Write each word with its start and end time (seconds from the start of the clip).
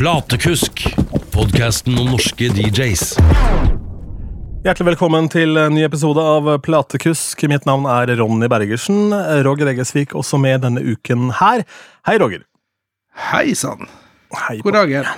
Platekusk, 0.00 0.80
podkasten 1.28 1.98
om 2.00 2.06
norske 2.14 2.46
DJs. 2.56 3.02
Hjertelig 4.64 4.86
velkommen 4.94 5.26
til 5.28 5.60
en 5.60 5.74
ny 5.76 5.82
episode 5.84 6.22
av 6.24 6.48
Platekusk. 6.64 7.44
Mitt 7.52 7.68
navn 7.68 7.84
er 7.84 8.08
Ronny 8.16 8.48
Bergersen. 8.48 9.12
Roger 9.44 9.68
Eggesvik 9.74 10.14
også 10.16 10.40
med 10.40 10.64
denne 10.64 10.80
uken 10.80 11.34
her. 11.42 11.66
Hei, 12.08 12.16
Roger. 12.16 12.46
Hei 13.26 13.52
sann. 13.52 13.92
God 14.64 14.78
dagen. 14.78 15.12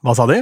Hva 0.00 0.16
sa 0.16 0.30
de? 0.32 0.40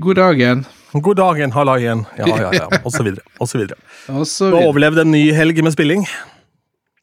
God 0.00 0.22
dagen. 0.22 0.64
God 0.96 1.20
dagen, 1.20 1.52
hallaien. 1.52 2.08
Ja, 2.16 2.32
ja, 2.32 2.50
ja. 2.62 2.66
Og 2.80 2.96
så 2.96 3.04
videre. 3.04 3.28
Og 3.44 3.52
så 3.52 3.60
videre. 3.60 3.76
Og 4.16 4.24
så 4.24 4.48
Du 4.48 4.62
har 4.62 4.72
overlevd 4.72 5.04
en 5.04 5.12
ny 5.12 5.26
helg 5.36 5.60
med 5.60 5.76
spilling. 5.76 6.08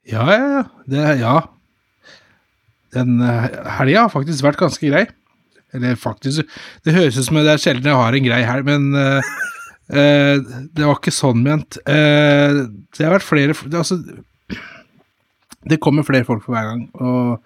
Ja, 0.09 0.25
ja, 0.25 0.43
ja. 0.57 0.67
Det, 0.89 1.07
ja. 1.21 1.39
Den 2.97 3.19
eh, 3.21 3.51
helga 3.77 4.07
har 4.07 4.15
faktisk 4.17 4.49
vært 4.49 4.63
ganske 4.65 4.89
grei. 4.89 5.05
Eller 5.75 5.95
faktisk 5.99 6.47
Det 6.83 6.95
høres 6.95 7.17
ut 7.17 7.27
som 7.27 7.39
det 7.39 7.53
er 7.53 7.61
sjelden 7.61 7.89
jeg 7.91 7.99
har 8.01 8.17
en 8.17 8.27
grei 8.27 8.41
helg, 8.47 8.67
men 8.67 8.89
uh, 8.97 9.31
uh, 9.93 10.35
det 10.67 10.83
var 10.83 10.97
ikke 10.97 11.15
sånn 11.15 11.43
ment. 11.45 11.79
Uh, 11.87 12.67
det 12.97 13.07
har 13.07 13.15
vært 13.15 13.27
flere 13.27 13.55
det, 13.55 13.79
Altså 13.79 14.01
Det 15.63 15.79
kommer 15.83 16.07
flere 16.07 16.27
folk 16.27 16.43
for 16.43 16.57
hver 16.57 16.71
gang, 16.73 16.87
og, 16.99 17.37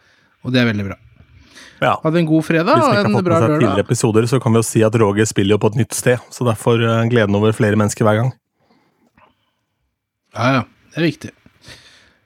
og 0.46 0.56
det 0.56 0.64
er 0.64 0.72
veldig 0.72 0.88
bra. 0.90 1.00
Ja. 1.84 1.98
Hadde 2.02 2.22
en 2.24 2.30
god 2.30 2.46
fredag 2.48 2.80
Hvis 2.80 2.86
og 2.86 2.90
ikke 2.90 3.02
har 3.02 3.10
en 3.10 3.18
fått 3.20 3.28
bra 3.28 3.40
med 3.40 3.46
seg 3.46 3.60
tidligere 3.60 3.86
episoder, 3.86 4.28
så 4.32 4.42
kan 4.42 4.56
vi 4.56 4.62
jo 4.62 4.68
si 4.72 4.84
at 4.88 4.96
Roger 5.02 5.28
spiller 5.30 5.58
jo 5.58 5.62
på 5.62 5.74
et 5.74 5.82
nytt 5.84 5.98
sted. 5.98 6.30
Så 6.34 6.48
derfor 6.48 6.80
gleden 7.12 7.36
over 7.38 7.54
flere 7.54 7.78
mennesker 7.78 8.08
hver 8.08 8.22
gang. 8.24 8.32
Ja, 10.36 10.48
ja. 10.60 10.64
Det 10.96 11.02
er 11.02 11.10
viktig. 11.10 11.32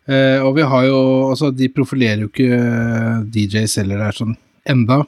Uh, 0.09 0.41
og 0.45 0.55
vi 0.57 0.65
har 0.65 0.83
jo 0.87 0.99
Altså, 1.29 1.51
de 1.53 1.69
profilerer 1.73 2.23
jo 2.23 2.29
ikke 2.31 2.49
eh, 2.49 3.17
DJs 3.29 3.75
heller 3.81 4.01
der 4.01 4.15
sånn 4.17 4.35
enda. 4.69 5.03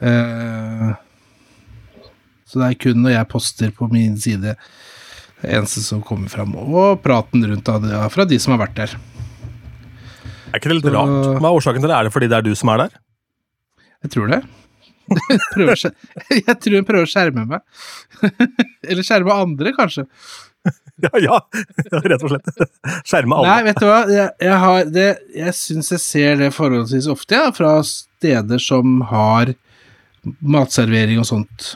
Eh, 0.00 0.90
så 2.46 2.60
det 2.60 2.68
er 2.68 2.80
kun 2.80 3.02
når 3.02 3.16
jeg 3.16 3.30
poster 3.32 3.72
på 3.74 3.88
min 3.92 4.16
side 4.20 4.54
det 5.42 5.52
eneste 5.52 5.82
som 5.84 6.02
kommer 6.04 6.30
fram. 6.32 6.54
Og 6.56 7.00
praten 7.04 7.44
rundt 7.44 7.68
av 7.68 7.82
det, 7.84 7.96
fra 8.14 8.24
de 8.28 8.38
som 8.40 8.54
har 8.54 8.62
vært 8.66 8.76
der. 8.78 8.96
Er 10.52 10.60
ikke 10.60 10.70
det 10.70 10.78
litt 10.78 10.86
Så- 10.88 10.94
rart? 10.94 11.40
Hva 11.40 11.48
er 11.48 11.58
årsaken 11.58 11.82
til 11.82 11.90
det? 11.90 11.96
Er 11.96 12.04
det 12.08 12.12
fordi 12.14 12.28
det 12.32 12.38
er 12.38 12.46
du 12.46 12.54
som 12.54 12.70
er 12.72 12.84
der? 12.86 12.96
Jeg 14.04 14.10
tror 14.14 14.28
det. 14.32 14.42
jeg 16.46 16.56
tror 16.60 16.76
hun 16.80 16.86
prøver 16.88 17.06
å 17.06 17.10
skjerme 17.10 17.46
meg. 17.46 17.60
Eller 18.88 19.06
skjerme 19.06 19.32
andre, 19.34 19.72
kanskje. 19.76 20.06
Ja, 21.04 21.10
ja, 21.20 21.36
rett 21.92 22.22
og 22.24 22.30
slett. 22.32 22.48
Skjerme 23.04 23.36
alle. 23.36 23.50
Nei, 23.50 23.66
vet 23.68 23.80
du 23.82 23.86
hva, 23.86 23.98
jeg, 24.08 24.30
jeg, 24.40 24.56
har 24.62 24.86
det, 24.88 25.08
jeg 25.36 25.52
syns 25.58 25.92
jeg 25.92 26.00
ser 26.00 26.38
det 26.40 26.48
forholdsvis 26.56 27.08
ofte, 27.12 27.36
ja, 27.36 27.50
fra 27.54 27.74
steder 27.84 28.62
som 28.62 29.02
har 29.10 29.52
matservering 30.42 31.18
og 31.22 31.26
sånt 31.28 31.72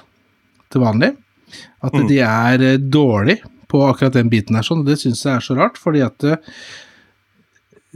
til 0.71 0.81
vanlig. 0.85 1.13
At 1.83 1.93
Mm. 1.97 2.07
de 2.09 2.19
er 2.25 2.63
eh, 2.63 2.77
dårlig 2.79 3.41
på 3.71 3.81
akkurat 3.87 4.13
den 4.19 4.31
biten 4.31 4.57
her, 4.59 4.63
sånn, 4.67 4.81
og 4.83 4.87
det 4.87 4.99
syns 4.99 5.23
jeg 5.25 5.35
er 5.37 5.41
så 5.45 5.57
rart, 5.59 5.77
fordi 5.79 6.01
at 6.05 6.25
eh, 6.25 6.37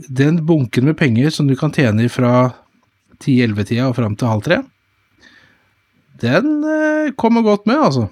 den 0.09 0.41
bunken 0.45 0.85
med 0.85 0.97
penger 0.99 1.29
som 1.31 1.47
du 1.47 1.55
kan 1.55 1.71
tjene 1.71 2.07
fra 2.11 2.53
10-11-tida 3.23 3.87
og 3.89 3.95
fram 3.95 4.15
til 4.19 4.27
halv 4.27 4.43
tre, 4.43 4.57
den 6.21 6.63
eh, 6.63 7.11
kommer 7.19 7.43
godt 7.43 7.65
med, 7.67 7.77
altså. 7.79 8.09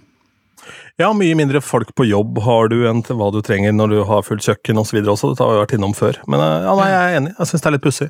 Ja, 1.00 1.10
mye 1.18 1.36
mindre 1.36 1.60
folk 1.64 1.90
på 1.98 2.06
jobb 2.06 2.38
har 2.46 2.68
du 2.72 2.84
enn 2.88 3.02
til 3.04 3.18
hva 3.20 3.32
du 3.34 3.42
trenger 3.44 3.74
når 3.74 3.90
du 3.96 4.00
har 4.08 4.22
fullt 4.24 4.46
kjøkken 4.46 4.78
osv. 4.80 5.00
også. 5.02 5.32
Dette 5.34 5.44
har 5.44 5.56
vi 5.56 5.62
vært 5.64 5.74
innom 5.80 5.96
før. 5.98 6.20
Men 6.30 6.40
ja, 6.44 6.76
nei, 6.78 6.86
jeg 6.92 7.00
er 7.08 7.16
enig. 7.18 7.32
Jeg 7.40 7.50
syns 7.50 7.64
det 7.64 7.70
er 7.72 7.76
litt 7.76 7.84
pussig. 7.88 8.10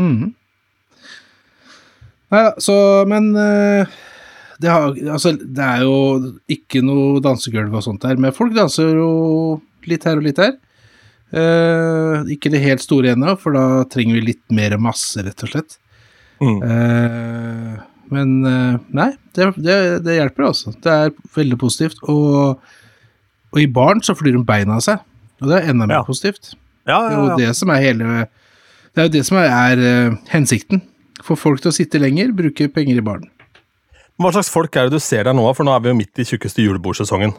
Mhm. 0.00 0.30
Nei 2.32 2.42
da, 2.46 2.52
så 2.62 2.74
Men 3.08 3.30
eh, 3.36 3.86
det, 4.62 4.70
har, 4.70 4.94
altså, 5.12 5.34
det 5.36 5.64
er 5.66 5.82
jo 5.84 5.94
ikke 6.52 6.82
noe 6.86 7.20
dansegulv 7.24 7.74
og 7.76 7.82
sånt 7.84 8.04
der, 8.06 8.16
men 8.20 8.32
folk 8.36 8.54
danser 8.56 8.92
jo 8.96 9.08
litt 9.90 10.04
her 10.06 10.20
og 10.20 10.26
litt 10.28 10.38
der. 10.38 10.54
Eh, 11.32 12.28
ikke 12.36 12.50
det 12.52 12.60
helt 12.62 12.82
store 12.84 13.14
ennå, 13.16 13.34
for 13.40 13.56
da 13.56 13.64
trenger 13.90 14.18
vi 14.20 14.26
litt 14.32 14.42
mer 14.54 14.76
masse, 14.80 15.22
rett 15.24 15.42
og 15.46 15.50
slett. 15.50 15.78
Mm. 16.42 16.58
Eh, 16.68 17.80
men 18.12 18.32
eh, 18.46 18.76
nei, 19.00 19.08
det, 19.34 19.48
det, 19.64 19.76
det 20.06 20.18
hjelper, 20.20 20.48
altså. 20.52 20.74
Det 20.84 20.92
er 21.06 21.14
veldig 21.36 21.58
positivt. 21.62 22.02
Og, 22.12 22.60
og 23.52 23.60
i 23.62 23.66
baren 23.72 24.02
så 24.04 24.14
flyr 24.18 24.36
de 24.38 24.44
beina 24.46 24.76
av 24.78 24.84
seg, 24.84 25.02
og 25.42 25.50
det 25.50 25.58
er 25.62 25.72
enda 25.72 25.88
mer 25.88 26.00
Ja. 26.02 26.06
positivt. 26.06 26.52
Ja, 26.86 27.00
Det 27.08 27.12
er 27.16 27.20
jo 27.22 27.36
det 27.38 27.50
som 27.54 27.70
er 27.70 27.78
hele 27.78 28.06
Det 28.90 28.98
er 28.98 29.04
jo 29.06 29.12
det 29.14 29.20
som 29.26 29.36
er, 29.38 29.52
er 29.54 29.82
eh, 29.86 30.16
hensikten. 30.32 30.80
Få 31.22 31.36
folk 31.38 31.60
til 31.62 31.70
å 31.70 31.74
sitte 31.76 32.00
lenger, 32.02 32.32
bruke 32.34 32.66
penger 32.74 32.98
i 32.98 33.04
baren. 33.06 33.28
Hva 34.20 34.32
slags 34.34 34.50
folk 34.52 34.74
er 34.76 34.88
det 34.90 34.98
du 34.98 35.02
ser 35.02 35.24
der 35.28 35.34
nå? 35.34 35.44
For 35.56 35.64
nå 35.66 35.72
er 35.74 35.80
vi 35.84 35.90
jo 35.92 35.98
midt 35.98 36.18
i 36.22 36.26
tjukkeste 36.28 36.62
julebordsesongen. 36.64 37.32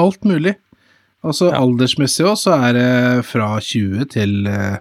Alt 0.00 0.24
mulig. 0.24 0.56
Altså 1.22 1.50
Ja. 1.52 1.60
aldersmessig 1.60 2.24
òg, 2.26 2.36
så 2.40 2.56
er 2.66 2.72
det 2.74 3.24
fra 3.28 3.52
20 3.60 4.08
til 4.10 4.46
eh, 4.50 4.78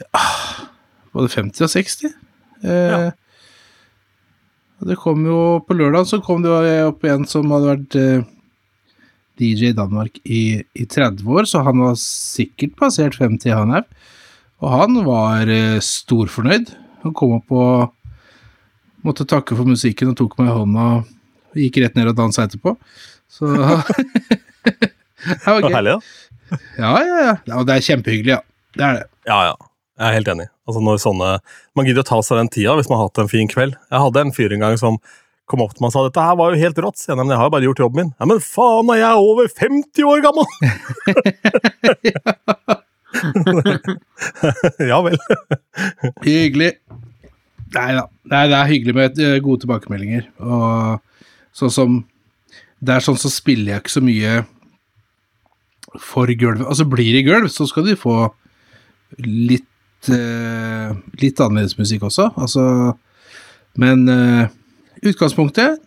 ja, 0.00 0.22
Både 1.12 1.28
50 1.28 1.66
og 1.66 1.70
60. 1.74 2.14
Eh, 2.64 2.70
Ja. 2.92 3.10
Det 4.82 4.96
kom 4.98 5.20
jo 5.26 5.60
På 5.62 5.76
lørdag 5.78 6.08
så 6.10 6.18
kom 6.24 6.42
det 6.42 6.50
jo 6.50 6.88
opp 6.88 7.04
en 7.04 7.24
som 7.30 7.50
hadde 7.54 7.68
vært 7.68 7.94
eh, 8.00 8.24
DJ 9.38 9.68
i 9.70 9.76
Danmark 9.76 10.18
i, 10.24 10.62
i 10.74 10.84
30 10.86 11.22
år, 11.26 11.46
så 11.46 11.62
han 11.64 11.78
var 11.80 11.94
sikkert 12.00 12.74
passert 12.76 13.14
50, 13.18 13.50
han 13.54 13.70
òg. 13.78 13.84
Og 14.62 14.70
han 14.70 15.00
var 15.06 15.50
eh, 15.50 15.80
storfornøyd. 15.82 16.70
Han 17.02 17.14
kom 17.18 17.34
opp 17.40 17.50
og 17.50 19.06
måtte 19.06 19.26
takke 19.26 19.56
for 19.58 19.66
musikken 19.66 20.12
og 20.12 20.18
tok 20.20 20.36
meg 20.38 20.52
i 20.52 20.54
hånda 20.54 20.84
og 21.02 21.58
gikk 21.58 21.80
rett 21.82 21.98
ned 21.98 22.12
og 22.12 22.18
dansa 22.18 22.46
etterpå. 22.46 22.76
Så 23.32 23.50
Det 25.22 25.46
var 25.46 25.62
gøy. 25.62 25.72
herlig, 25.74 25.96
da. 25.96 26.58
Ja, 26.78 26.92
ja, 27.02 27.18
ja. 27.26 27.34
ja. 27.46 27.58
Og 27.58 27.66
det 27.66 27.74
er 27.76 27.86
kjempehyggelig, 27.86 28.36
ja. 28.36 28.40
Det 28.78 28.86
er 28.86 29.00
det. 29.00 29.04
Ja, 29.28 29.38
ja. 29.50 29.56
Jeg 29.98 30.06
er 30.08 30.16
helt 30.16 30.30
enig. 30.32 30.46
Altså 30.66 30.80
når 30.82 31.02
sånne, 31.02 31.32
Man 31.76 31.86
gidder 31.86 32.02
å 32.02 32.08
ta 32.08 32.18
seg 32.24 32.38
den 32.40 32.50
tida 32.54 32.74
hvis 32.78 32.88
man 32.90 32.98
har 33.00 33.10
hatt 33.10 33.20
en 33.22 33.30
fin 33.30 33.50
kveld. 33.50 33.74
Jeg 33.90 34.04
hadde 34.04 34.22
en 34.22 34.34
fyr 34.34 34.54
en 34.54 34.64
gang 34.64 34.78
som 34.80 34.98
kom 35.50 35.62
opp 35.64 35.74
til 35.74 35.82
meg 35.84 35.90
og 35.90 35.96
sa 35.96 36.06
dette 36.06 36.22
her 36.22 36.38
var 36.38 36.54
jo 36.54 36.62
helt 36.62 36.80
rått. 36.82 37.02
Så 37.02 37.12
jeg, 37.12 37.18
men 37.18 37.34
jeg 37.34 37.40
har 37.40 37.50
jo 37.50 37.54
bare 37.56 37.66
gjort 37.66 37.82
jobben 37.82 37.98
min. 38.02 38.14
Ja, 38.14 38.30
men 38.30 38.38
faen, 38.42 38.94
er 38.94 39.02
jeg 39.02 39.26
over 39.26 39.50
50 39.50 40.06
år 40.06 40.18
gammel?! 40.24 40.46
ja 44.90 44.98
vel. 45.04 45.18
Hyggelig. 46.24 46.72
Nei 47.72 47.90
da. 47.96 48.06
Nei, 48.32 48.42
det 48.50 48.56
er 48.58 48.70
hyggelig 48.70 48.94
med 48.96 49.20
eh, 49.22 49.38
gode 49.44 49.64
tilbakemeldinger. 49.64 50.28
Og 50.44 51.00
sånn 51.56 51.72
som 51.72 52.00
Det 52.82 52.96
er 52.96 53.04
sånn 53.04 53.20
så 53.20 53.30
spiller 53.30 53.74
jeg 53.74 53.82
ikke 53.84 53.94
så 53.94 54.02
mye 54.04 54.32
for 56.02 56.26
gulvet. 56.26 56.66
Altså, 56.66 56.86
blir 56.88 57.12
det 57.14 57.26
gulv, 57.28 57.50
så 57.52 57.66
skal 57.68 57.86
de 57.86 57.98
få 57.98 58.16
litt 59.20 60.10
eh, 60.10 60.92
Litt 61.20 61.40
annerledes 61.40 61.78
musikk 61.78 62.08
også. 62.08 62.30
Altså 62.36 62.64
Men 63.78 64.08
eh, 64.08 64.48
utgangspunktet 65.04 65.80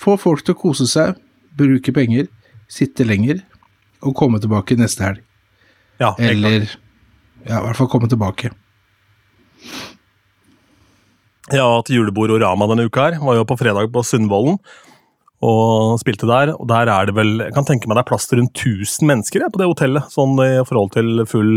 Få 0.00 0.16
folk 0.20 0.44
til 0.44 0.54
å 0.56 0.60
kose 0.60 0.86
seg, 0.88 1.18
bruke 1.56 1.92
penger, 1.92 2.30
sitte 2.72 3.04
lenger 3.04 3.42
og 4.00 4.14
komme 4.16 4.38
tilbake 4.40 4.78
neste 4.80 5.04
helg. 5.04 5.18
Ja. 6.00 6.14
Eller 6.18 6.66
Ja, 7.46 7.60
i 7.60 7.64
hvert 7.64 7.78
fall 7.78 7.88
komme 7.92 8.08
tilbake. 8.10 8.50
Jeg 11.50 11.58
har 11.58 11.80
hatt 11.80 11.90
julebord 11.90 12.30
og 12.34 12.42
Rama 12.42 12.68
denne 12.70 12.86
uka 12.86 13.08
her. 13.08 13.18
Var 13.22 13.40
jo 13.40 13.46
på 13.48 13.56
fredag 13.58 13.90
på 13.92 14.04
Sundvolden 14.06 14.58
og 15.40 15.96
spilte 16.02 16.28
der. 16.28 16.52
Og 16.56 16.68
der 16.68 16.90
er 16.92 17.08
det 17.08 17.16
vel 17.16 17.38
Jeg 17.40 17.54
kan 17.56 17.66
tenke 17.66 17.88
meg 17.88 17.96
det 17.96 18.04
er 18.04 18.10
plass 18.12 18.28
til 18.28 18.40
rundt 18.40 18.52
1000 18.54 19.08
mennesker 19.08 19.40
jeg, 19.40 19.52
på 19.52 19.60
det 19.60 19.70
hotellet, 19.70 20.12
sånn 20.12 20.36
i 20.44 20.52
forhold 20.68 20.92
til 20.94 21.24
full, 21.26 21.54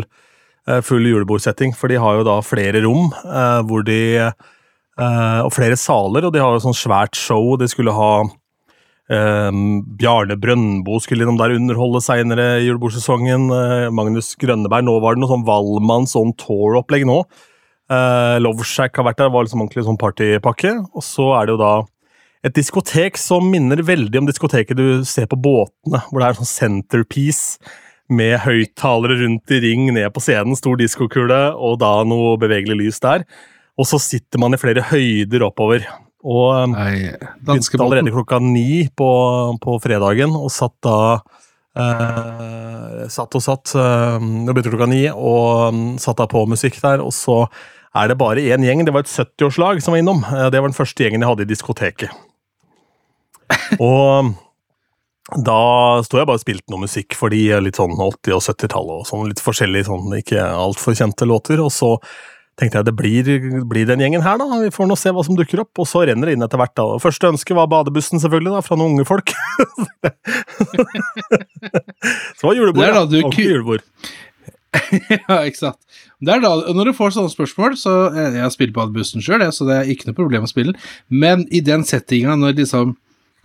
eh, 0.67 0.79
full 0.81 1.03
julebordsetting. 1.03 1.75
For 1.75 1.91
de 1.91 1.99
har 1.99 2.19
jo 2.19 2.27
da 2.27 2.39
flere 2.41 2.83
rom 2.85 3.11
eh, 3.11 3.59
hvor 3.67 3.83
de 3.83 4.01
eh, 4.23 5.41
Og 5.43 5.51
flere 5.51 5.75
saler, 5.75 6.25
og 6.25 6.33
de 6.33 6.41
har 6.41 6.53
jo 6.55 6.63
sånn 6.63 6.77
svært 6.77 7.19
show. 7.19 7.55
De 7.57 7.67
skulle 7.67 7.93
ha 7.93 8.23
eh, 9.11 9.49
Bjarne 9.99 10.37
Brøndbo 10.39 10.99
skulle 11.03 11.25
innom 11.25 11.39
der 11.39 11.55
underholde 11.57 12.03
seinere 12.03 12.47
i 12.61 12.67
julebordsesongen. 12.67 13.49
Eh, 13.57 13.87
Magnus 13.95 14.33
Grønneberg. 14.39 14.85
Nå 14.87 14.99
var 15.03 15.15
det 15.15 15.23
noe 15.23 15.33
sånn 15.33 15.47
Valmann 15.47 16.09
sånn 16.09 16.35
tour-opplegg 16.39 17.07
nå. 17.09 17.23
Uh, 17.91 18.39
Loveshack 18.39 18.95
har 18.97 19.05
vært 19.05 19.19
der, 19.19 19.29
var 19.29 19.43
liksom 19.43 19.61
ordentlig 19.61 19.83
sånn 19.85 19.99
partypakke. 19.99 20.77
Og 20.95 21.03
så 21.05 21.33
er 21.37 21.47
det 21.47 21.55
jo 21.55 21.61
da 21.61 21.73
et 22.43 22.55
diskotek 22.57 23.19
som 23.19 23.45
minner 23.51 23.79
veldig 23.85 24.19
om 24.19 24.27
diskoteket 24.27 24.75
du 24.75 25.03
ser 25.07 25.29
på 25.31 25.39
båtene, 25.39 26.01
hvor 26.09 26.19
det 26.19 26.29
er 26.29 26.39
sånn 26.39 26.49
centerpiece 26.49 27.59
med 28.11 28.35
høyttalere 28.43 29.21
rundt 29.21 29.53
i 29.55 29.61
ring 29.63 29.87
ned 29.95 30.09
på 30.13 30.23
scenen, 30.23 30.57
stor 30.59 30.75
diskokule, 30.79 31.41
og 31.55 31.79
da 31.81 31.93
noe 32.07 32.35
bevegelig 32.41 32.79
lys 32.81 32.99
der. 33.03 33.23
Og 33.79 33.87
så 33.89 33.99
sitter 34.01 34.41
man 34.43 34.53
i 34.53 34.59
flere 34.59 34.83
høyder 34.91 35.47
oppover. 35.47 35.87
Og 36.23 36.49
um, 36.55 36.71
Nei, 36.77 37.11
begynte 37.43 37.79
allerede 37.83 38.13
klokka 38.15 38.37
ni 38.39 38.85
på, 38.95 39.07
på 39.59 39.77
fredagen, 39.83 40.31
og 40.39 40.47
satt 40.55 40.75
da 40.85 40.97
eh, 41.75 43.07
Satt 43.11 43.35
og 43.35 43.43
satt. 43.43 43.73
eh, 43.75 44.19
Det 44.47 44.53
begynte 44.55 44.71
klokka 44.71 44.87
ni, 44.91 45.01
og 45.11 45.73
um, 45.73 45.81
satt 45.99 46.21
da 46.21 46.27
på 46.31 46.45
musikk 46.47 46.79
der. 46.83 47.03
Og 47.03 47.11
så 47.15 47.41
er 47.93 48.07
det 48.09 48.17
bare 48.21 48.41
én 48.55 48.63
gjeng. 48.65 48.85
Det 48.87 48.93
var 48.95 49.03
et 49.03 49.11
70-årslag 49.11 49.83
som 49.83 49.93
var 49.95 49.99
innom. 50.03 50.23
Eh, 50.23 50.47
Det 50.53 50.61
var 50.63 50.71
den 50.71 50.77
første 50.79 51.03
gjengen 51.03 51.21
jeg 51.25 51.29
hadde 51.33 51.45
i 51.47 51.51
diskoteket. 51.51 52.09
Og 53.83 54.33
da 55.39 55.59
sto 56.03 56.19
jeg 56.19 56.27
bare 56.27 56.35
og 56.39 56.43
spilte 56.43 56.71
noe 56.73 56.83
musikk 56.83 57.15
for 57.15 57.31
de 57.31 57.39
litt 57.63 57.77
sånn 57.79 57.93
80- 57.95 58.35
og 58.35 58.41
70-tallet, 58.43 58.95
og 59.01 59.05
sånn 59.07 59.29
litt 59.29 59.39
forskjellige, 59.41 59.87
sånn 59.87 60.11
ikke 60.19 60.41
altfor 60.43 60.97
kjente 60.99 61.25
låter. 61.29 61.61
Og 61.63 61.71
så 61.71 61.93
tenkte 62.59 62.79
jeg 62.79 62.87
det 62.87 62.95
blir, 62.97 63.29
blir 63.69 63.87
den 63.89 64.01
gjengen 64.03 64.25
her, 64.25 64.37
da. 64.37 64.45
Vi 64.61 64.73
får 64.73 64.89
nå 64.89 64.97
se 64.99 65.13
hva 65.13 65.23
som 65.25 65.37
dukker 65.37 65.63
opp. 65.63 65.81
Og 65.81 65.89
så 65.89 66.03
renner 66.07 66.29
det 66.29 66.37
inn 66.37 66.45
etter 66.45 66.61
hvert, 66.61 66.75
da. 66.77 66.85
Og 66.95 67.03
første 67.03 67.31
ønske 67.33 67.57
var 67.57 67.71
badebussen, 67.71 68.21
selvfølgelig, 68.21 68.53
da, 68.57 68.65
fra 68.65 68.77
noen 68.79 68.97
unge 68.97 69.09
folk. 69.09 69.33
så 72.37 72.49
var 72.49 72.59
julebord, 72.59 72.83
Det 72.83 72.91
er 72.91 72.99
da 72.99 73.07
du 73.09 73.17
Ordentlig 73.23 73.49
julebord. 73.49 73.89
ja, 75.13 75.43
ikke 75.45 75.59
sant. 75.59 75.79
Det 76.23 76.33
er 76.33 76.41
da, 76.43 76.53
når 76.73 76.89
du 76.89 76.97
får 76.97 77.17
sånne 77.17 77.33
spørsmål, 77.33 77.75
så 77.79 77.93
eh, 78.13 78.37
Jeg 78.37 78.45
har 78.45 78.53
spilt 78.53 78.75
badebussen 78.75 79.23
sjøl, 79.23 79.45
så 79.53 79.67
det 79.69 79.79
er 79.79 79.93
ikke 79.93 80.09
noe 80.09 80.17
problem 80.17 80.47
å 80.47 80.51
spille. 80.51 80.75
Men 81.09 81.47
i 81.53 81.61
den 81.65 81.85
settinga, 81.87 82.37
når 82.39 82.57
liksom 82.61 82.95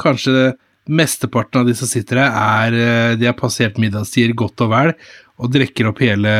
kanskje 0.00 0.52
mesteparten 0.88 1.62
av 1.62 1.68
de 1.68 1.74
som 1.76 1.90
sitter 1.90 2.22
her, 2.22 2.68
er 2.68 2.76
eh, 2.76 3.16
De 3.20 3.28
har 3.28 3.36
passert 3.38 3.80
middagstider 3.80 4.36
godt 4.38 4.64
og 4.64 4.72
vel, 4.72 4.94
og 5.38 5.52
drikker 5.54 5.90
opp 5.90 6.00
hele 6.02 6.32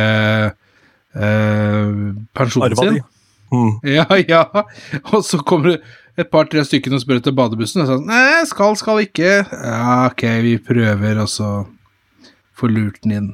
eh, 1.15 1.89
pensjonen 2.37 2.69
Arva 2.69 2.85
sin. 2.85 3.01
Mm. 3.49 3.71
Ja, 3.97 4.05
ja. 4.27 4.43
Og 5.13 5.23
så 5.25 5.39
kommer 5.41 5.73
det 5.73 5.79
et 6.19 6.29
par-tre 6.29 6.61
stykker 6.67 6.93
og 6.93 7.01
spør 7.01 7.21
etter 7.21 7.33
badebussen, 7.33 7.81
og 7.81 7.89
sånn 7.89 8.07
Nei, 8.09 8.43
skal, 8.49 8.75
skal 8.77 9.01
ikke. 9.05 9.39
Ja, 9.49 10.09
ok, 10.11 10.25
vi 10.45 10.57
prøver, 10.61 11.21
og 11.23 11.29
så 11.31 11.51
får 12.59 12.73
lurt 12.75 12.99
den 13.05 13.15
inn. 13.15 13.29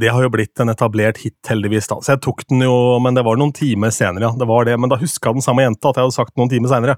Det 0.00 0.10
har 0.10 0.24
jo 0.24 0.30
blitt 0.32 0.58
en 0.58 0.72
etablert 0.72 1.20
hit, 1.22 1.36
heldigvis. 1.46 1.86
da. 1.86 2.00
Så 2.02 2.14
jeg 2.16 2.22
tok 2.24 2.42
den 2.50 2.64
jo, 2.64 2.72
men 3.04 3.14
det 3.14 3.22
var 3.26 3.38
noen 3.38 3.52
timer 3.54 3.92
senere. 3.94 4.26
ja. 4.26 4.32
Det 4.38 4.48
var 4.48 4.64
det, 4.66 4.78
Men 4.80 4.90
da 4.90 4.98
huska 4.98 5.32
den 5.36 5.44
samme 5.44 5.62
jenta 5.62 5.92
at 5.92 6.00
jeg 6.00 6.08
hadde 6.08 6.16
sagt 6.16 6.36
noen 6.40 6.50
timer 6.50 6.72
senere. 6.72 6.96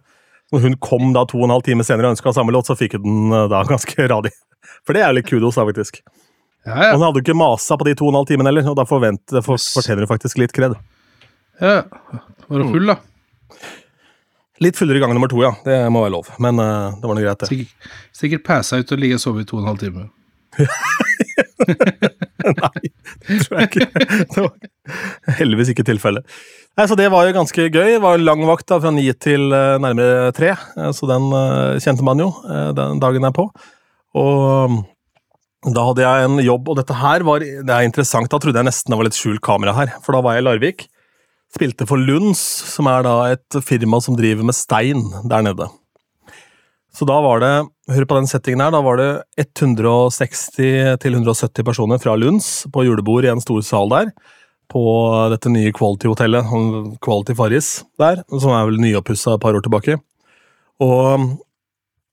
Når 0.55 0.63
hun 0.63 0.77
kom 0.79 1.11
da 1.13 1.27
to 1.27 1.41
og 1.43 1.49
en 1.49 1.57
halv 1.57 1.67
time 1.67 1.85
senere 1.85 2.07
og 2.07 2.15
ønska 2.15 2.33
samme 2.33 2.55
låt, 2.55 2.71
så 2.71 2.77
fikk 2.79 2.95
hun 2.97 3.05
den 3.05 3.35
eh, 3.35 3.49
da 3.51 3.65
ganske 3.73 4.07
radig. 4.09 4.33
For 4.87 4.95
det 4.97 5.03
er 5.03 5.11
jo 5.11 5.19
litt 5.19 5.29
kudos, 5.29 5.59
da, 5.59 5.67
faktisk. 5.67 6.01
Ja, 6.67 6.93
Og 6.93 6.99
han 6.99 7.05
hadde 7.07 7.23
ikke 7.23 7.37
masa 7.39 7.77
på 7.79 7.87
de 7.87 7.95
to 7.95 8.09
og 8.09 8.13
en 8.13 8.21
halv 8.21 8.31
timen 8.31 8.49
heller, 8.49 8.67
og 8.67 8.77
da 8.79 8.85
for, 8.89 8.99
fortjener 9.01 10.03
du 10.03 10.11
faktisk 10.11 10.41
litt 10.43 10.55
kred. 10.57 10.75
ja. 11.63 11.83
Var 12.47 12.63
du 12.63 12.69
full, 12.71 12.87
da? 12.87 13.01
Litt 14.63 14.79
fullere 14.79 15.01
i 15.01 15.03
gang 15.03 15.13
nummer 15.13 15.29
to, 15.29 15.41
ja. 15.43 15.51
Det 15.67 15.75
må 15.93 16.01
være 16.05 16.15
lov. 16.15 16.29
Men 16.41 16.61
uh, 16.63 16.95
det 16.97 17.05
var 17.05 17.19
noe 17.19 17.25
greit, 17.25 17.43
det. 17.43 17.49
Sikkert, 17.51 17.91
sikkert 18.17 18.45
passa 18.47 18.79
ut 18.81 18.93
og 18.95 19.03
ligge 19.03 19.19
og 19.19 19.23
sove 19.25 19.43
i 19.43 19.49
to 19.49 19.59
og 19.59 19.65
en 19.65 19.71
halv 19.73 19.83
time. 19.83 20.07
Nei, 22.47 22.89
det 23.27 23.41
tror 23.43 23.59
jeg 23.59 23.69
ikke. 23.69 23.87
Det 24.33 24.41
var 24.45 25.35
heldigvis 25.41 25.73
ikke 25.75 25.85
tilfellet. 25.89 26.25
Nei, 26.79 26.87
så 26.89 26.97
Det 26.97 27.11
var 27.13 27.27
jo 27.27 27.35
ganske 27.37 27.67
gøy. 27.67 27.97
Det 27.97 28.03
var 28.05 28.23
lang 28.23 28.45
vakt 28.49 28.69
da, 28.71 28.79
fra 28.81 28.93
ni 28.95 29.05
til 29.21 29.51
uh, 29.53 29.77
nærmere 29.83 30.31
tre, 30.37 30.55
eh, 30.55 30.93
så 30.97 31.09
den 31.11 31.29
uh, 31.35 31.77
kjente 31.83 32.07
man 32.07 32.23
jo 32.23 32.31
den 32.77 33.03
dagen 33.03 33.27
er 33.29 33.35
på. 33.37 33.49
Og 34.17 34.79
da 35.75 35.83
hadde 35.89 36.05
jeg 36.05 36.27
en 36.27 36.37
jobb, 36.45 36.69
og 36.71 36.77
dette 36.79 36.95
her 36.95 37.25
var 37.27 37.43
det 37.43 37.65
er 37.65 37.87
interessant. 37.87 38.31
Da 38.31 38.39
trodde 38.43 38.61
jeg 38.61 38.69
nesten 38.69 38.93
det 38.93 38.99
var 39.01 39.09
litt 39.09 39.19
skjult 39.19 39.43
kamera 39.43 39.75
her, 39.75 39.97
for 40.05 40.15
da 40.15 40.21
var 40.23 40.37
jeg 40.37 40.45
i 40.45 40.47
Larvik. 40.47 40.85
Spilte 41.57 41.87
for 41.89 41.99
Lunds, 41.99 42.43
som 42.75 42.87
er 42.91 43.03
da 43.07 43.15
et 43.33 43.59
firma 43.65 43.99
som 44.03 44.19
driver 44.19 44.47
med 44.47 44.55
stein 44.55 45.03
der 45.27 45.43
nede. 45.47 45.67
Så 46.97 47.05
da 47.09 47.17
var 47.21 47.41
det, 47.43 47.55
hør 47.93 48.07
på 48.09 48.17
den 48.17 48.29
settingen 48.31 48.63
her, 48.65 48.73
da 48.73 48.81
var 48.85 48.97
det 49.01 49.11
160-170 49.43 51.67
personer 51.67 51.99
fra 52.01 52.15
Lunds 52.17 52.49
på 52.73 52.85
julebord 52.87 53.25
i 53.27 53.33
en 53.33 53.45
stor 53.45 53.61
sal 53.67 53.89
der, 53.93 54.07
på 54.73 54.83
dette 55.31 55.49
nye 55.53 55.73
Quality-hotellet, 55.77 56.45
Quality 57.05 57.35
Farris 57.39 57.69
der, 58.01 58.17
som 58.33 58.51
er 58.55 58.67
vel 58.71 58.81
nyoppussa 58.83 59.31
et 59.37 59.43
par 59.43 59.55
år 59.59 59.65
tilbake. 59.67 59.93
Og 60.83 61.03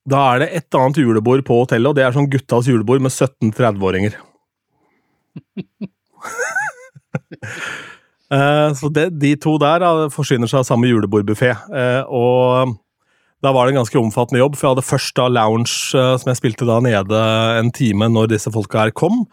da 0.09 0.21
er 0.33 0.44
det 0.44 0.50
et 0.59 0.77
annet 0.77 1.00
julebord 1.00 1.44
på 1.47 1.61
hotellet, 1.61 1.89
og 1.89 1.95
det 1.97 2.03
er 2.05 2.15
sånn 2.15 2.29
guttas 2.31 2.67
julebord 2.67 3.03
med 3.03 3.13
17 3.13 3.53
30-åringer. 3.55 4.19
Eh, 8.33 8.73
Så 8.73 8.89
det, 8.89 9.19
de 9.21 9.35
to 9.38 9.59
der 9.61 9.83
da, 9.83 10.07
forsyner 10.09 10.50
seg 10.50 10.63
av 10.63 10.65
samme 10.65 10.88
julebordbuffé. 10.89 11.51
Eh, 11.53 12.03
og 12.09 12.71
da 13.45 13.51
var 13.53 13.67
det 13.67 13.75
en 13.75 13.81
ganske 13.83 14.00
omfattende 14.00 14.39
jobb, 14.39 14.55
for 14.57 14.65
jeg 14.65 14.73
hadde 14.73 14.85
først 14.88 15.15
da 15.19 15.27
lounge, 15.29 15.75
eh, 15.94 16.15
som 16.17 16.31
jeg 16.31 16.39
spilte 16.39 16.65
da 16.65 16.79
nede 16.81 17.19
en 17.59 17.69
time 17.75 18.07
når 18.09 18.31
disse 18.31 18.50
folka 18.55 18.88
her 18.88 18.94
kom. 18.95 19.27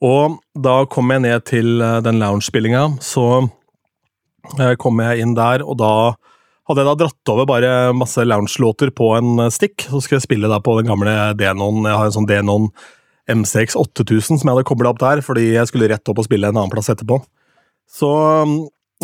Og 0.00 0.38
da 0.56 0.78
kom 0.88 1.12
jeg 1.12 1.24
ned 1.26 1.44
til 1.50 1.84
den 2.06 2.22
lounge-spillinga, 2.22 2.86
så 3.04 3.50
kom 4.80 5.04
jeg 5.04 5.20
inn 5.20 5.36
der, 5.36 5.60
og 5.66 5.76
da 5.82 5.92
hadde 6.70 6.84
jeg 6.84 6.90
da 6.90 6.96
dratt 7.02 7.32
over 7.32 7.48
bare 7.50 7.74
masse 7.96 8.22
lounge-låter 8.24 8.92
på 8.94 9.12
en 9.18 9.44
eh, 9.46 9.52
stick. 9.54 9.86
Så 9.88 10.02
skulle 10.04 10.20
jeg 10.20 10.28
spille 10.28 10.50
da 10.50 10.60
på 10.62 10.78
den 10.78 10.90
gamle 10.90 11.14
Denon, 11.38 11.84
jeg 11.84 11.98
har 11.98 12.08
en 12.08 12.16
sånn 12.16 12.30
Denon 12.30 12.70
MCX 13.30 13.76
8000 13.78 14.40
som 14.40 14.48
jeg 14.48 14.54
hadde 14.54 14.68
kobla 14.68 14.92
opp 14.92 15.00
der, 15.02 15.22
fordi 15.24 15.52
jeg 15.52 15.70
skulle 15.70 15.90
rett 15.90 16.08
opp 16.10 16.22
og 16.22 16.26
spille 16.26 16.50
en 16.50 16.56
annen 16.56 16.72
plass 16.72 16.90
etterpå. 16.92 17.20
Så 17.90 18.08
um, 18.10 18.56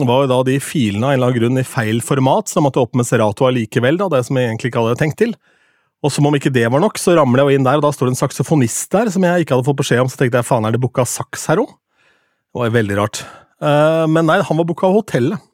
var 0.06 0.24
jo 0.24 0.30
da 0.30 0.40
de 0.46 0.56
filene 0.62 1.06
av 1.06 1.14
en 1.14 1.18
eller 1.18 1.30
annen 1.30 1.40
grunn 1.40 1.60
i 1.62 1.66
feil 1.66 2.00
format, 2.04 2.50
så 2.50 2.58
jeg 2.58 2.66
måtte 2.66 2.82
opp 2.82 2.96
med 2.98 3.08
Serato 3.08 3.46
allikevel, 3.48 3.98
da, 4.00 4.10
det 4.12 4.24
som 4.26 4.38
jeg 4.38 4.50
egentlig 4.50 4.72
ikke 4.72 4.82
hadde 4.82 5.00
tenkt 5.02 5.20
til. 5.22 5.34
Og 6.04 6.12
som 6.12 6.28
om 6.28 6.36
ikke 6.36 6.52
det 6.52 6.66
var 6.70 6.82
nok, 6.82 7.00
så 7.00 7.16
ramler 7.16 7.46
jeg 7.46 7.60
inn 7.60 7.66
der, 7.66 7.80
og 7.80 7.86
da 7.86 7.92
står 7.94 8.10
det 8.10 8.16
en 8.16 8.20
saksofonist 8.20 8.92
der 8.92 9.10
som 9.14 9.24
jeg 9.26 9.46
ikke 9.46 9.56
hadde 9.56 9.66
fått 9.66 9.80
beskjed 9.80 10.04
om, 10.04 10.10
så 10.12 10.20
tenkte 10.20 10.42
jeg 10.42 10.48
faen, 10.48 10.68
er 10.68 10.76
det 10.76 10.82
booka 10.82 11.06
saks 11.08 11.48
her 11.50 11.62
òg? 11.64 11.72
Det 12.52 12.62
var 12.62 12.76
veldig 12.76 12.98
rart. 13.00 13.22
Eh, 13.64 14.04
men 14.12 14.28
nei, 14.28 14.38
han 14.44 14.60
var 14.60 14.68
booka 14.68 14.88
av 14.88 14.98
hotellet. 15.00 15.48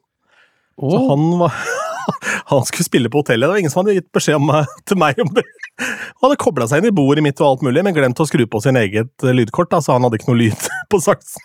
Så 0.79 0.99
han 1.07 1.25
var 1.39 1.55
Han 2.51 2.65
skulle 2.67 2.87
spille 2.87 3.11
på 3.11 3.23
hotellet. 3.23 3.45
Det 3.45 3.51
var 3.51 3.61
ingen 3.61 3.73
som 3.73 3.83
hadde 3.83 3.97
gitt 3.97 4.11
beskjed 4.15 4.39
om, 4.39 4.51
til 4.89 4.99
meg 4.99 5.19
om 5.23 5.31
det. 5.35 5.45
Han 5.83 6.27
hadde 6.27 6.41
kobla 6.43 6.67
seg 6.69 6.81
inn 6.81 6.91
i 6.91 6.95
bordet 6.95 7.25
mitt 7.25 7.41
og 7.41 7.49
alt 7.49 7.65
mulig, 7.65 7.83
men 7.85 7.95
glemt 7.95 8.21
å 8.21 8.27
skru 8.29 8.45
på 8.49 8.61
sin 8.63 8.79
eget 8.79 9.25
eh, 9.25 9.35
lydkort, 9.35 9.71
da, 9.73 9.81
så 9.83 9.95
han 9.95 10.05
hadde 10.05 10.19
ikke 10.19 10.29
noe 10.29 10.41
lyd 10.43 10.67
på 10.91 11.01
saksen. 11.03 11.41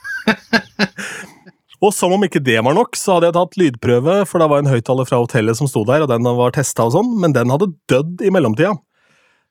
Og 1.78 1.92
som 1.94 2.10
om 2.10 2.24
ikke 2.26 2.42
det 2.42 2.58
var 2.64 2.74
nok, 2.74 2.98
så 2.98 3.16
hadde 3.16 3.28
jeg 3.28 3.36
tatt 3.36 3.58
lydprøve, 3.60 4.18
for 4.26 4.42
det 4.42 4.48
var 4.50 4.62
en 4.62 4.70
høyttaler 4.70 5.06
fra 5.06 5.20
hotellet 5.22 5.58
som 5.58 5.70
sto 5.70 5.84
der, 5.86 6.02
og 6.02 6.10
den 6.10 6.26
var 6.26 6.54
testa 6.54 6.88
og 6.88 6.96
sånn, 6.96 7.12
men 7.22 7.34
den 7.36 7.54
hadde 7.54 7.70
dødd 7.90 8.24
i 8.26 8.32
mellomtida. 8.34 8.74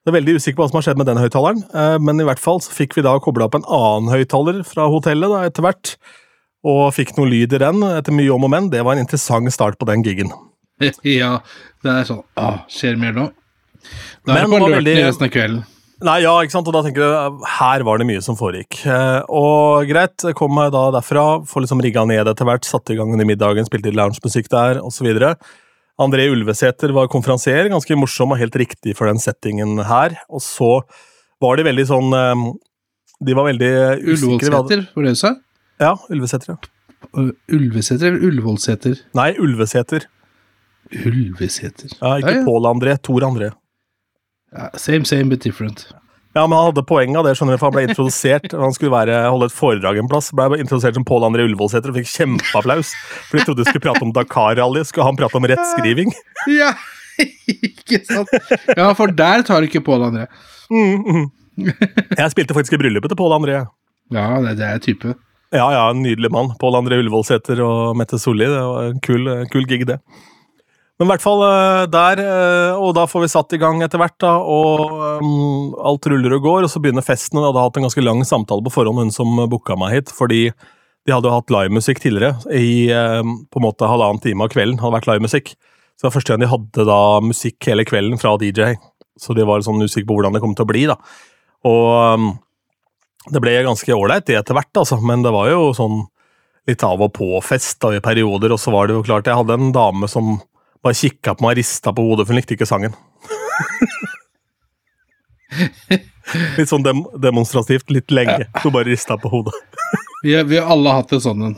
Det 0.03 0.11
er 0.11 0.17
veldig 0.19 0.37
usikker 0.37 0.55
på 0.59 0.65
hva 0.65 0.69
som 0.71 0.77
har 0.79 0.85
skjedd 0.85 0.99
med 0.99 1.07
den 1.09 1.19
høyttaleren, 1.19 1.63
eh, 1.71 1.97
men 2.03 2.19
i 2.19 2.27
hvert 2.27 2.39
fall 2.43 2.59
så 2.63 2.75
fikk 2.75 2.97
vi 2.99 3.05
da 3.07 3.15
kobla 3.23 3.47
opp 3.47 3.57
en 3.59 3.67
annen 3.67 4.11
høyttaler 4.11 4.61
fra 4.67 4.89
hotellet 4.91 5.31
da, 5.31 5.41
etter 5.47 5.65
hvert, 5.65 5.95
og 6.67 6.83
fikk 6.95 7.15
noe 7.15 7.31
lyd 7.31 7.55
i 7.55 7.61
den 7.63 7.83
etter 7.87 8.15
mye 8.15 8.31
om 8.35 8.43
og 8.47 8.51
men. 8.51 8.69
Det 8.73 8.83
var 8.83 8.97
en 8.97 9.05
interessant 9.05 9.51
start 9.55 9.79
på 9.79 9.87
den 9.87 10.03
gigen. 10.03 10.31
Ja, 11.03 11.31
det 11.83 11.93
er 11.93 12.05
sånn 12.07 12.21
Å, 12.37 12.51
skjer 12.71 12.99
mer 13.01 13.15
nå? 13.17 13.25
Da 14.27 14.35
er 14.35 14.43
det 14.43 14.51
det 14.51 14.59
var 14.61 14.73
veldig- 14.75 14.95
resten 15.05 15.27
av 15.27 15.33
kvelden. 15.33 15.65
Nei, 16.05 16.19
ja, 16.21 16.31
ikke 16.45 16.53
sant, 16.53 16.67
og 16.69 16.75
da 16.75 16.83
tenker 16.85 17.01
du, 17.01 17.45
her 17.57 17.81
var 17.87 17.97
det 17.97 18.05
mye 18.05 18.21
som 18.21 18.35
foregikk. 18.37 18.83
Eh, 18.85 19.21
Og 19.33 19.87
greit, 19.89 20.21
kom 20.37 20.53
meg 20.53 20.69
da 20.75 20.83
derfra, 20.93 21.23
får 21.49 21.63
liksom 21.65 21.81
rigga 21.81 22.03
ned 22.05 22.29
etter 22.29 22.45
hvert, 22.45 22.67
satte 22.69 22.93
i 22.93 22.97
gang 22.99 23.09
under 23.15 23.25
middagen, 23.25 23.65
spilte 23.65 23.89
loungemusikk 23.95 24.45
der, 24.53 24.77
videre. 25.01 25.31
André 25.97 26.27
Ulvesæter 26.29 26.93
var 26.93 27.07
konferansier, 27.09 27.71
ganske 27.73 27.97
morsom 27.97 28.35
og 28.35 28.37
helt 28.37 28.53
riktig 28.61 28.93
for 28.95 29.09
den 29.09 29.17
settingen 29.17 29.81
her. 29.89 30.13
Og 30.29 30.43
så 30.45 30.83
var 31.41 31.57
de 31.57 31.65
veldig 31.65 31.87
sånn 31.89 32.13
eh, 32.13 32.45
De 33.25 33.33
var 33.33 33.49
veldig 33.49 33.71
usikre. 34.05 34.51
Ullevålseter, 34.53 34.85
var 34.93 35.07
det 35.07 35.15
du 35.15 35.21
sa? 35.23 35.33
Ja, 35.81 35.95
Ulvesæter, 36.13 36.53
ja. 36.53 37.25
Ulvesæter 37.49 38.11
eller 38.11 38.21
Ullevålseter? 38.29 39.01
Nei, 39.17 39.31
Ulvesæter. 39.41 40.05
Ulveseter. 40.91 41.93
Ja, 41.99 42.17
ikke 42.19 42.33
Ja, 42.33 42.41
ja. 42.41 42.45
Pål 42.45 42.67
André, 42.69 42.97
Tor 42.97 43.25
André. 43.27 43.51
Ja, 44.55 44.69
same, 44.79 45.05
same, 45.05 45.29
but 45.29 45.41
different. 45.43 45.87
Ja, 46.37 46.43
men 46.47 46.57
han 46.57 46.67
hadde 46.69 46.83
poeng 46.85 47.15
av 47.17 47.25
det, 47.25 47.33
skjønner 47.37 47.55
du, 47.55 47.59
for 47.59 47.71
han 47.71 47.75
ble 47.75 47.83
introdusert 47.87 48.53
Han 48.53 48.73
skulle 48.75 48.93
være, 48.93 49.15
holde 49.25 49.47
et 49.49 49.55
foredrag 49.55 49.97
en 49.97 50.09
plass, 50.11 50.29
ble 50.37 50.59
introdusert 50.61 50.97
som 50.99 51.05
Pål 51.07 51.25
André 51.31 51.47
Ullevålsæter 51.47 51.89
og 51.89 51.97
fikk 51.97 52.11
kjempeapplaus. 52.11 52.91
For 53.29 53.39
de 53.39 53.47
trodde 53.47 53.63
de 53.63 53.69
skulle 53.71 53.85
prate 53.87 54.05
om 54.05 54.13
Dakar-rally. 54.13 54.83
Skulle 54.85 55.07
han 55.07 55.17
prate 55.19 55.39
om 55.39 55.49
rettskriving? 55.49 56.13
Ja, 56.59 56.69
ikke 57.17 57.97
sant? 58.05 58.29
Ja, 58.77 58.91
for 58.95 59.09
der 59.09 59.41
tar 59.47 59.65
ikke 59.65 59.81
Pål 59.83 60.05
André. 60.11 60.27
andre. 60.27 60.45
Mm, 60.69 61.01
mm. 61.01 61.25
Jeg 62.19 62.31
spilte 62.35 62.53
faktisk 62.53 62.77
i 62.77 62.81
bryllupet 62.83 63.09
til 63.09 63.17
Pål 63.19 63.33
André. 63.39 63.63
Ja, 64.13 64.27
det, 64.43 64.53
det 64.59 64.67
er 64.67 64.83
type. 64.83 65.15
Ja, 65.55 65.65
ja, 65.73 65.83
en 65.89 66.03
nydelig 66.03 66.29
mann. 66.31 66.53
Pål 66.61 66.77
André 66.77 66.99
Ullevålsæter 67.01 67.61
og 67.65 67.97
Mette 67.97 68.19
Solli. 68.21 68.45
Det 68.45 68.61
var 68.61 68.91
en 68.91 69.01
kul, 69.03 69.29
kul 69.51 69.65
gig, 69.65 69.87
det. 69.89 69.97
Men 70.97 71.05
i 71.05 71.11
hvert 71.11 71.21
fall 71.21 71.43
eh, 71.45 71.83
der, 71.93 72.19
eh, 72.23 72.79
og 72.81 72.95
da 72.97 73.03
får 73.09 73.23
vi 73.23 73.29
satt 73.29 73.53
i 73.53 73.59
gang 73.61 73.83
etter 73.85 74.01
hvert, 74.01 74.15
da, 74.23 74.33
og 74.41 75.21
um, 75.21 75.75
alt 75.85 76.07
ruller 76.09 76.33
og 76.39 76.47
går, 76.47 76.65
og 76.65 76.71
så 76.73 76.81
begynner 76.81 77.05
festen, 77.05 77.37
og 77.37 77.45
jeg 77.45 77.51
hadde 77.51 77.65
hatt 77.67 77.77
en 77.77 77.85
ganske 77.85 78.05
lang 78.05 78.23
samtale 78.25 78.65
på 78.65 78.73
forhånd, 78.73 79.03
hun 79.05 79.13
som 79.13 79.37
booka 79.51 79.77
meg 79.77 79.93
hit, 79.93 80.13
fordi 80.15 80.47
de 80.49 81.13
hadde 81.13 81.29
jo 81.29 81.35
hatt 81.35 81.53
livemusikk 81.53 82.01
tidligere, 82.01 82.33
i 82.49 82.89
um, 82.97 83.37
på 83.45 83.61
en 83.61 83.67
måte 83.67 83.89
halvannen 83.89 84.23
time 84.25 84.47
av 84.47 84.51
kvelden 84.55 84.81
hadde 84.81 84.97
vært 84.97 85.11
livemusikk. 85.11 85.53
Så 85.93 86.01
det 86.01 86.09
var 86.09 86.17
første 86.17 86.33
gang 86.33 86.41
de 86.41 86.51
hadde 86.55 86.87
da 86.89 86.99
musikk 87.25 87.69
hele 87.69 87.85
kvelden 87.87 88.21
fra 88.21 88.33
DJ, 88.41 88.73
så 89.21 89.37
de 89.37 89.45
var 89.45 89.61
sånn 89.65 89.85
usikre 89.85 90.09
på 90.09 90.17
hvordan 90.17 90.33
det 90.33 90.41
kom 90.41 90.57
til 90.57 90.65
å 90.65 90.71
bli, 90.73 90.83
da. 90.89 90.97
Og 91.69 92.17
um, 92.17 92.27
det 93.29 93.45
ble 93.45 93.53
ganske 93.69 93.93
ålreit 93.93 94.25
det 94.25 94.41
etter 94.41 94.57
hvert, 94.57 94.73
altså, 94.81 94.97
men 94.97 95.21
det 95.21 95.33
var 95.35 95.53
jo 95.53 95.71
sånn 95.77 96.07
litt 96.67 96.83
av 96.83 97.05
og 97.05 97.13
på-fest 97.15 97.85
i 97.93 98.01
perioder, 98.03 98.49
og 98.57 98.59
så 98.65 98.73
var 98.73 98.89
det 98.89 98.97
jo 98.97 99.05
klart 99.05 99.29
Jeg 99.29 99.37
hadde 99.39 99.55
en 99.61 99.75
dame 99.75 100.09
som 100.09 100.39
bare 100.87 100.97
kikka 100.97 101.35
på 101.37 101.45
meg 101.45 101.53
og 101.55 101.59
rista 101.61 101.93
på 101.95 102.01
hodet, 102.07 102.25
for 102.25 102.33
hun 102.33 102.39
likte 102.41 102.55
ikke 102.57 102.69
sangen. 102.69 102.93
litt 106.57 106.69
sånn 106.69 106.83
dem 106.85 107.03
demonstrativt, 107.23 107.89
litt 107.93 108.11
lenge. 108.11 108.47
Hun 108.63 108.73
bare 108.75 108.89
rista 108.89 109.17
på 109.19 109.29
hodet. 109.31 109.53
Vi, 110.25 110.33
har- 110.33 110.47
vi 110.49 110.57
har 110.57 110.65
alle 110.73 110.89
hatt 110.97 111.11
en 111.13 111.21
sånn 111.21 111.41
en. 111.45 111.53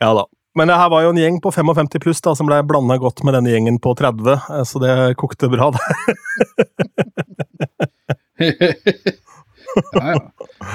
Ja 0.00 0.12
da. 0.14 0.22
Men 0.56 0.70
det 0.70 0.76
her 0.78 0.88
var 0.88 1.02
jo 1.04 1.10
en 1.10 1.18
gjeng 1.20 1.40
på 1.44 1.50
55 1.52 1.88
pluss 2.00 2.22
da, 2.24 2.32
som 2.38 2.46
ble 2.48 2.60
blanda 2.64 2.94
godt 3.02 3.18
med 3.26 3.34
denne 3.36 3.50
gjengen 3.50 3.76
på 3.82 3.90
30, 3.98 4.30
eh, 4.30 4.62
så 4.64 4.78
det 4.80 4.92
kokte 5.20 5.50
bra. 5.52 5.66
det. 5.74 5.82
ja, 9.98 10.14
ja. 10.14 10.22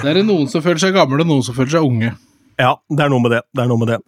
Det 0.04 0.12
er 0.12 0.20
noen 0.28 0.46
som 0.52 0.62
føler 0.62 0.82
seg 0.84 0.94
gamle, 1.00 1.24
og 1.24 1.28
noen 1.32 1.42
som 1.48 1.56
føler 1.58 1.72
seg 1.78 1.88
unge. 1.88 2.12
Ja, 2.62 2.76
det 2.94 3.04
er 3.06 3.10
noe 3.10 3.24
med 3.24 3.34
det. 3.34 3.42
Det 3.58 3.64
er 3.64 3.70
noe 3.72 3.82
med 3.82 3.90
det. 3.90 4.00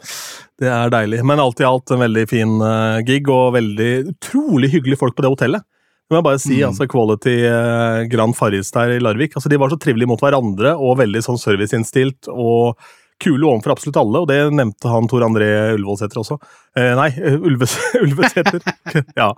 Det 0.61 0.69
er 0.69 0.91
deilig. 0.93 1.21
Men 1.25 1.41
alt 1.41 1.61
i 1.63 1.65
alt 1.67 1.89
en 1.95 2.01
veldig 2.03 2.25
fin 2.29 2.51
uh, 2.61 2.99
gig, 3.07 3.27
og 3.33 3.55
veldig 3.57 3.91
utrolig 4.13 4.69
hyggelige 4.75 4.99
folk 5.01 5.15
på 5.17 5.25
det 5.25 5.31
hotellet. 5.33 5.63
Det 6.03 6.13
må 6.13 6.19
jeg 6.19 6.27
bare 6.27 6.41
si, 6.43 6.57
Mm. 6.59 6.67
altså 6.69 6.85
Quality 6.91 7.33
uh, 7.49 8.03
Grand 8.11 8.35
Farris 8.37 8.69
der 8.75 8.91
i 8.97 8.99
Larvik. 9.01 9.33
altså 9.39 9.49
De 9.49 9.57
var 9.57 9.71
så 9.73 9.79
trivelige 9.81 10.11
mot 10.11 10.21
hverandre, 10.21 10.75
og 10.77 10.99
veldig 10.99 11.23
sånn 11.25 11.39
serviceinnstilt, 11.41 12.29
og 12.29 12.77
kule 13.23 13.47
overfor 13.47 13.71
absolutt 13.73 13.97
alle, 14.01 14.19
og 14.19 14.27
det 14.27 14.37
nevnte 14.53 14.89
han 14.91 15.07
Tor 15.07 15.23
André 15.23 15.47
Ullevålsæter 15.77 16.19
også. 16.19 16.37
Eh, 16.75 16.91
nei, 16.99 17.09
Ulves, 17.39 17.77
Ulvesæter. 18.03 18.59
ja, 19.21 19.29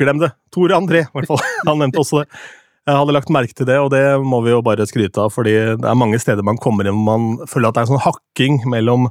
glem 0.00 0.20
det. 0.24 0.32
Tor 0.52 0.74
André, 0.76 1.04
i 1.06 1.12
hvert 1.14 1.30
fall. 1.30 1.44
Han 1.68 1.78
nevnte 1.84 2.02
også 2.02 2.24
det. 2.24 2.28
Jeg 2.88 2.96
hadde 2.96 3.12
lagt 3.12 3.28
merke 3.34 3.52
til 3.52 3.66
det, 3.68 3.76
og 3.84 3.90
det 3.92 4.00
må 4.24 4.38
vi 4.46 4.54
jo 4.54 4.62
bare 4.64 4.86
skryte 4.88 5.20
av, 5.20 5.32
fordi 5.34 5.52
det 5.76 5.84
er 5.90 5.98
mange 5.98 6.16
steder 6.22 6.46
man 6.46 6.56
kommer 6.62 6.88
inn 6.88 6.96
hvor 6.96 7.18
man 7.18 7.48
føler 7.50 7.68
at 7.68 7.76
det 7.76 7.82
er 7.82 7.88
en 7.88 7.90
sånn 7.90 8.06
hakking 8.06 8.54
mellom 8.72 9.10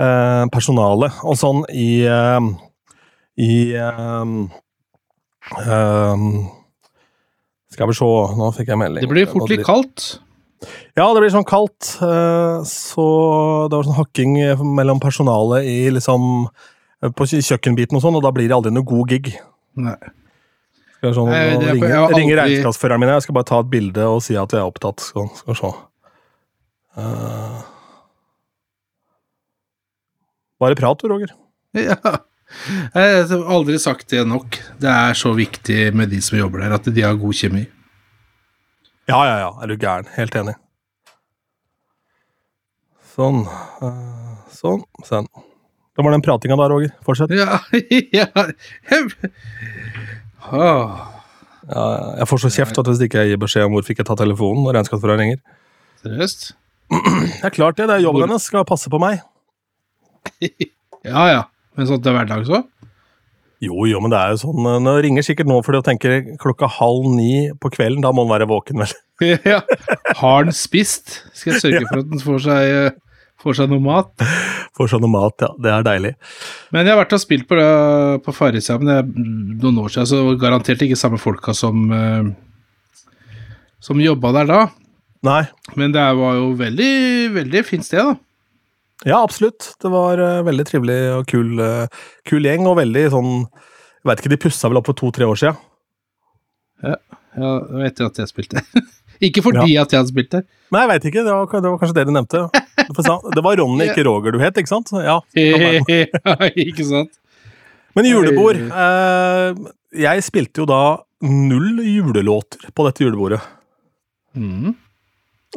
eh, 0.00 0.44
personalet 0.54 1.18
og 1.28 1.36
sånn 1.36 1.60
i 1.68 1.90
eh, 2.08 2.46
i 3.38 3.50
eh, 3.76 4.30
eh, 5.60 6.24
Skal 7.76 7.90
vi 7.92 7.98
se, 8.00 8.08
nå 8.40 8.48
fikk 8.56 8.72
jeg 8.72 8.80
melding. 8.80 9.04
Det 9.04 9.12
blir 9.12 9.28
fort 9.30 9.52
litt 9.52 9.66
kaldt. 9.66 10.06
Ja, 10.98 11.04
det 11.14 11.20
blir 11.20 11.30
sånn 11.30 11.46
kaldt. 11.46 11.92
eh, 12.02 12.64
Så 12.66 13.04
det 13.68 13.76
var 13.76 13.86
sånn 13.86 14.00
hakking 14.00 14.38
mellom 14.74 15.04
personalet 15.04 15.68
i 15.68 15.76
liksom 15.94 16.48
på 17.14 17.28
kjøkkenbiten 17.30 17.94
og 17.94 18.02
sånn, 18.02 18.16
og 18.18 18.24
da 18.24 18.32
blir 18.34 18.48
det 18.48 18.56
aldri 18.56 18.72
noe 18.74 18.88
god 18.88 19.12
gig. 19.12 19.34
Nei. 19.78 19.94
Skal 20.98 21.12
sånn, 21.14 21.28
Nei, 21.30 21.42
det 21.62 21.72
ringe, 21.76 21.88
jeg 21.92 21.98
aldri- 22.02 22.18
ringe 22.18 22.36
regnskapsføreren 22.40 23.00
min. 23.04 23.10
Jeg 23.14 23.22
skal 23.28 23.36
bare 23.36 23.46
ta 23.46 23.58
et 23.62 23.68
bilde 23.70 24.06
og 24.10 24.22
si 24.26 24.34
at 24.40 24.50
vi 24.54 24.58
er 24.58 24.66
opptatt. 24.66 25.04
Skal, 25.04 25.28
skal 25.38 25.54
vi 25.54 25.58
se. 25.60 25.70
Uh... 26.98 27.60
bare 30.58 30.74
prat 30.78 30.98
du, 31.04 31.08
Roger. 31.12 31.34
Ja. 31.78 31.98
Jeg 32.96 33.26
har 33.28 33.42
aldri 33.52 33.76
sagt 33.78 34.08
det 34.10 34.22
nok. 34.26 34.56
Det 34.80 34.88
er 34.88 35.12
så 35.20 35.34
viktig 35.36 35.90
med 35.94 36.08
de 36.08 36.18
som 36.24 36.38
jobber 36.38 36.62
der, 36.64 36.72
at 36.78 36.86
de 36.88 37.02
har 37.04 37.18
god 37.20 37.36
kjemi. 37.36 37.66
Ja, 39.08 39.18
ja, 39.28 39.34
ja. 39.44 39.50
Er 39.62 39.68
du 39.68 39.76
gæren? 39.76 40.08
Helt 40.16 40.34
enig. 40.34 40.54
Sånn. 43.12 43.42
eh, 43.44 44.32
sånn. 44.56 44.80
Sånn. 45.04 45.28
Det 45.92 46.04
var 46.06 46.14
den 46.16 46.24
pratinga 46.24 46.56
da, 46.56 46.70
Roger. 46.72 46.92
Fortsett. 47.04 47.36
Ja, 47.36 47.60
ja. 48.16 48.26
Ja, 50.52 51.84
jeg 52.22 52.28
får 52.30 52.40
så 52.44 52.50
kjeft 52.54 52.78
at 52.80 52.88
hvis 52.88 53.02
ikke 53.04 53.20
jeg 53.24 53.34
gir 53.34 53.40
beskjed 53.42 53.66
om 53.68 53.74
hvor 53.76 53.84
fikk 53.84 53.98
jeg 54.00 54.08
ta 54.08 54.16
telefonen 54.16 54.64
når 54.64 54.78
regnskapsføreren 54.78 55.20
ringer. 55.24 55.40
seriøst? 56.04 56.52
Det 56.88 57.44
er 57.44 57.52
klart 57.52 57.76
det, 57.76 57.88
det 57.90 57.98
er 57.98 58.04
jobben 58.06 58.22
Hvor- 58.22 58.28
hennes. 58.30 58.46
Skal 58.48 58.64
passe 58.64 58.88
på 58.92 59.00
meg. 59.02 59.20
Ja, 61.06 61.22
ja. 61.30 61.42
Men 61.78 61.86
sånn 61.86 62.00
til 62.02 62.12
hverdags 62.12 62.48
òg? 62.50 62.64
Jo, 63.62 63.84
jo, 63.86 64.00
men 64.02 64.10
det 64.12 64.18
er 64.18 64.32
jo 64.34 64.38
sånn 64.42 64.66
eh, 64.66 64.78
Nå 64.82 64.92
ringer 65.02 65.24
sikkert 65.26 65.48
nå 65.50 65.56
fordi 65.66 65.78
hun 65.80 65.86
tenker 65.86 66.16
klokka 66.42 66.66
halv 66.70 67.06
ni 67.14 67.48
på 67.58 67.70
kvelden. 67.74 68.02
Da 68.04 68.10
må 68.14 68.24
han 68.26 68.32
være 68.34 68.48
våken, 68.50 68.82
vel. 68.82 68.92
Ja. 69.46 69.60
Har 70.18 70.44
den 70.46 70.54
spist? 70.54 71.20
Skal 71.34 71.54
jeg 71.54 71.62
sørge 71.62 71.84
for 71.88 72.02
at 72.02 72.10
den 72.10 72.20
får 72.22 72.42
seg, 72.44 72.74
eh, 72.90 72.98
får 73.42 73.56
seg 73.60 73.70
noe 73.72 73.82
mat? 73.82 74.10
Får 74.78 74.92
sånn 74.92 75.08
mat, 75.10 75.34
ja. 75.42 75.48
Det 75.58 75.70
er 75.74 75.86
deilig. 75.86 76.12
Men 76.74 76.86
jeg 76.86 76.94
har 76.94 77.00
vært 77.02 77.16
og 77.16 77.22
spilt 77.22 77.48
på, 77.50 77.56
det- 77.58 78.22
på 78.22 78.34
Farris 78.36 78.68
men 78.78 78.86
det 78.86 78.98
er 79.00 79.08
noen 79.64 79.80
år 79.82 79.90
siden, 79.90 80.06
så 80.06 80.20
garantert 80.38 80.84
ikke 80.86 80.98
samme 80.98 81.18
folka 81.18 81.54
som 81.56 81.90
eh, 81.92 82.28
som 83.82 84.00
jobba 84.02 84.32
der 84.40 84.48
da. 84.50 84.60
Nei. 85.26 85.42
Men 85.78 85.92
det 85.94 86.02
var 86.18 86.38
jo 86.38 86.52
veldig, 86.58 86.90
veldig 87.34 87.62
fint 87.66 87.86
sted, 87.86 88.02
da. 88.06 88.16
Ja, 89.06 89.20
absolutt. 89.22 89.72
Det 89.78 89.90
var 89.92 90.18
uh, 90.18 90.42
veldig 90.46 90.64
trivelig 90.66 90.98
og 91.14 91.26
kul, 91.30 91.52
uh, 91.62 91.86
kul 92.26 92.46
gjeng, 92.48 92.66
og 92.66 92.80
veldig 92.80 93.04
sånn 93.14 93.28
Jeg 93.44 94.08
veit 94.10 94.22
ikke, 94.22 94.32
de 94.32 94.40
pussa 94.42 94.70
vel 94.70 94.80
opp 94.80 94.88
for 94.90 94.98
to-tre 94.98 95.26
år 95.28 95.38
sia. 95.38 95.52
Ja, 96.82 96.96
etter 97.86 98.08
at 98.08 98.18
jeg 98.18 98.30
spilte. 98.30 98.62
ikke 99.26 99.42
fordi 99.44 99.76
at 99.78 99.92
jeg 99.94 100.00
hadde 100.00 100.10
spilt 100.10 100.32
der. 100.34 100.44
Nei, 100.74 100.82
jeg 100.84 100.90
veit 100.92 101.08
ikke. 101.10 101.24
Det 101.26 101.34
var, 101.34 101.46
det 101.50 101.70
var 101.70 101.80
kanskje 101.82 101.96
det 101.98 102.06
de 102.08 102.14
nevnte. 102.16 102.42
Det 103.36 103.42
var 103.44 103.58
Ronny, 103.60 103.88
ikke 103.90 104.04
Roger 104.06 104.34
du 104.34 104.38
het, 104.42 104.58
ikke 104.60 104.70
sant? 104.70 104.92
Ja. 105.04 105.18
ikke 106.68 106.86
sant? 106.86 107.12
Men 107.96 108.06
julebord 108.06 108.60
eh, 108.68 109.48
Jeg 110.04 110.22
spilte 110.26 110.62
jo 110.62 110.66
da 110.68 110.80
null 111.26 111.80
julelåter 111.82 112.68
på 112.76 112.84
dette 112.86 113.02
julebordet. 113.02 113.40
Mm. 114.38 114.74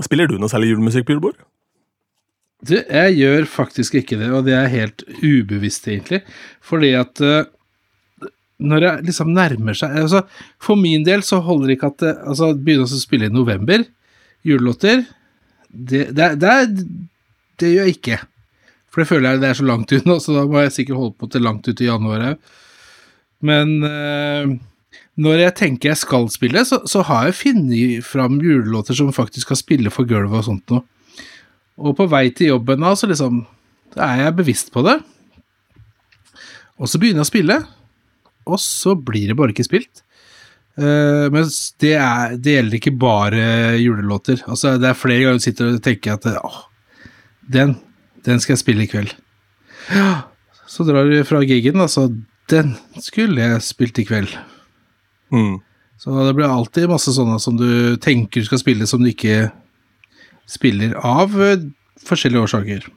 Spiller 0.02 0.30
du 0.32 0.38
noe 0.42 0.50
særlig 0.50 0.72
julemusikk 0.72 1.06
på 1.06 1.14
julebord? 1.18 1.38
Du, 2.66 2.76
jeg 2.78 3.16
gjør 3.18 3.46
faktisk 3.50 3.96
ikke 4.02 4.18
det, 4.22 4.30
og 4.34 4.46
det 4.46 4.54
er 4.58 4.68
helt 4.70 5.04
ubevisst, 5.22 5.88
egentlig. 5.90 6.22
Fordi 6.66 6.92
at 6.98 7.22
eh, 7.26 7.46
når 8.62 8.86
jeg 8.86 9.06
liksom 9.10 9.32
nærmer 9.34 9.74
seg 9.78 9.96
altså, 10.04 10.20
For 10.62 10.78
min 10.78 11.02
del 11.06 11.24
så 11.26 11.40
holder 11.42 11.72
det 11.72 11.78
ikke 11.80 11.90
at 11.90 12.04
det, 12.04 12.12
altså, 12.30 12.52
Begynne 12.54 12.86
å 12.86 13.00
spille 13.02 13.30
i 13.30 13.34
november, 13.34 13.86
julelåter 14.46 15.02
det, 15.72 16.08
det, 16.18 16.28
det, 16.42 16.52
er- 16.52 16.86
det 17.62 17.72
gjør 17.72 17.88
jeg 17.88 17.98
ikke. 17.98 18.20
For 18.92 19.02
det 19.02 19.08
føler 19.08 19.30
jeg 19.30 19.42
det 19.44 19.50
er 19.52 19.60
så 19.62 19.68
langt 19.70 19.94
unna, 19.96 20.18
så 20.20 20.36
da 20.36 20.44
må 20.50 20.66
jeg 20.66 20.76
sikkert 20.76 21.00
holde 21.00 21.16
på 21.22 21.30
til 21.32 21.46
langt 21.48 21.70
ut 21.70 21.82
i 21.82 21.88
januar 21.88 22.26
òg. 22.34 22.52
Men 23.48 23.72
eh, 23.88 24.52
når 25.22 25.46
jeg 25.46 25.56
tenker 25.58 25.92
jeg 25.92 26.02
skal 26.02 26.28
spille, 26.34 26.64
så, 26.68 26.82
så 26.90 27.04
har 27.08 27.30
jeg 27.30 27.40
funnet 27.40 28.06
fram 28.06 28.40
julelåter 28.44 28.98
som 28.98 29.14
faktisk 29.16 29.48
skal 29.48 29.60
spille 29.60 29.94
for 29.94 30.10
gulvet 30.10 30.42
og 30.42 30.48
sånt 30.50 30.74
noe. 30.74 30.84
Og 31.82 31.96
på 31.98 32.06
vei 32.12 32.28
til 32.36 32.52
jobben 32.52 32.84
da, 32.84 32.94
så 32.98 33.10
liksom 33.10 33.42
er 33.96 34.26
jeg 34.26 34.38
bevisst 34.38 34.72
på 34.74 34.84
det. 34.86 35.00
Og 36.82 36.90
så 36.90 37.00
begynner 37.02 37.22
jeg 37.22 37.30
å 37.30 37.32
spille, 37.32 37.58
og 38.50 38.60
så 38.62 38.96
blir 38.98 39.32
det 39.32 39.38
bare 39.40 39.54
ikke 39.54 39.68
spilt. 39.68 40.04
Uh, 40.80 41.28
men 41.34 41.46
det, 41.84 41.96
er, 42.00 42.36
det 42.40 42.56
gjelder 42.56 42.78
ikke 42.78 42.96
bare 43.00 43.46
julelåter. 43.82 44.44
Altså, 44.48 44.78
det 44.82 44.90
er 44.90 44.98
flere 44.98 45.26
ganger 45.26 45.42
du 45.42 45.46
sitter 45.46 45.74
og 45.74 45.82
tenker 45.86 46.16
at 46.16 46.28
åh, 46.40 46.62
den, 47.50 47.76
den 48.26 48.42
skal 48.44 48.54
jeg 48.56 48.62
spille 48.62 48.86
i 48.86 48.92
kveld. 48.92 49.14
Ja, 49.92 50.28
så 50.70 50.86
drar 50.88 51.10
du 51.10 51.18
fra 51.28 51.42
gigen, 51.44 51.82
altså. 51.82 52.08
Den 52.52 52.76
skulle 53.02 53.42
jeg 53.42 53.64
spilt 53.64 54.00
i 54.02 54.06
kveld. 54.08 54.32
Mm. 55.32 55.60
Så 56.02 56.14
det 56.26 56.34
blir 56.38 56.50
alltid 56.50 56.90
masse 56.92 57.14
sånne 57.16 57.38
som 57.40 57.58
du 57.60 57.96
tenker 58.02 58.42
du 58.42 58.48
skal 58.48 58.62
spille, 58.62 58.88
som 58.90 59.04
du 59.04 59.12
ikke 59.12 59.52
spiller 60.50 60.96
av 60.98 61.36
eh, 61.42 61.68
forskjellige 62.08 62.48
årsaker. 62.48 62.88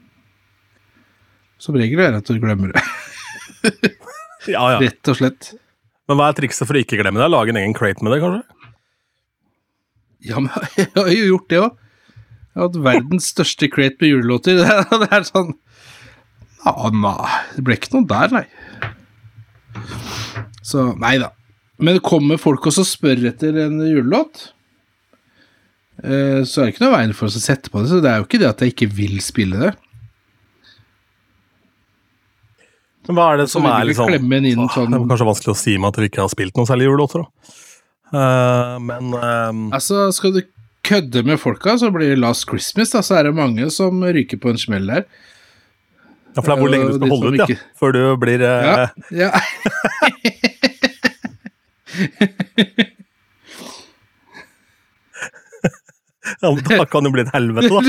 Som 1.60 1.76
regel 1.78 2.00
er 2.02 2.14
det 2.14 2.22
at 2.24 2.32
du 2.32 2.40
glemmer 2.42 2.72
det, 2.74 2.82
Ja, 4.50 4.64
ja. 4.74 4.80
rett 4.82 5.08
og 5.08 5.16
slett. 5.16 5.52
Men 6.08 6.18
hva 6.18 6.28
er 6.28 6.36
trikset 6.36 6.68
for 6.68 6.76
å 6.76 6.82
ikke 6.82 6.98
glemme 7.00 7.20
det? 7.22 7.30
Lage 7.32 7.54
en 7.54 7.60
egen 7.60 7.76
crate 7.76 8.04
med 8.04 8.12
det, 8.12 8.20
kanskje? 8.24 8.42
Ja, 10.24 10.40
men 10.40 10.50
jeg 10.80 10.90
har 10.96 11.12
jo 11.12 11.30
gjort 11.30 11.48
det 11.52 11.60
òg. 11.62 11.78
Hatt 12.54 12.76
verdens 12.78 13.30
største 13.32 13.68
crate 13.72 13.98
med 14.02 14.12
julelåter. 14.12 14.60
Det 15.02 15.08
er, 15.10 15.26
sånn 15.26 15.54
Ja, 16.64 16.90
nei, 16.94 17.30
det 17.56 17.64
ble 17.66 17.76
ikke 17.78 17.92
noe 17.96 18.08
der, 18.08 18.34
nei. 18.34 18.44
Så 20.64 20.92
nei 21.00 21.16
da. 21.20 21.32
Men 21.82 21.98
kommer 22.04 22.38
folk 22.40 22.64
også 22.70 22.84
og 22.84 22.88
spør 22.88 23.24
etter 23.32 23.56
en 23.66 23.80
julelåt, 23.82 24.46
eh, 26.00 26.40
så 26.46 26.62
er 26.62 26.68
det 26.68 26.76
ikke 26.76 26.84
noe 26.86 26.94
veien 26.94 27.16
for 27.16 27.28
oss 27.28 27.40
å 27.40 27.42
sette 27.42 27.72
på 27.72 27.82
det. 27.82 27.90
Så 27.90 27.98
det 28.04 28.12
er 28.12 28.22
jo 28.22 28.28
ikke 28.28 28.40
det 28.40 28.52
at 28.52 28.62
jeg 28.62 28.76
ikke 28.76 28.90
vil 28.94 29.18
spille 29.24 29.60
det. 29.60 29.74
Men 33.04 33.18
hva 33.18 33.26
er 33.34 33.42
det 33.42 33.50
som 33.52 33.66
er 33.68 33.84
liksom 33.90 34.08
inn 34.14 34.64
sånn- 34.72 34.94
Det 34.94 35.02
er 35.02 35.10
kanskje 35.10 35.28
vanskelig 35.28 35.52
å 35.52 35.60
si 35.60 35.76
med 35.76 35.90
at 35.90 36.00
vi 36.00 36.08
ikke 36.08 36.24
har 36.24 36.32
spilt 36.32 36.56
noen 36.56 36.70
særlig 36.70 36.88
julelåter, 36.88 37.26
da. 37.26 37.60
Uh, 38.14 38.78
men 38.78 39.10
uh, 39.10 39.74
Altså, 39.74 40.06
skal 40.14 40.32
du 40.32 40.40
kødde 40.84 41.22
med 41.26 41.38
folka, 41.40 41.76
så 41.80 41.88
blir 41.94 42.08
det 42.14 42.20
Last 42.22 42.44
Christmas, 42.50 42.90
da, 42.94 43.00
så 43.04 43.12
er 43.18 43.22
det 43.30 43.34
mange 43.38 43.64
som 43.72 43.92
ryker 44.04 44.38
på 44.42 44.48
en 44.52 44.58
smell 44.60 44.86
der. 44.90 45.02
ja, 46.34 46.38
for 46.42 46.48
det 46.50 46.54
er 46.56 46.60
hvor 46.62 46.72
lenge 46.74 46.88
du 46.90 46.94
skal 46.98 47.10
holde 47.14 47.28
ut, 47.32 47.38
ja. 47.40 47.46
ikke- 47.46 47.62
Før 47.80 47.90
du 47.96 48.02
blir 48.22 48.38
eh, 48.42 48.62
Ja, 48.68 48.74
ja. 49.10 49.30
ja, 56.40 56.56
Da 56.78 56.84
kan 56.86 57.04
det 57.04 57.10
bli 57.14 57.22
et 57.24 57.32
helvete, 57.34 57.68
da. 57.68 57.80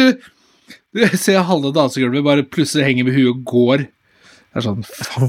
Du, 0.96 0.98
Du 1.12 1.18
ser 1.20 1.42
halve 1.46 1.72
dansegulvet 1.76 2.24
bare 2.26 2.44
plutselig 2.48 2.86
henger 2.88 3.04
med 3.08 3.14
huet 3.18 3.30
og 3.34 3.42
går. 3.52 3.78
Det 4.56 4.62
er 4.62 4.64
sånn 4.64 4.84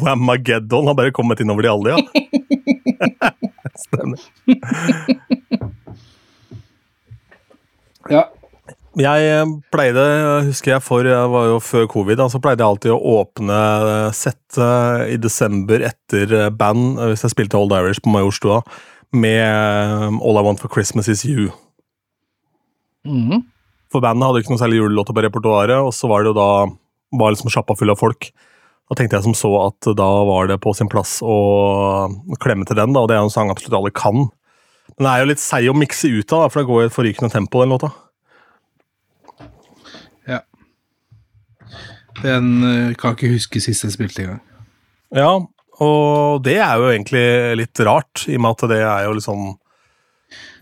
Wamageddon 0.05 0.87
har 0.89 0.95
bare 0.99 1.13
kommet 1.15 1.41
innover 1.43 1.63
de 1.67 1.71
alle, 1.73 1.89
ja. 1.97 2.01
Stemmer. 3.87 4.21
Ja. 8.13 8.27
Jeg 8.97 9.29
eh, 9.29 9.51
pleide, 9.75 10.03
husker 10.47 10.73
jeg 10.73 10.85
for, 10.85 11.05
jeg 11.05 11.29
var 11.29 11.51
jo 11.51 11.59
før 11.61 11.85
covid, 11.93 12.23
så 12.23 12.33
så 12.33 12.41
pleide 12.41 12.65
jeg 12.65 12.73
alltid 12.73 12.95
å 12.95 13.17
åpne 13.19 13.59
eh, 13.93 14.15
settet 14.17 15.13
i 15.13 15.19
desember 15.21 15.85
etter 15.85 16.33
eh, 16.33 16.49
band, 16.49 16.97
hvis 17.11 17.27
jeg 17.27 17.35
spilte 17.35 17.61
Old 17.61 17.75
Irish 17.77 18.01
på 18.01 18.15
Majorstua, 18.15 18.63
med 19.13 20.17
All 20.17 20.41
I 20.41 20.45
Want 20.47 20.63
for 20.65 20.73
Christmas 20.73 21.11
Is 21.13 21.27
You. 21.29 21.51
Mm. 23.05 23.45
For 23.93 24.01
bandet 24.03 24.27
hadde 24.27 24.43
ikke 24.43 24.55
noe 24.55 24.65
særlig 24.65 24.81
julelåter 24.81 25.17
på 25.17 25.27
repertoaret, 25.27 25.77
og 25.77 25.93
så 25.95 26.09
var 26.11 26.25
det 26.25 26.33
jo 26.33 26.41
da 26.41 26.51
var 27.21 27.37
liksom 27.37 27.53
sjappa 27.53 27.77
full 27.77 27.93
av 27.93 28.01
folk. 28.01 28.31
Da 28.89 28.97
tenkte 28.97 29.19
jeg 29.19 29.27
som 29.29 29.37
så 29.37 29.53
at 29.61 29.93
da 29.99 30.09
var 30.25 30.49
det 30.49 30.57
på 30.65 30.73
sin 30.77 30.89
plass 30.91 31.19
å 31.21 31.37
klemme 32.43 32.65
til 32.65 32.81
den, 32.81 32.97
da, 32.97 33.05
og 33.05 33.11
det 33.11 33.19
er 33.19 33.23
jo 33.23 33.29
en 33.29 33.37
sang 33.37 33.53
absolutt 33.53 33.77
alle 33.77 33.93
kan. 33.95 34.29
Men 34.95 35.05
den 35.05 35.11
er 35.13 35.23
jo 35.23 35.29
litt 35.33 35.43
seig 35.43 35.69
å 35.71 35.77
mikse 35.77 36.09
ut 36.09 36.33
av, 36.37 36.49
for 36.53 36.63
det 36.63 36.71
går 36.71 36.83
i 36.83 36.89
et 36.89 36.95
forrykende 36.95 37.33
tempo, 37.33 37.61
den 37.63 37.75
låta. 37.75 37.93
ja. 40.27 40.41
Den 42.23 42.53
eh, 42.65 42.95
kan 42.99 43.17
ikke 43.17 43.35
huske 43.35 43.61
sist 43.61 43.85
jeg 43.85 43.93
spilte 43.97 44.25
engang. 44.25 44.41
Ja, 45.15 45.33
og 45.85 46.43
det 46.47 46.57
er 46.65 46.81
jo 46.81 46.89
egentlig 46.89 47.25
litt 47.61 47.81
rart, 47.85 48.25
i 48.31 48.39
og 48.39 48.45
med 48.47 48.57
at 48.57 48.69
det 48.73 48.81
er 48.81 49.05
jo 49.07 49.17
liksom 49.19 49.51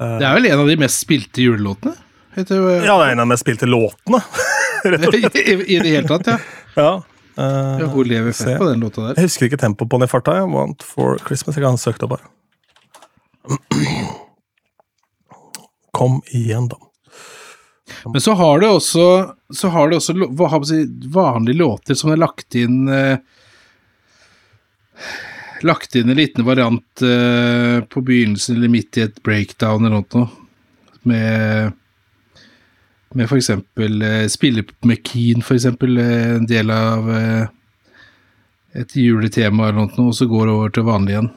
Det 0.00 0.26
er 0.26 0.34
vel 0.34 0.48
en 0.50 0.64
av 0.64 0.68
de 0.68 0.76
mest 0.82 1.04
spilte 1.04 1.44
julelåtene? 1.44 1.94
Heter 2.34 2.58
jo, 2.58 2.70
Ja, 2.82 2.96
det 2.98 3.06
er 3.06 3.12
en 3.14 3.22
av 3.22 3.28
de 3.28 3.30
mest 3.30 3.46
spilte 3.46 3.68
låtene. 3.70 4.20
Rett 4.90 5.06
og 5.06 5.14
slett. 5.20 5.38
I, 5.38 5.54
I 5.76 5.80
det 5.80 5.92
hele 5.94 6.08
tatt, 6.10 6.32
ja. 6.34 6.38
Ja. 6.74 6.92
Uh, 7.38 7.78
ja 7.78 7.86
hun 7.90 8.06
lever 8.06 8.34
fett 8.34 8.58
på 8.58 8.66
den 8.66 8.82
låta 8.82 9.08
der. 9.08 9.16
jeg 9.18 9.28
husker 9.28 9.46
ikke 9.48 9.58
tempoet 9.62 9.90
på 9.90 9.98
den 9.98 10.06
i 10.06 10.10
farta. 10.10 10.34
Jeg 10.40 10.50
Want 10.50 10.82
for 10.86 11.18
Christmas. 11.22 11.56
Jeg 11.58 11.64
kan 11.66 11.78
søke 11.78 12.02
det 12.02 12.10
bare. 12.10 12.26
Kom 15.92 16.22
igjen, 16.32 16.68
da. 16.68 16.78
Men 18.04 18.20
så 18.20 18.32
har 18.32 18.60
det 18.60 18.68
også, 18.68 19.34
så 19.54 19.68
har 19.68 19.88
det 19.90 19.96
også 19.96 20.14
hva 20.32 20.60
si, 20.64 20.84
vanlige 21.12 21.60
låter 21.60 21.98
som 21.98 22.12
er 22.12 22.20
lagt 22.20 22.56
inn 22.56 22.88
eh, 22.88 23.18
Lagt 25.64 25.94
inn 25.96 26.10
en 26.12 26.18
liten 26.18 26.44
variant 26.44 27.02
eh, 27.02 27.78
på 27.88 28.00
begynnelsen 28.04 28.56
eller 28.56 28.72
midt 28.72 28.98
i 28.98 29.04
et 29.06 29.22
breakdown 29.24 29.86
eller 29.86 30.02
noe. 30.02 30.26
Med, 31.08 31.72
med 33.16 33.32
eksempel 33.32 34.02
eh, 34.04 34.26
Spille 34.32 34.66
med 34.84 35.00
Keen, 35.08 35.40
eksempel. 35.40 35.96
Eh, 36.02 36.34
en 36.34 36.48
del 36.50 36.72
av 36.74 37.08
eh, 37.16 37.46
et 38.82 38.96
juletema 38.98 39.70
eller 39.70 39.86
noe, 39.86 40.10
og 40.10 40.18
så 40.18 40.28
går 40.28 40.50
det 40.50 40.58
over 40.58 40.74
til 40.74 40.88
vanlig 40.90 41.16
igjen. 41.16 41.32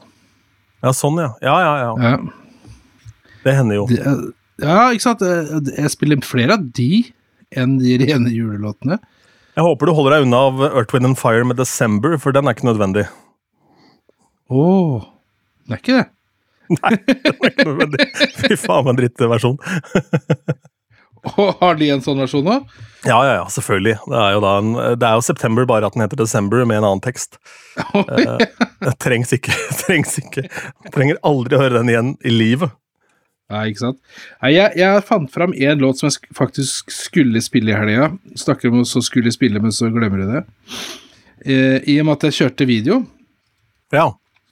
Ja, 0.84 0.92
sånn, 0.94 1.18
ja. 1.18 1.32
Ja, 1.42 1.54
ja, 1.64 1.72
ja. 1.82 1.92
Ja. 2.02 2.72
Det 3.44 3.54
hender 3.56 3.74
jo. 3.80 3.86
Det 3.90 4.00
er- 4.06 4.26
Ja, 4.58 4.90
ikke 4.90 5.02
sant? 5.04 5.20
Jeg 5.22 5.76
jeg 5.76 5.90
spiller 5.94 6.20
flere 6.26 6.56
av 6.58 6.64
de 6.74 7.04
enn 7.54 7.76
de 7.78 7.96
rene 8.02 8.30
julelåtene. 8.34 8.98
Jeg 9.56 9.64
håper 9.64 9.86
du 9.86 9.92
holder 9.94 10.16
deg 10.16 10.26
unna 10.26 10.36
av 10.48 10.60
Earth, 10.68 10.92
Wind 10.94 11.06
and 11.06 11.18
Fire 11.18 11.44
med 11.46 11.56
December, 11.58 12.16
for 12.18 12.32
den 12.34 12.46
er 12.46 12.54
ikke 12.54 12.66
nødvendig. 12.66 13.06
Å, 14.50 14.64
det 15.68 15.74
er 15.76 15.82
ikke 15.82 15.98
det. 15.98 16.06
Nei, 16.68 16.90
Den 17.06 17.38
er 17.38 17.48
ikke 17.52 17.68
nødvendig. 17.70 18.06
Fy 18.42 18.56
faen, 18.60 18.84
for 18.84 18.90
en 18.92 18.98
drittversjon. 18.98 19.58
Og 21.38 21.58
har 21.62 21.78
de 21.80 21.88
en 21.94 22.02
sånn 22.04 22.20
versjon 22.22 22.48
òg? 22.52 22.66
Ja, 23.06 23.18
ja, 23.24 23.34
ja, 23.38 23.44
selvfølgelig. 23.54 23.94
Det 24.10 24.18
er 24.18 24.32
jo 24.34 24.40
da 24.42 24.52
en, 24.58 24.72
det 24.98 25.06
er 25.06 25.14
jo 25.20 25.22
September, 25.24 25.66
bare 25.70 25.86
at 25.86 25.94
den 25.94 26.02
heter 26.02 26.18
December 26.18 26.64
med 26.66 26.80
en 26.80 26.86
annen 26.88 27.02
tekst. 27.04 27.38
Det 28.82 28.94
trengs 29.02 29.32
ikke. 29.36 29.54
trengs 29.84 30.16
ikke. 30.20 30.44
Trenger 30.94 31.20
aldri 31.26 31.56
å 31.58 31.62
høre 31.62 31.78
den 31.80 31.92
igjen 31.92 32.10
i 32.26 32.32
livet. 32.34 32.74
Nei, 33.48 33.62
ikke 33.70 33.80
sant. 33.86 34.00
Nei, 34.42 34.50
jeg, 34.56 34.74
jeg 34.76 35.04
fant 35.08 35.30
fram 35.32 35.54
én 35.56 35.80
låt 35.80 36.00
som 36.02 36.10
jeg 36.10 36.34
faktisk 36.36 36.90
skulle 36.92 37.40
spille 37.40 37.72
i 37.72 37.78
helga. 37.78 38.10
Snakker 38.36 38.68
om 38.68 38.82
å 38.82 38.88
så 38.88 39.00
skulle 39.06 39.32
spille, 39.32 39.62
men 39.62 39.72
så 39.72 39.88
glemmer 39.94 40.20
du 40.20 40.32
det. 40.34 40.42
Eh, 41.46 41.78
I 41.88 42.00
og 42.02 42.10
med 42.10 42.18
at 42.18 42.26
jeg 42.28 42.36
kjørte 42.42 42.66
video, 42.68 42.98
Ja. 43.94 44.10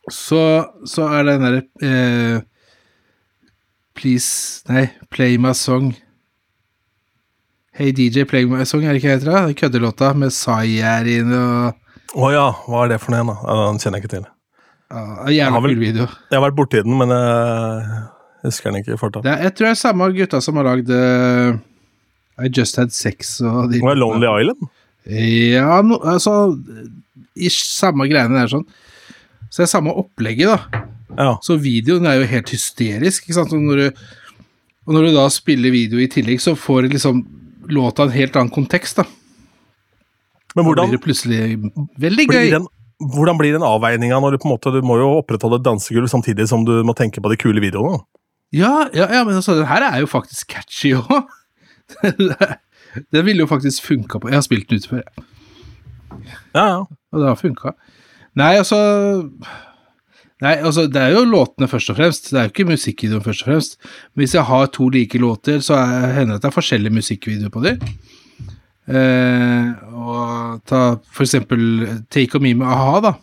så, 0.08 0.40
så 0.88 1.10
er 1.12 1.26
den 1.28 1.44
derre 1.44 1.64
eh, 1.84 2.38
Please 3.98 4.62
Nei, 4.70 4.86
Play 5.12 5.36
My 5.40 5.52
Song. 5.56 5.90
Hey 7.76 7.92
DJ, 7.92 8.24
Play 8.24 8.46
My 8.48 8.64
Song, 8.64 8.86
er 8.88 8.94
det 8.96 9.02
ikke 9.02 9.10
det? 9.12 9.26
heter? 9.26 9.50
Køddelåta 9.52 10.14
med 10.16 10.30
Sai 10.32 10.78
er 10.80 11.04
inne 11.12 11.36
og 11.36 12.14
Å 12.16 12.30
ja, 12.32 12.44
hva 12.64 12.86
er 12.86 12.94
det 12.94 12.96
for 13.02 13.12
noe 13.12 13.18
igjen, 13.20 13.28
da? 13.28 13.56
Den 13.58 13.80
kjenner 13.82 14.00
jeg 14.00 14.06
ikke 14.06 14.12
til. 14.14 14.24
Uh, 14.88 15.28
Jævla 15.28 15.60
kul 15.60 15.74
video. 15.76 16.06
Jeg 16.30 16.38
har 16.38 16.44
vært 16.46 16.56
borti 16.56 16.80
den, 16.86 16.96
men 16.96 17.12
jeg 17.12 18.00
husker 18.46 18.72
den 18.72 18.80
ikke 18.80 18.96
i 18.96 19.02
farta. 19.02 19.22
Jeg 19.28 19.52
tror 19.52 19.68
det 19.68 19.74
er 19.74 19.82
samme 19.82 20.08
gutta 20.16 20.40
som 20.40 20.56
har 20.56 20.70
lagd 20.70 20.88
uh, 20.88 21.60
I 22.40 22.48
Just 22.48 22.80
Had 22.80 22.96
Sex 22.96 23.36
og 23.44 23.68
de 23.74 23.84
er 23.84 24.00
Lonely 24.00 24.32
Island? 24.32 24.72
Ja, 25.04 25.82
no, 25.84 26.00
altså 26.00 26.56
Ish, 27.36 27.60
samme 27.76 28.08
greiene 28.08 28.40
der, 28.40 28.56
sånn. 28.56 28.64
Så 29.50 29.60
det 29.60 29.68
er 29.68 29.74
samme 29.76 29.92
opplegget, 30.00 30.48
da. 30.48 30.84
Ja. 31.12 31.30
Så 31.44 31.60
videoen 31.60 32.08
er 32.08 32.22
jo 32.22 32.32
helt 32.32 32.56
hysterisk, 32.56 33.28
ikke 33.28 33.42
sant. 33.42 33.52
Og 33.52 33.68
når 33.68 33.84
du, 33.84 34.04
og 34.88 34.96
når 34.96 35.10
du 35.10 35.16
da 35.20 35.28
spiller 35.28 35.76
video 35.76 36.00
i 36.00 36.08
tillegg, 36.08 36.40
så 36.40 36.56
får 36.56 36.86
du 36.86 36.96
liksom 36.96 37.26
låta 37.72 38.06
en 38.06 38.14
helt 38.14 38.36
annen 38.36 38.50
kontekst, 38.54 38.96
da. 39.00 39.04
Men 40.56 40.64
Da 40.64 40.68
hvordan 40.70 40.88
blir 40.90 40.98
det 40.98 41.04
plutselig 41.04 41.38
veldig 42.00 42.26
gøy. 42.30 42.50
den, 42.54 42.66
hvordan 43.12 43.36
blir 43.38 43.52
den 43.52 43.62
avveininga 43.66 44.20
når 44.22 44.32
du 44.36 44.38
på 44.40 44.48
en 44.48 44.54
måte 44.54 44.72
Du 44.72 44.80
må 44.86 44.96
jo 44.96 45.08
opprettholde 45.18 45.58
et 45.60 45.66
dansegulv 45.66 46.08
samtidig 46.08 46.46
som 46.48 46.64
du 46.64 46.82
må 46.86 46.94
tenke 46.96 47.20
på 47.20 47.28
de 47.32 47.36
kule 47.36 47.60
videoene? 47.60 47.98
Ja, 48.54 48.86
ja, 48.94 49.08
ja, 49.12 49.24
men 49.24 49.34
altså, 49.36 49.56
den 49.58 49.66
her 49.68 49.82
er 49.82 49.98
jo 50.00 50.06
faktisk 50.06 50.48
catchy 50.54 50.94
òg. 50.96 51.26
Den 53.12 53.26
ville 53.26 53.42
jo 53.44 53.46
faktisk 53.46 53.84
funka 53.84 54.18
på 54.18 54.28
Jeg 54.30 54.36
har 54.38 54.44
spilt 54.46 54.70
den 54.70 54.78
ute 54.80 54.88
før, 54.88 55.02
jeg. 55.04 55.24
Ja, 56.54 56.62
ja. 56.64 56.78
Og 57.12 57.20
det 57.20 57.28
har 57.28 57.36
funka. 57.36 57.74
Nei, 58.40 58.54
altså 58.56 58.78
Nei, 60.44 60.52
altså, 60.60 60.84
det 60.92 61.00
er 61.00 61.14
jo 61.14 61.22
låtene 61.24 61.68
først 61.70 61.90
og 61.94 61.96
fremst. 61.96 62.26
Det 62.28 62.36
er 62.36 62.48
jo 62.48 62.52
ikke 62.52 62.68
musikkvideoen 62.68 63.24
først 63.24 63.44
og 63.44 63.48
fremst. 63.48 63.78
Men 64.12 64.24
hvis 64.24 64.34
jeg 64.36 64.44
har 64.50 64.66
to 64.74 64.88
like 64.92 65.20
låter, 65.22 65.62
så 65.64 65.78
er, 65.80 66.10
hender 66.18 66.34
det 66.34 66.40
at 66.42 66.44
det 66.44 66.50
er 66.50 66.56
forskjellige 66.58 66.96
musikkvideoer 66.98 67.54
på 67.54 67.62
dem. 67.64 67.80
Eh, 68.86 69.70
og 69.96 70.60
ta 70.68 70.82
for 71.10 71.24
eksempel 71.24 71.62
Take 72.12 72.36
On 72.36 72.44
Me 72.44 72.52
med 72.54 72.68
a-ha, 72.68 73.00
da. 73.08 73.14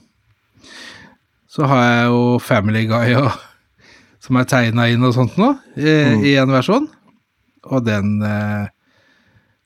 Så 1.54 1.70
har 1.70 1.84
jeg 1.86 2.06
jo 2.10 2.22
Family 2.42 2.88
Guy 2.90 3.14
og, 3.22 3.30
som 4.24 4.42
er 4.42 4.50
tegna 4.50 4.90
inn 4.90 5.06
og 5.06 5.14
sånt 5.14 5.38
nå, 5.38 5.54
eh, 5.78 6.18
i 6.26 6.36
en 6.42 6.52
versjon. 6.52 6.90
Og 7.70 7.86
den 7.86 8.18
eh, 8.26 8.72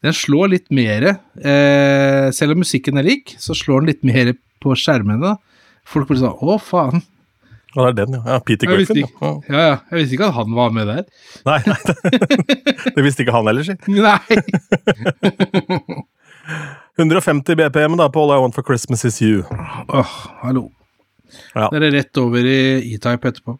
Den 0.05 0.13
slår 0.13 0.51
litt 0.51 0.67
mer 0.69 1.01
eh, 1.09 2.27
Selv 2.29 2.53
om 2.53 2.59
musikken 2.61 2.99
er 3.01 3.07
lik, 3.07 3.33
så 3.41 3.55
slår 3.57 3.81
den 3.81 3.89
litt 3.89 4.03
mer 4.05 4.35
på 4.61 4.75
skjermene. 4.77 5.17
da. 5.17 5.71
Folk 5.87 6.11
blir 6.11 6.19
sånn 6.21 6.35
Å, 6.37 6.59
faen. 6.61 7.01
Og 7.77 7.85
det 7.85 7.89
er 7.91 7.95
den, 7.99 8.13
ja. 8.17 8.21
ja 8.33 8.37
Peter 8.41 8.65
Griffin. 8.71 9.03
ikke, 9.05 9.13
Ja. 9.21 9.29
ja, 9.53 9.59
jeg 9.91 9.95
visste 9.99 10.13
ikke 10.17 10.29
at 10.31 10.37
han 10.39 10.49
var 10.57 10.69
med 10.73 10.85
der. 10.89 11.03
Nei, 11.45 11.59
nei 11.67 11.77
det, 12.95 13.01
visste 13.05 13.21
ikke 13.21 13.35
han 13.35 13.45
heller, 13.49 13.63
si. 13.67 13.75
Nei! 13.93 14.33
150 16.97 17.53
BPM 17.59 17.93
da 17.99 18.07
på 18.09 18.17
All 18.23 18.33
I 18.33 18.39
Want 18.41 18.55
for 18.57 18.65
Christmas 18.65 19.05
Is 19.05 19.19
You. 19.21 19.43
Åh, 19.93 20.13
hallo. 20.41 20.63
Ja. 21.53 21.67
Det 21.69 21.77
er 21.83 21.91
rett 21.99 22.17
over 22.17 22.41
i 22.49 22.57
E-Type 22.95 23.29
etterpå. 23.29 23.53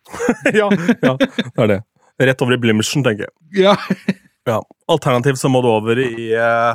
ja, 0.58 0.66
ja, 1.04 1.12
det 1.20 1.62
er 1.62 1.68
det. 1.70 1.80
Rett 2.22 2.42
over 2.42 2.52
i 2.56 2.58
Blimmersen, 2.58 3.04
tenker 3.06 3.24
jeg. 3.28 3.34
Ja. 3.62 3.74
Ja. 4.48 4.58
Alternativt 4.90 5.38
så 5.38 5.46
må 5.52 5.60
du 5.62 5.68
over 5.70 5.94
i 6.02 6.32
ah, 6.34 6.74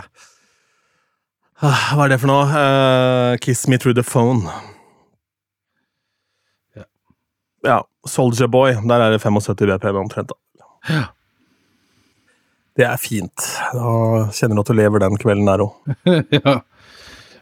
Hva 1.59 2.05
er 2.05 2.09
det 2.13 2.19
for 2.21 2.29
noe? 2.31 2.45
Uh, 2.47 3.35
Kiss 3.43 3.67
Me 3.67 3.75
Through 3.75 3.97
The 3.99 4.05
Phone. 4.07 4.47
Ja. 7.67 7.81
Soldier 8.07 8.47
Boy. 8.47 8.73
Der 8.87 9.03
er 9.03 9.13
det 9.13 9.21
75 9.21 9.59
BPM 9.59 10.01
omtrent. 10.05 10.31
da. 10.31 10.37
Ja. 10.87 11.03
Det 12.77 12.85
er 12.85 12.97
fint. 13.01 13.45
Da 13.73 13.91
kjenner 14.37 14.59
du 14.59 14.61
at 14.61 14.71
du 14.71 14.77
lever 14.77 15.01
den 15.01 15.17
kvelden 15.19 15.49
der 15.49 15.63
òg. 15.65 15.93
ja. 16.37 16.57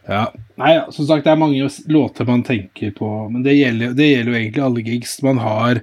ja. 0.08 0.22
Nei, 0.56 0.70
ja, 0.78 0.86
som 0.96 1.08
sagt, 1.10 1.26
det 1.26 1.34
er 1.34 1.42
mange 1.42 1.68
låter 1.92 2.28
man 2.30 2.46
tenker 2.48 2.94
på, 2.96 3.10
men 3.30 3.44
det 3.44 3.58
gjelder, 3.58 3.98
det 3.98 4.08
gjelder 4.08 4.32
jo 4.32 4.38
egentlig 4.40 4.64
alle 4.64 4.86
gigs 4.86 5.18
man 5.26 5.42
har. 5.44 5.82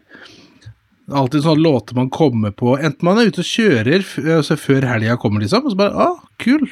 Alltid 1.13 1.45
sånne 1.45 1.67
låter 1.67 1.99
man 1.99 2.09
kommer 2.15 2.55
på, 2.57 2.79
enten 2.79 3.05
man 3.05 3.21
er 3.21 3.29
ute 3.29 3.45
og 3.45 3.51
kjører 3.51 4.07
altså 4.39 4.57
før 4.57 4.87
helga 4.89 5.19
kommer, 5.21 5.45
liksom, 5.45 5.67
og 5.69 5.75
så 5.75 5.81
bare 5.83 6.07
Å, 6.07 6.15
kul! 6.41 6.65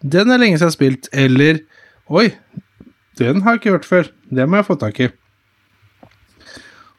Den 0.00 0.32
er 0.32 0.40
lenge 0.40 0.56
siden 0.56 0.64
jeg 0.64 0.70
har 0.70 0.76
spilt. 0.78 1.08
Eller 1.12 1.60
Oi, 2.08 2.30
den 3.20 3.42
har 3.44 3.56
jeg 3.56 3.60
ikke 3.60 3.74
hørt 3.74 3.88
før. 3.88 4.12
Det 4.32 4.46
må 4.48 4.62
jeg 4.62 4.68
få 4.70 4.78
tak 4.80 5.00
i. 5.04 5.10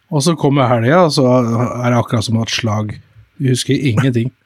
Og 0.10 0.24
så 0.26 0.34
kommer 0.39 0.69
helga, 0.69 1.04
og 1.06 1.13
så 1.13 1.26
er 1.30 1.91
det 1.91 2.00
akkurat 2.00 2.26
som 2.26 2.38
å 2.38 2.41
ha 2.41 2.48
et 2.48 2.54
slag. 2.56 2.95
Du 3.38 3.50
husker 3.52 3.78
ingenting. 3.78 4.32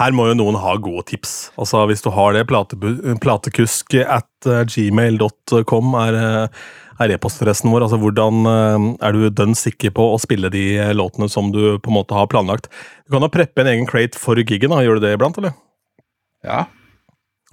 Her 0.00 0.14
må 0.16 0.26
jo 0.30 0.38
noen 0.40 0.58
ha 0.58 0.74
gode 0.82 1.04
tips. 1.12 1.52
Altså 1.54 1.84
Hvis 1.90 2.02
du 2.02 2.10
har 2.14 2.34
det, 2.34 2.48
platekusk 2.50 3.94
at 4.02 4.48
eh, 4.50 4.64
gmail.com 4.66 5.94
er, 6.02 6.18
eh, 6.18 6.46
er 7.04 7.14
e-postadressen 7.14 7.70
vår. 7.70 7.86
Altså 7.86 8.00
Hvordan 8.02 8.34
eh, 8.50 8.88
er 9.06 9.14
du 9.14 9.28
dønn 9.30 9.54
sikker 9.58 9.94
på 9.94 10.08
å 10.10 10.20
spille 10.22 10.50
de 10.52 10.66
låtene 10.98 11.30
som 11.30 11.54
du 11.54 11.78
på 11.78 11.92
en 11.92 11.98
måte 12.00 12.18
har 12.18 12.26
planlagt? 12.32 12.66
Du 13.06 13.14
kan 13.14 13.22
jo 13.22 13.30
preppe 13.32 13.62
en 13.62 13.70
egen 13.76 13.86
crate 13.86 14.18
for 14.18 14.34
gigen. 14.42 14.74
da, 14.74 14.82
Gjør 14.82 14.98
du 14.98 15.06
det 15.06 15.14
iblant, 15.14 15.38
eller? 15.38 15.54
Ja. 16.42 16.66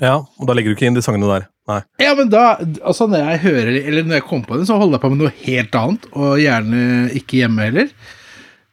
Ja, 0.01 0.17
og 0.25 0.49
Da 0.49 0.55
legger 0.55 0.73
du 0.73 0.79
ikke 0.79 0.89
inn 0.89 0.97
de 0.97 1.05
sangene 1.05 1.29
der? 1.29 1.49
Nei. 1.69 1.81
Ja, 2.01 2.15
men 2.17 2.31
da, 2.33 2.55
altså 2.81 3.05
når 3.09 3.27
jeg 3.27 3.41
hører, 3.43 3.75
eller 3.77 4.07
når 4.07 4.17
jeg 4.17 4.25
kommer 4.25 4.49
på 4.49 4.57
det, 4.57 4.65
så 4.65 4.79
holder 4.79 4.97
jeg 4.97 5.03
på 5.03 5.11
med 5.13 5.21
noe 5.21 5.35
helt 5.43 5.75
annet, 5.77 6.07
og 6.17 6.39
gjerne 6.41 6.79
ikke 7.19 7.43
hjemme 7.43 7.67
heller. 7.67 7.91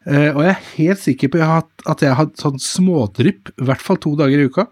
Uh, 0.07 0.31
og 0.31 0.41
jeg 0.47 0.53
er 0.53 0.67
helt 0.77 1.03
sikker 1.03 1.33
på 1.35 1.43
at 1.43 2.03
jeg 2.05 2.13
har 2.13 2.21
hatt 2.21 2.41
sånn 2.41 2.61
smådrypp, 2.63 3.53
i 3.59 3.69
hvert 3.69 3.85
fall 3.85 3.99
to 4.01 4.15
dager 4.19 4.41
i 4.41 4.49
uka. 4.49 4.69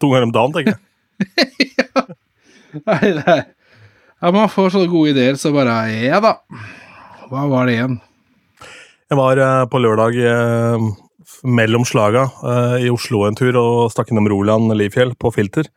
To 0.00 0.10
ganger 0.12 0.28
om 0.28 0.34
dagen, 0.34 0.56
tenker 0.56 0.76
jeg. 0.76 1.74
ja. 1.82 2.06
Nei, 2.86 3.12
nei. 3.20 3.38
Ja, 4.22 4.30
man 4.32 4.50
får 4.50 4.72
sånne 4.72 4.90
gode 4.90 5.12
ideer, 5.12 5.36
så 5.38 5.52
bare 5.54 5.76
Ja 5.92 6.18
da. 6.22 6.38
Hva 7.28 7.44
var 7.50 7.68
det 7.68 7.76
igjen? 7.76 7.98
Jeg 9.10 9.20
var 9.20 9.42
uh, 9.42 9.64
på 9.68 9.82
lørdag 9.84 10.16
uh, 10.22 10.88
mellom 11.44 11.84
slaga 11.84 12.24
i 12.80 12.88
Oslo 12.92 13.26
en 13.28 13.36
tur 13.36 13.56
og 13.60 13.90
stakk 13.92 14.08
innom 14.12 14.30
Roland 14.32 14.72
Lifjell 14.78 15.12
på 15.20 15.28
Filter. 15.34 15.68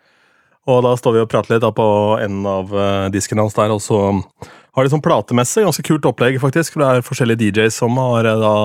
Og 0.67 0.83
da 0.83 0.93
står 0.99 1.15
vi 1.15 1.23
og 1.23 1.31
prater 1.31 1.55
litt 1.55 1.63
da, 1.63 1.71
på 1.71 1.87
enden 2.19 2.47
av 2.49 2.73
eh, 2.75 3.07
disken 3.13 3.39
hans 3.39 3.55
der, 3.55 3.71
og 3.71 3.79
så 3.83 4.01
har 4.77 4.85
de 4.85 4.91
sånn 4.91 5.03
platemesse. 5.03 5.63
Ganske 5.63 5.85
kult 5.87 6.05
opplegg, 6.09 6.39
faktisk. 6.43 6.75
for 6.75 6.83
Det 6.83 6.89
er 6.89 7.07
forskjellige 7.07 7.47
DJs 7.47 7.79
som 7.81 7.95
har 8.01 8.27
eh, 8.27 8.43
da 8.43 8.55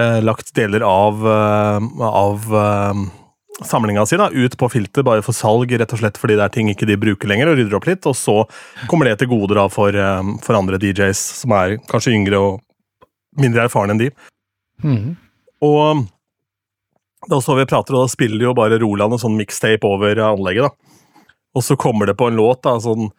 eh, 0.00 0.18
lagt 0.24 0.54
deler 0.56 0.84
av, 0.86 1.20
eh, 1.28 2.06
av 2.08 2.56
eh, 2.62 3.02
samlinga 3.68 4.06
si 4.08 4.18
da, 4.20 4.30
ut 4.32 4.56
på 4.56 4.70
filter, 4.72 5.04
bare 5.06 5.24
for 5.24 5.36
salg, 5.36 5.76
rett 5.76 5.92
og 5.92 6.00
slett 6.00 6.18
fordi 6.20 6.38
det 6.40 6.48
er 6.48 6.56
ting 6.56 6.72
ikke 6.72 6.88
de 6.88 6.98
bruker 7.04 7.28
lenger, 7.30 7.52
og 7.52 7.60
rydder 7.60 7.78
opp 7.78 7.90
litt. 7.90 8.08
Og 8.08 8.16
så 8.16 8.38
kommer 8.88 9.10
det 9.10 9.18
til 9.20 9.30
gode 9.34 9.60
da 9.60 9.68
for, 9.72 10.00
for 10.44 10.58
andre 10.58 10.80
DJs 10.80 11.22
som 11.44 11.54
er 11.58 11.76
kanskje 11.92 12.16
yngre 12.16 12.40
og 12.40 12.60
mindre 13.36 13.68
erfarne 13.68 13.92
enn 13.92 14.06
de. 14.06 14.10
Og 15.66 16.06
da 17.28 17.38
står 17.42 17.60
vi 17.60 17.64
og 17.66 17.70
prater, 17.70 17.96
og 17.96 18.06
da 18.06 18.12
spiller 18.12 18.40
de 18.40 18.48
jo 18.48 18.56
bare 18.56 18.80
Roland 18.80 19.16
en 19.16 19.20
sånn 19.20 19.36
mixtape 19.36 19.88
over 19.88 20.20
anlegget. 20.30 20.68
da. 20.68 20.85
Og 21.56 21.64
så 21.64 21.76
kommer 21.80 22.10
det 22.10 22.18
på 22.20 22.28
en 22.30 22.38
låt, 22.38 22.62
da, 22.66 22.76
sånn 22.82 23.10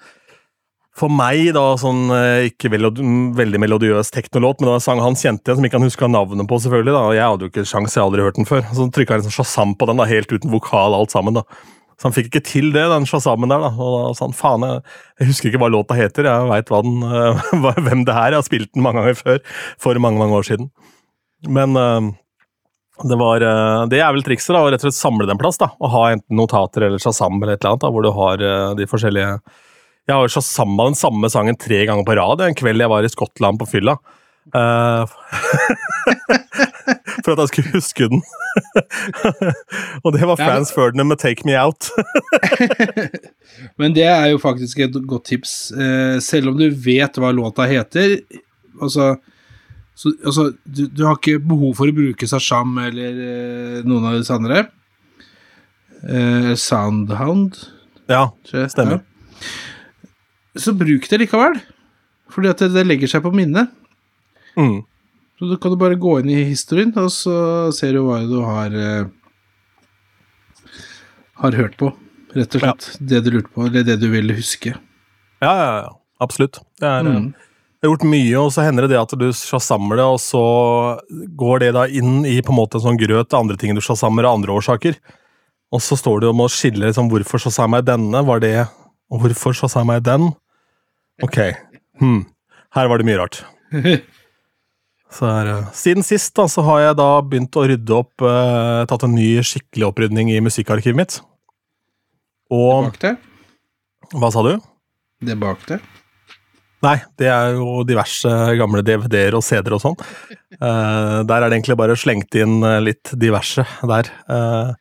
For 0.98 1.14
meg, 1.14 1.52
da, 1.54 1.64
sånn 1.78 2.10
eh, 2.14 2.48
ikke 2.50 2.72
veldig, 2.74 3.06
veldig 3.38 3.60
melodiøs 3.62 4.10
teknolåt, 4.14 4.60
men 4.60 4.66
det 4.66 4.72
var 4.72 4.80
en 4.80 4.86
sang 4.88 5.02
han 5.04 5.18
kjente 5.18 5.46
igjen, 5.46 5.60
som 5.60 5.68
ikke 5.68 5.78
han 5.78 5.86
huska 5.86 6.10
navnet 6.10 6.50
på, 6.50 6.58
selvfølgelig. 6.64 6.94
da, 6.96 7.02
og 7.06 7.18
Jeg 7.18 7.32
hadde 7.32 7.46
jo 7.46 7.52
ikke 7.54 7.66
sjans, 7.70 7.94
jeg 7.94 8.02
hadde 8.02 8.10
aldri 8.10 8.26
hørt 8.26 8.40
den 8.40 8.50
før. 8.50 8.64
Så 8.74 8.88
trykka 8.94 9.18
han 9.18 9.26
sånn 9.28 9.36
Shazam 9.36 9.76
på 9.78 9.90
den, 9.90 10.02
da, 10.02 10.08
helt 10.10 10.34
uten 10.34 10.54
vokal, 10.54 10.98
alt 10.98 11.14
sammen. 11.14 11.38
da. 11.38 11.46
Så 11.98 12.06
han 12.06 12.14
fikk 12.14 12.32
ikke 12.32 12.44
til 12.46 12.70
det, 12.74 12.86
den 12.94 13.06
Shazamen 13.10 13.50
der. 13.50 13.62
da, 13.66 13.72
og 13.74 13.94
da 13.98 14.12
sa 14.18 14.26
han 14.26 14.38
faen, 14.38 14.66
jeg, 14.66 14.98
jeg 15.22 15.32
husker 15.32 15.50
ikke 15.52 15.62
hva 15.62 15.72
låta 15.74 15.98
heter, 15.98 16.30
jeg 16.30 16.50
veit 16.50 16.74
hvem 17.88 18.06
det 18.06 18.14
er, 18.14 18.34
jeg 18.34 18.38
har 18.38 18.46
spilt 18.46 18.74
den 18.74 18.86
mange 18.86 19.02
ganger 19.02 19.18
før, 19.22 19.42
for 19.82 20.02
mange, 20.02 20.22
mange 20.22 20.38
år 20.38 20.50
siden. 20.50 20.70
Men 21.46 21.78
eh, 21.78 22.10
det, 23.04 23.16
var, 23.16 23.42
eh, 23.42 23.86
det 23.92 24.00
er 24.02 24.14
vel 24.16 24.26
trikset, 24.26 24.54
da, 24.56 24.64
å 24.64 24.72
rett 24.74 24.82
og 24.82 24.90
slett 24.90 25.00
samle 25.00 25.28
det 25.28 25.36
en 25.36 25.42
plass. 25.42 25.60
da, 25.62 25.70
og 25.78 25.94
Ha 25.94 26.04
enten 26.16 26.40
notater 26.40 26.88
eller 26.88 27.02
Shazam 27.02 27.42
eller 27.42 27.56
et 27.56 27.62
eller 27.62 27.76
annet, 27.76 27.86
da, 27.86 27.92
hvor 27.94 28.06
du 28.06 28.12
har 28.16 28.44
eh, 28.44 28.76
de 28.80 28.90
forskjellige 28.90 29.34
Jeg 30.08 30.16
har 30.16 30.24
jo 30.24 30.34
Shazamma 30.38 30.90
den 30.90 30.98
samme 30.98 31.30
sangen 31.30 31.60
tre 31.60 31.84
ganger 31.86 32.08
på 32.08 32.16
rad 32.18 32.42
en 32.42 32.58
kveld 32.58 32.82
jeg 32.82 32.94
var 32.94 33.06
i 33.06 33.12
Skottland 33.12 33.60
på 33.60 33.70
fylla. 33.70 33.98
Uh, 34.56 35.04
for 37.26 37.34
at 37.34 37.42
jeg 37.42 37.50
skulle 37.52 37.74
huske 37.74 38.08
den. 38.08 38.22
og 40.08 40.14
det 40.16 40.24
var 40.24 40.40
Frans 40.40 40.72
Ferdinand 40.72 41.12
med 41.12 41.20
'Take 41.20 41.44
Me 41.44 41.58
Out'. 41.60 41.92
Men 43.80 43.94
det 43.94 44.08
er 44.08 44.32
jo 44.32 44.40
faktisk 44.40 44.80
et 44.80 44.96
godt 44.96 45.28
tips. 45.34 45.74
Selv 46.24 46.54
om 46.54 46.58
du 46.58 46.72
vet 46.72 47.20
hva 47.20 47.36
låta 47.36 47.68
heter 47.68 48.24
Altså, 48.80 49.18
så, 49.98 50.12
altså 50.22 50.44
du, 50.64 50.84
du 50.94 51.02
har 51.08 51.16
ikke 51.18 51.40
behov 51.42 51.72
for 51.80 51.90
å 51.90 51.96
bruke 51.98 52.28
Sasham 52.30 52.76
eller 52.84 53.18
eh, 53.28 53.80
noen 53.88 54.06
av 54.12 54.18
disse 54.20 54.36
andre. 54.36 54.68
Eh, 56.06 56.52
Soundhound, 56.62 57.58
ja. 58.12 58.28
Stemmer. 58.46 59.02
Ja. 59.02 59.50
Så 60.62 60.74
bruk 60.78 61.08
det 61.10 61.20
likevel. 61.24 61.58
Fordi 62.34 62.50
at 62.52 62.62
det, 62.62 62.70
det 62.76 62.84
legger 62.86 63.10
seg 63.10 63.24
på 63.26 63.34
minnet. 63.34 63.74
mm. 64.60 64.78
Så 65.38 65.46
da 65.52 65.54
kan 65.62 65.70
du 65.70 65.78
bare 65.78 65.94
gå 66.02 66.16
inn 66.22 66.32
i 66.34 66.40
historien, 66.50 66.90
og 66.98 67.12
så 67.14 67.34
ser 67.78 67.94
du 67.94 68.00
hva 68.08 68.16
du 68.26 68.40
har 68.42 68.74
eh, 68.74 69.04
Har 71.44 71.54
hørt 71.54 71.76
på, 71.78 71.92
rett 72.34 72.56
og 72.58 72.64
slett. 72.64 72.88
Det 72.98 73.20
du 73.26 73.30
lurte 73.36 73.52
på, 73.54 73.68
eller 73.68 73.84
det 73.86 74.00
du 74.02 74.08
ville 74.10 74.34
huske. 74.38 74.74
ja, 75.44 75.52
ja, 75.54 75.68
ja. 75.84 75.92
Absolutt. 76.26 76.58
Det 76.82 76.88
er, 76.90 77.04
Mm. 77.06 77.28
Jeg 77.78 77.86
har 77.86 77.94
gjort 77.94 78.08
mye, 78.10 78.38
og 78.42 78.50
så 78.56 78.64
hender 78.66 78.88
det 78.88 78.96
det 78.96 79.02
at 79.04 79.12
du 79.22 79.28
shasammer 79.38 80.00
det, 80.00 80.06
og 80.10 80.18
så 80.22 80.42
går 81.38 81.62
det 81.62 81.72
da 81.78 81.84
inn 81.86 82.24
i 82.26 82.40
på 82.42 82.50
en 82.50 82.58
måte 82.58 82.80
en 82.80 82.88
sånn 82.88 82.98
grøt 82.98 83.30
av 83.30 83.44
andre 83.44 83.58
ting 83.62 83.78
du 83.78 83.84
shasammer 83.86 84.26
av 84.26 84.40
andre 84.40 84.56
årsaker. 84.56 84.98
Og 85.70 85.84
så 85.84 85.98
står 86.00 86.24
det 86.24 86.32
om 86.32 86.42
å 86.42 86.50
skille 86.50 86.88
liksom, 86.88 87.12
hvorfor 87.12 87.44
shasammer 87.44 87.84
jeg 87.84 87.92
denne, 87.92 88.24
var 88.26 88.42
det 88.42 88.56
Og 89.12 89.22
hvorfor 89.24 89.54
shasammer 89.56 90.00
jeg 90.00 90.08
den? 90.08 90.32
Ok. 91.24 91.38
Hm. 92.02 92.26
Her 92.76 92.90
var 92.92 93.00
det 93.00 93.08
mye 93.08 93.20
rart. 93.22 93.44
Så 95.08 95.24
er, 95.30 95.48
eh, 95.48 95.68
siden 95.72 96.04
sist 96.04 96.34
da, 96.36 96.50
så 96.52 96.64
har 96.68 96.82
jeg 96.82 96.96
da 97.00 97.08
begynt 97.24 97.56
å 97.56 97.64
rydde 97.70 97.96
opp 97.96 98.26
eh, 98.28 98.82
Tatt 98.92 99.06
en 99.08 99.14
ny 99.16 99.38
skikkelig 99.40 99.88
opprydning 99.88 100.34
i 100.34 100.42
musikkarkivet 100.44 101.00
mitt. 101.00 101.16
Og 102.52 102.90
Bak 102.90 103.00
det. 103.06 103.14
Hva 104.12 104.32
sa 104.36 104.44
du? 104.44 104.58
Det 105.24 105.38
bakte. 105.40 105.80
Nei, 106.86 106.98
det 107.18 107.30
er 107.34 107.56
jo 107.58 107.82
diverse 107.90 108.30
gamle 108.60 108.84
DVD-er 108.86 109.38
og 109.38 109.46
CD-er 109.46 109.76
og 109.78 109.82
sånn. 109.82 109.96
Uh, 110.62 111.24
der 111.26 111.42
er 111.42 111.48
det 111.48 111.58
egentlig 111.58 111.78
bare 111.80 111.96
slengt 111.98 112.38
inn 112.38 112.60
eh, 112.62 112.78
litt 112.86 113.14
diverse 113.18 113.66
der. 113.90 114.12
Uh, 114.30 114.76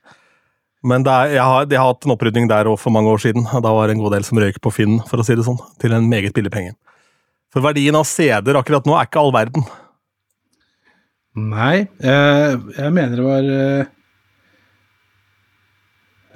men 0.87 1.07
det 1.07 1.13
er, 1.13 1.33
jeg, 1.39 1.43
har, 1.43 1.65
jeg 1.65 1.81
har 1.81 1.89
hatt 1.89 2.05
en 2.05 2.13
opprydning 2.13 2.51
der 2.51 2.69
òg 2.69 2.77
for 2.83 2.93
mange 2.93 3.09
år 3.15 3.23
siden. 3.25 3.49
Da 3.49 3.73
var 3.73 3.89
det 3.89 3.97
en 3.97 4.03
god 4.05 4.13
del 4.13 4.27
som 4.29 4.39
røyk 4.43 4.61
på 4.61 4.75
Finn, 4.77 4.99
for 5.09 5.23
å 5.23 5.25
si 5.27 5.39
det 5.39 5.47
sånn, 5.47 5.59
til 5.81 5.97
en 5.97 6.09
meget 6.11 6.37
billig 6.37 6.53
penge. 6.53 6.77
For 7.55 7.65
verdien 7.65 7.97
av 7.97 8.05
CD-er 8.11 8.61
akkurat 8.61 8.85
nå 8.85 8.95
er 8.99 9.09
ikke 9.09 9.23
all 9.23 9.33
verden. 9.35 9.65
Nei, 11.37 11.87
uh, 12.05 12.61
jeg 12.77 12.93
mener 12.97 13.17
det 13.17 13.25
var 13.25 13.49
eh, 13.53 13.89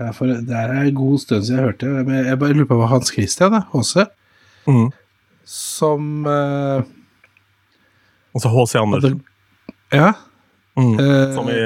ja, 0.01 0.09
for 0.17 0.29
Det 0.29 0.57
er 0.57 0.73
en 0.73 0.97
god 0.97 1.21
stund 1.21 1.45
siden 1.45 1.61
jeg 1.61 1.69
hørte 1.69 1.93
det. 2.09 2.25
Jeg 2.31 2.41
bare 2.41 2.57
lurer 2.57 2.69
på 2.69 2.81
hva 2.81 2.89
Hans 2.95 3.13
Christian 3.13 3.57
er, 3.61 3.69
HC, 3.75 4.09
Mm. 4.69 4.91
Som 5.51 6.25
uh, 6.29 6.83
Altså 8.37 8.51
H.C. 8.55 8.79
Andersen, 8.79 9.17
Ja. 9.91 10.13
mm. 10.79 10.93
eh, 11.03 11.33
som 11.35 11.49
i 11.51 11.57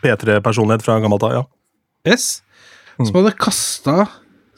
P3-personlighet 0.00 0.82
fra 0.86 0.96
gammelt 1.04 1.26
av. 1.28 1.34
ja. 1.36 1.42
Yes 2.08 2.38
Mm. 2.98 3.06
Som 3.06 3.16
hadde 3.20 3.30
kasta 3.38 3.94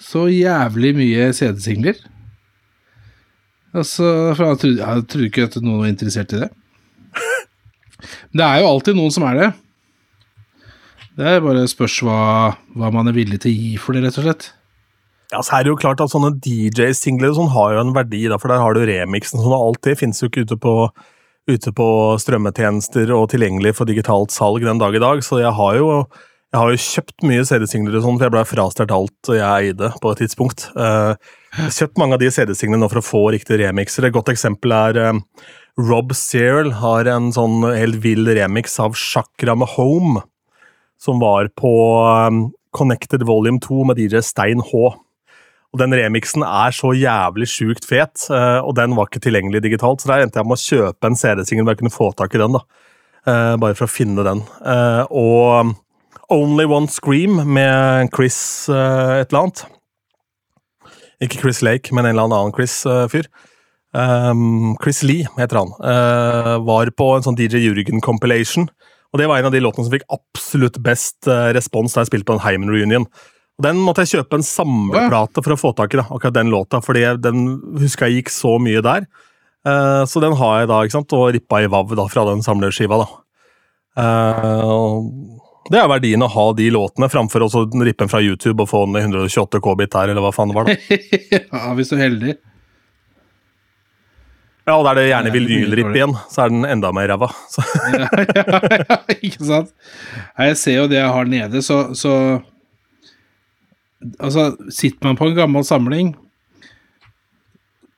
så 0.01 0.23
jævlig 0.33 0.95
mye 0.97 1.27
CD-singler. 1.37 1.99
Altså, 3.77 4.07
for 4.33 4.47
jeg 4.47 4.61
trodde, 4.63 4.79
jeg 4.81 5.03
trodde 5.13 5.27
ikke 5.29 5.45
at 5.45 5.59
noen 5.61 5.83
var 5.83 5.91
interessert 5.91 6.33
i 6.33 6.41
det. 6.41 6.49
Men 8.33 8.41
det 8.41 8.47
er 8.47 8.63
jo 8.63 8.71
alltid 8.71 8.97
noen 8.97 9.13
som 9.13 9.27
er 9.29 9.37
det. 9.43 9.51
Det 11.21 11.29
er 11.35 11.45
bare 11.45 11.67
spørs 11.69 11.99
hva, 12.07 12.17
hva 12.81 12.89
man 12.97 13.13
er 13.13 13.19
villig 13.19 13.43
til 13.45 13.53
å 13.53 13.61
gi 13.61 13.75
for 13.83 13.93
det, 13.99 14.07
rett 14.07 14.17
og 14.23 14.25
slett. 14.25 14.49
Ja, 15.31 15.39
så 15.47 15.55
er 15.57 15.63
det 15.65 15.71
jo 15.71 15.79
klart 15.79 16.01
at 16.03 16.11
sånne 16.11 16.33
DJ-singler 16.43 17.35
sånn 17.37 17.53
har 17.55 17.77
jo 17.77 17.83
en 17.85 17.95
verdi, 17.95 18.25
da, 18.31 18.39
for 18.41 18.51
der 18.51 18.63
har 18.63 18.75
du 18.75 18.83
remixen 18.89 19.39
sånn, 19.39 19.55
og 19.55 19.69
alt 19.69 19.85
det 19.87 19.99
finnes 20.01 20.19
jo 20.19 20.27
ikke 20.27 20.43
ute 20.43 20.57
på, 20.59 20.73
ute 21.51 21.73
på 21.77 21.87
strømmetjenester 22.19 23.13
og 23.15 23.29
tilgjengelig 23.31 23.77
for 23.79 23.87
digitalt 23.87 24.35
salg 24.35 24.67
den 24.67 24.81
dag 24.83 24.97
i 24.99 25.03
dag, 25.03 25.23
så 25.23 25.39
jeg 25.39 25.53
har 25.55 25.77
jo, 25.79 25.93
jeg 26.51 26.59
har 26.59 26.73
jo 26.75 26.81
kjøpt 26.83 27.27
mye 27.31 27.45
CD-singler 27.47 28.03
sånn, 28.03 28.19
for 28.19 28.27
jeg 28.27 28.35
ble 28.35 28.43
frastjålet 28.51 28.95
alt 28.97 29.31
jeg 29.39 29.71
eide 29.71 29.93
på 30.03 30.11
et 30.11 30.23
tidspunkt. 30.25 30.67
Eh, 30.75 31.13
Jeg 31.51 31.65
har 31.67 31.73
kjøpt 31.75 31.99
mange 31.99 32.15
av 32.15 32.23
de 32.23 32.31
CD-singlene 32.31 32.89
for 32.91 33.01
å 33.01 33.03
få 33.07 33.21
riktige 33.35 33.59
remixer. 33.63 34.05
Et 34.07 34.15
godt 34.15 34.29
eksempel 34.31 34.75
er 34.75 34.99
eh, 34.99 35.21
Rob 35.79 36.11
Searle 36.15 36.75
har 36.79 37.07
en 37.11 37.31
sånn 37.35 37.63
helt 37.71 38.01
vill 38.03 38.27
remix 38.27 38.75
av 38.83 38.99
Chakra 38.99 39.55
med 39.59 39.71
Home, 39.77 40.25
som 40.99 41.23
var 41.23 41.51
på 41.59 41.71
eh, 42.03 42.41
Connected 42.75 43.23
Volume 43.27 43.63
2 43.63 43.87
med 43.91 44.03
DJ 44.03 44.23
Stein 44.27 44.63
H. 44.73 44.83
Og 45.71 45.79
Den 45.79 45.95
remixen 45.95 46.43
er 46.43 46.73
så 46.75 46.91
jævlig 46.99 47.47
sjukt 47.47 47.85
fet, 47.87 48.25
eh, 48.35 48.59
og 48.59 48.75
den 48.75 48.97
var 48.99 49.07
ikke 49.07 49.23
tilgjengelig 49.23 49.63
digitalt, 49.63 50.03
så 50.03 50.11
der 50.11 50.25
endte 50.25 50.41
jeg 50.41 50.49
med 50.51 50.59
å 50.59 50.65
kjøpe 50.65 51.07
en 51.07 51.19
CD-singel 51.19 51.63
hvor 51.63 51.77
jeg 51.77 51.83
kunne 51.85 51.95
få 51.95 52.09
tak 52.19 52.35
i 52.35 52.41
den. 52.43 52.57
da. 52.59 52.63
Eh, 53.27 53.55
Bare 53.63 53.77
for 53.79 53.87
å 53.87 53.93
finne 53.93 54.25
den. 54.27 54.43
Eh, 54.67 55.05
Og 55.15 55.77
Only 56.31 56.65
One 56.67 56.89
Scream 56.91 57.39
med 57.47 58.11
Chris 58.15 58.69
et 58.69 59.31
eller 59.31 59.43
annet. 59.45 59.65
Ikke 61.23 61.41
Chris 61.41 61.61
Lake, 61.63 61.93
men 61.95 62.05
en 62.07 62.17
eller 62.17 62.27
annen 62.31 62.53
Chris-fyr. 62.55 63.27
Um, 63.93 64.77
Chris 64.81 65.03
Lee 65.03 65.27
heter 65.37 65.59
han. 65.59 65.73
Var 66.65 66.93
på 66.95 67.09
en 67.17 67.27
sånn 67.27 67.37
DJ 67.37 67.65
Jurgen 67.67 68.01
compilation. 68.01 68.69
Og 69.13 69.19
det 69.19 69.27
var 69.27 69.39
en 69.39 69.47
av 69.51 69.53
de 69.53 69.59
låtene 69.61 69.85
som 69.85 69.93
fikk 69.93 70.07
absolutt 70.15 70.79
best 70.87 71.27
respons 71.27 71.93
da 71.93 72.05
jeg 72.05 72.13
spilte 72.13 72.31
på 72.31 72.39
en 72.39 72.45
Heimen 72.47 72.71
Reunion. 72.71 73.09
Og 73.61 73.67
Den 73.67 73.81
måtte 73.85 74.07
jeg 74.07 74.15
kjøpe 74.15 74.39
en 74.41 74.47
samleplate 74.47 75.43
for 75.45 75.53
å 75.53 75.59
få 75.61 75.75
tak 75.77 75.93
i, 75.93 75.99
da, 76.01 76.07
akkurat 76.09 76.39
den 76.39 76.49
låta, 76.49 76.81
fordi 76.81 77.05
den 77.21 77.59
husker 77.77 78.09
jeg 78.09 78.23
gikk 78.23 78.33
så 78.33 78.55
mye 78.57 78.81
der. 78.81 79.05
Uh, 79.69 80.09
så 80.09 80.23
den 80.25 80.33
har 80.41 80.63
jeg 80.63 80.71
da, 80.71 80.79
ikke 80.81 80.97
sant, 80.97 81.13
og 81.13 81.35
rippa 81.37 81.61
i 81.61 81.69
vav 81.69 81.93
da, 81.93 82.07
fra 82.09 82.25
den 82.31 82.41
samlerskiva, 82.47 83.03
da. 83.03 83.09
Uh, 84.01 85.05
det 85.69 85.77
er 85.77 85.91
verdien 85.93 86.25
å 86.25 86.31
ha 86.33 86.47
de 86.57 86.71
låtene, 86.73 87.11
framfor 87.13 87.45
å 87.45 87.51
rippe 87.85 88.01
den 88.01 88.09
fra 88.09 88.23
YouTube 88.25 88.65
og 88.65 88.71
få 88.71 88.87
den 88.89 88.97
i 88.97 89.05
128 89.05 89.61
K-bit 89.61 89.93
der, 89.93 90.15
eller 90.15 90.25
hva 90.25 90.33
faen 90.33 90.55
det 90.55 90.57
var, 90.57 90.71
da. 90.71 91.01
ja, 91.53 91.67
hvis 91.77 91.93
du 91.93 91.99
er 91.99 92.07
heldig. 92.07 92.37
Ja, 94.65 94.79
og 94.79 94.87
da 94.87 94.95
er 94.95 95.01
det 95.03 95.11
gjerne 95.11 95.35
vil 95.35 95.51
mye 95.51 95.93
igjen, 95.99 96.17
så 96.33 96.47
er 96.47 96.55
den 96.55 96.65
enda 96.65 96.95
mer 96.97 97.13
ræva. 97.13 97.29
Ja, 98.01 98.09
ja, 98.09 98.81
ja, 98.81 98.99
ikke 99.21 99.45
sant? 99.45 99.77
Jeg 100.39 100.57
ser 100.65 100.81
jo 100.81 100.89
det 100.89 101.01
jeg 101.03 101.13
har 101.13 101.29
nede, 101.29 101.61
så, 101.67 101.83
så 101.99 102.15
Altså, 104.19 104.55
sitter 104.73 105.11
man 105.11 105.19
på 105.19 105.29
en 105.29 105.37
gammel 105.37 105.65
samling 105.67 106.15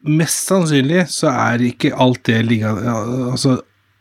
Mest 0.02 0.48
sannsynlig 0.48 1.04
så 1.14 1.30
er 1.30 1.62
ikke 1.62 1.92
alt 1.94 2.24
det 2.26 2.40
liggende 2.48 2.94
Altså, 3.30 3.60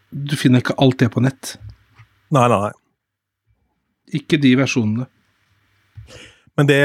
du 0.10 0.34
finner 0.40 0.64
ikke 0.64 0.74
alt 0.82 0.98
det 1.00 1.12
på 1.14 1.22
nett. 1.24 1.54
Nei, 2.34 2.48
nei, 2.50 2.58
nei. 2.66 2.72
Ikke 4.18 4.40
de 4.42 4.56
versjonene. 4.60 5.06
Men 6.58 6.68
det 6.68 6.82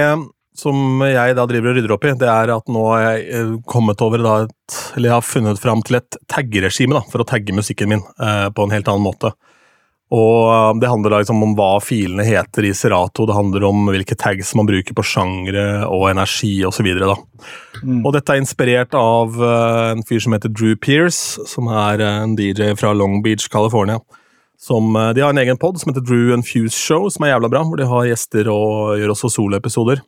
som 0.56 1.02
jeg 1.04 1.34
da 1.36 1.44
driver 1.48 1.72
og 1.72 1.78
rydder 1.78 1.94
opp 1.96 2.06
i, 2.06 2.14
det 2.20 2.28
er 2.30 2.52
at 2.54 2.70
nå 2.72 2.84
har 2.88 3.02
jeg 3.04 3.24
eh, 3.36 3.50
kommet 3.68 4.00
over 4.04 4.22
da 4.24 4.36
et 4.46 4.78
Eller 4.96 5.10
jeg 5.10 5.16
har 5.16 5.26
funnet 5.26 5.60
fram 5.60 5.82
til 5.86 5.98
et 5.98 6.18
taggeregime 6.32 6.96
da, 6.96 7.02
for 7.10 7.22
å 7.22 7.28
tagge 7.28 7.56
musikken 7.56 7.92
min 7.92 8.04
eh, 8.22 8.46
på 8.54 8.64
en 8.64 8.72
helt 8.74 8.88
annen 8.92 9.04
måte. 9.04 9.34
Og 10.14 10.52
eh, 10.52 10.72
det 10.80 10.90
handler 10.90 11.10
da 11.10 11.20
liksom 11.22 11.42
om 11.42 11.54
hva 11.58 11.76
filene 11.82 12.26
heter 12.26 12.68
i 12.68 12.74
Serato, 12.76 13.26
det 13.26 13.34
handler 13.34 13.66
om 13.66 13.88
hvilke 13.90 14.14
tags 14.18 14.52
man 14.58 14.68
bruker 14.68 14.94
på 14.94 15.04
sjangre 15.06 15.64
og 15.90 16.06
energi 16.12 16.60
osv. 16.66 16.86
Mm. 17.82 18.04
og 18.06 18.12
dette 18.14 18.32
er 18.32 18.40
inspirert 18.40 18.94
av 18.96 19.34
eh, 19.42 19.96
en 19.96 20.04
fyr 20.06 20.22
som 20.22 20.36
heter 20.36 20.52
Drew 20.52 20.76
Pierce, 20.78 21.42
som 21.50 21.66
er 21.72 22.04
eh, 22.04 22.20
en 22.22 22.36
DJ 22.38 22.76
fra 22.78 22.94
Long 22.94 23.18
Beach, 23.24 23.48
California. 23.50 23.98
Som, 24.62 24.94
eh, 24.96 25.10
de 25.18 25.26
har 25.26 25.34
en 25.34 25.42
egen 25.42 25.58
pod 25.58 25.80
som 25.82 25.90
heter 25.90 26.06
Drew 26.06 26.32
and 26.34 26.46
Fuse 26.46 26.78
Show, 26.78 27.10
som 27.10 27.26
er 27.26 27.34
jævla 27.34 27.50
bra, 27.50 27.66
hvor 27.66 27.82
de 27.82 27.90
har 27.90 28.06
gjester 28.12 28.52
og 28.52 29.00
gjør 29.00 29.16
også 29.16 29.34
soloepisoder. 29.40 30.06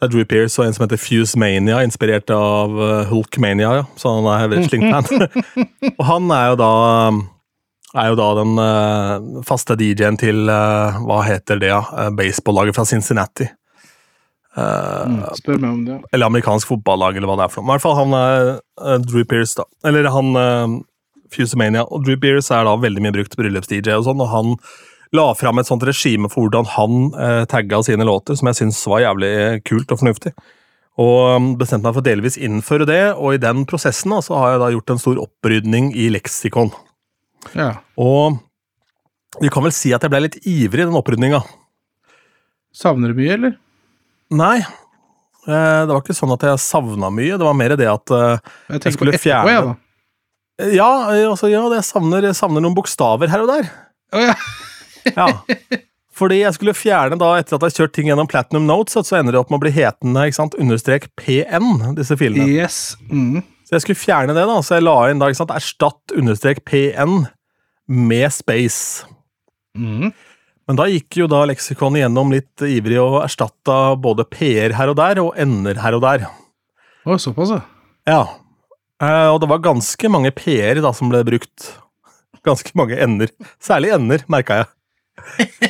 Det 0.00 0.04
er 0.06 0.12
Drew 0.12 0.28
Pierce 0.28 0.60
og 0.60 0.68
en 0.68 0.76
som 0.76 0.84
heter 0.84 1.00
Fuse 1.00 1.40
Mania, 1.40 1.80
inspirert 1.84 2.28
av 2.32 2.76
Hulk 3.08 3.40
Mania, 3.40 3.72
ja. 3.80 3.88
så 4.00 4.14
han 4.18 4.28
er 4.32 4.52
wrestling-fan. 4.52 5.28
og 5.98 6.08
han 6.08 6.32
er 6.32 6.52
jo 6.52 6.60
da 6.60 6.72
er 7.98 8.10
jo 8.12 8.18
da 8.18 8.28
den 8.38 8.58
eh, 8.62 9.42
faste 9.46 9.74
DJ-en 9.78 10.18
til 10.20 10.50
eh, 10.50 11.00
Hva 11.06 11.22
heter 11.26 11.58
det? 11.62 11.72
Uh, 11.72 12.10
Baseballaget 12.14 12.78
fra 12.78 12.86
Cincinnati. 12.88 13.48
Eh, 13.50 13.56
Mm. 15.10 15.20
Spør 15.38 15.58
meg 15.62 15.70
om 15.70 15.82
det. 15.86 15.96
eller 16.12 16.26
amerikansk 16.26 16.66
fotballag, 16.68 17.16
eller 17.16 17.30
hva 17.30 17.36
det 17.38 17.44
er 17.46 17.52
for 17.54 17.62
noe. 17.62 17.70
I 17.70 17.72
hvert 17.76 17.84
fall 17.84 17.98
han 18.00 18.14
er 18.18 18.48
eh, 18.58 18.96
Drew 19.06 19.24
Pierce, 19.24 19.54
da. 19.58 19.64
Eller 19.86 20.10
han 20.10 20.34
Fusemania. 21.30 21.84
Og 21.86 22.04
Drew 22.04 22.18
Pierce 22.18 22.50
er 22.54 22.66
da 22.66 22.74
veldig 22.76 23.04
mye 23.04 23.14
brukt 23.14 23.36
bryllups-DJ 23.38 23.94
og 23.94 24.08
sånn, 24.08 24.22
og 24.22 24.32
han 24.32 24.56
la 25.16 25.28
fram 25.38 25.58
et 25.58 25.70
sånt 25.70 25.86
regime 25.86 26.30
for 26.30 26.46
hvordan 26.46 26.68
han 26.76 26.98
uh, 27.14 27.44
tagga 27.50 27.80
sine 27.86 28.06
låter, 28.06 28.36
som 28.38 28.50
jeg 28.50 28.60
syns 28.60 28.82
var 28.90 29.02
jævlig 29.02 29.32
kult 29.66 29.90
og 29.90 30.02
fornuftig. 30.02 30.34
Og 31.00 31.36
um, 31.36 31.48
bestemte 31.58 31.86
meg 31.86 31.96
for 31.96 32.02
å 32.02 32.08
delvis 32.10 32.38
innføre 32.38 32.86
det, 32.86 33.02
og 33.16 33.34
i 33.34 33.42
den 33.42 33.64
prosessen 33.70 34.14
da, 34.14 34.20
så 34.22 34.38
har 34.38 34.54
jeg 34.54 34.62
da 34.62 34.70
gjort 34.74 34.94
en 34.94 35.02
stor 35.02 35.22
opprydning 35.24 35.90
i 35.98 36.10
leksikon. 36.14 36.70
Ja. 37.56 37.70
Og 38.00 38.38
vi 39.40 39.50
kan 39.52 39.62
vel 39.64 39.72
si 39.74 39.92
at 39.96 40.02
jeg 40.04 40.10
ble 40.12 40.20
litt 40.26 40.38
ivrig 40.44 40.84
i 40.84 40.88
den 40.88 40.96
opprydninga. 40.98 41.40
Savner 42.74 43.12
du 43.12 43.18
mye, 43.18 43.34
eller? 43.36 43.54
Nei, 44.30 44.56
eh, 44.60 45.80
det 45.86 45.90
var 45.90 46.02
ikke 46.04 46.14
sånn 46.16 46.34
at 46.36 46.44
jeg 46.46 46.62
savna 46.62 47.08
mye, 47.14 47.38
det 47.38 47.46
var 47.46 47.56
mer 47.58 47.74
det 47.78 47.88
at 47.90 48.12
jeg, 48.14 48.40
Jeg 48.70 48.82
tenker 48.84 48.96
skulle 48.98 49.14
på 49.14 49.18
etterpå, 49.18 49.46
fjerne- 49.46 49.70
da. 49.70 49.76
Ja, 50.76 50.90
eh, 51.14 51.24
altså, 51.30 51.48
ja 51.50 51.62
jeg, 51.72 51.86
savner, 51.88 52.26
jeg 52.28 52.36
savner 52.38 52.60
noen 52.62 52.76
bokstaver 52.76 53.30
her 53.32 53.46
og 53.46 53.48
der. 53.54 53.70
Oh, 54.12 54.20
ja. 54.26 54.34
Ja. 55.16 55.26
Fordi 56.20 56.42
jeg 56.42 56.52
skulle 56.52 56.74
fjerne 56.76 57.16
da, 57.16 57.30
etter 57.40 57.56
at 57.56 57.62
jeg 57.64 57.70
har 57.72 57.76
kjørt 57.78 57.94
ting 57.96 58.10
gjennom 58.10 58.28
Platinum 58.28 58.66
Notes, 58.68 58.92
så 59.08 59.16
ender 59.16 59.32
det 59.32 59.40
opp 59.40 59.48
med 59.50 59.56
å 59.56 59.62
bli 59.64 59.72
hetende 59.72 60.26
ikke 60.28 60.36
sant, 60.36 60.56
understrek 60.60 61.06
PN, 61.16 61.94
disse 61.96 62.18
filene. 62.20 62.44
Yes. 62.50 62.96
Mm. 63.08 63.40
Så 63.70 63.76
jeg 63.76 63.84
skulle 63.84 64.02
fjerne 64.02 64.34
det, 64.34 64.42
da, 64.50 64.56
så 64.66 64.80
jeg 64.80 64.82
la 64.82 64.96
inn 65.06 65.20
da, 65.22 65.28
ikke 65.30 65.38
sant, 65.44 65.54
erstatt 65.54 66.14
understrek 66.18 66.64
PN 66.66 67.20
med 67.86 68.34
space. 68.34 69.06
Mm. 69.78 70.10
Men 70.66 70.78
da 70.78 70.88
gikk 70.90 71.20
jo 71.20 71.28
da 71.30 71.44
leksikonet 71.46 72.02
gjennom 72.02 72.34
litt 72.34 72.64
ivrig 72.66 72.98
og 72.98 73.20
erstatta 73.22 73.94
både 73.94 74.26
P-er 74.26 74.74
her 74.74 74.90
og 74.90 74.98
der, 74.98 75.22
og 75.22 75.38
N-er 75.38 75.78
her 75.84 75.94
og 75.94 76.02
der. 76.02 76.26
Å, 77.06 77.14
såpass, 77.22 77.54
ja. 77.54 77.62
Ja. 78.10 78.20
Eh, 78.98 79.28
og 79.30 79.38
det 79.44 79.52
var 79.54 79.62
ganske 79.62 80.10
mange 80.10 80.34
P-er 80.34 80.82
da 80.82 80.90
som 80.90 81.14
ble 81.14 81.22
brukt. 81.30 81.70
Ganske 82.46 82.74
mange 82.74 82.98
N-er. 83.06 83.30
Særlig 83.62 83.94
N-er, 84.00 84.26
merka 84.34 84.64
jeg. 84.64 85.69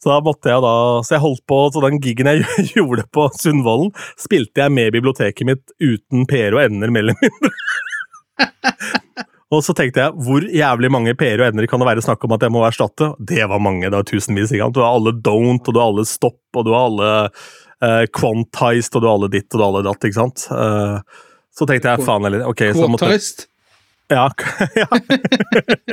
Så 0.00 0.08
da 0.08 0.18
måtte 0.24 0.48
jeg 0.48 0.62
da 0.64 0.74
Så 1.04 1.16
jeg 1.16 1.22
holdt 1.24 1.42
på 1.50 1.56
Så 1.74 1.82
den 1.84 1.98
gigen 2.00 2.30
jeg 2.30 2.44
gjorde 2.76 3.04
på 3.12 3.26
Sundvolden, 3.36 3.92
spilte 4.20 4.64
jeg 4.64 4.72
med 4.76 4.94
biblioteket 4.96 5.48
mitt 5.48 5.74
uten 5.76 6.24
P-er 6.30 6.56
og 6.56 6.64
N-er, 6.72 6.94
mer 6.94 7.06
eller 7.06 7.20
mindre. 7.20 7.52
Og 9.50 9.64
så 9.66 9.74
tenkte 9.74 10.04
jeg, 10.04 10.14
hvor 10.22 10.44
jævlig 10.46 10.88
mange 10.94 11.12
P-er 11.18 11.40
og 11.42 11.56
N-er 11.56 11.66
kan 11.66 11.82
det 11.82 11.88
være 11.88 12.04
snakk 12.06 12.22
om 12.22 12.36
at 12.36 12.44
jeg 12.46 12.54
må 12.54 12.60
erstatte? 12.62 13.08
Det 13.18 13.42
var 13.50 13.58
mange, 13.62 13.88
det 13.88 13.96
var 13.96 14.06
tusenvis. 14.06 14.52
ikke 14.54 14.68
sant? 14.68 14.76
Du 14.76 14.84
har 14.84 14.94
alle 14.94 15.16
don't, 15.18 15.64
og 15.64 15.74
du 15.74 15.80
har 15.80 15.90
alle 15.90 16.06
stopp, 16.06 16.38
og 16.54 16.68
du 16.68 16.70
har 16.70 16.86
alle 16.86 17.08
uh, 17.82 18.04
quantized, 18.14 18.94
og 18.94 19.02
du 19.02 19.08
har 19.08 19.18
alle 19.18 19.32
ditt, 19.34 19.48
og 19.50 19.58
du 19.58 19.64
har 19.64 19.72
alle 19.72 19.82
datt, 19.88 20.06
ikke 20.06 20.20
sant? 20.20 20.46
Uh, 20.54 21.26
så 21.50 21.66
tenkte 21.66 21.90
jeg, 21.90 22.06
faen 22.06 22.28
heller, 22.28 22.46
ok, 22.46 22.62
så 22.78 22.86
måtte 22.86 23.10
Quantized. 23.10 23.48
Ja, 24.10 24.28
ja. 24.84 24.88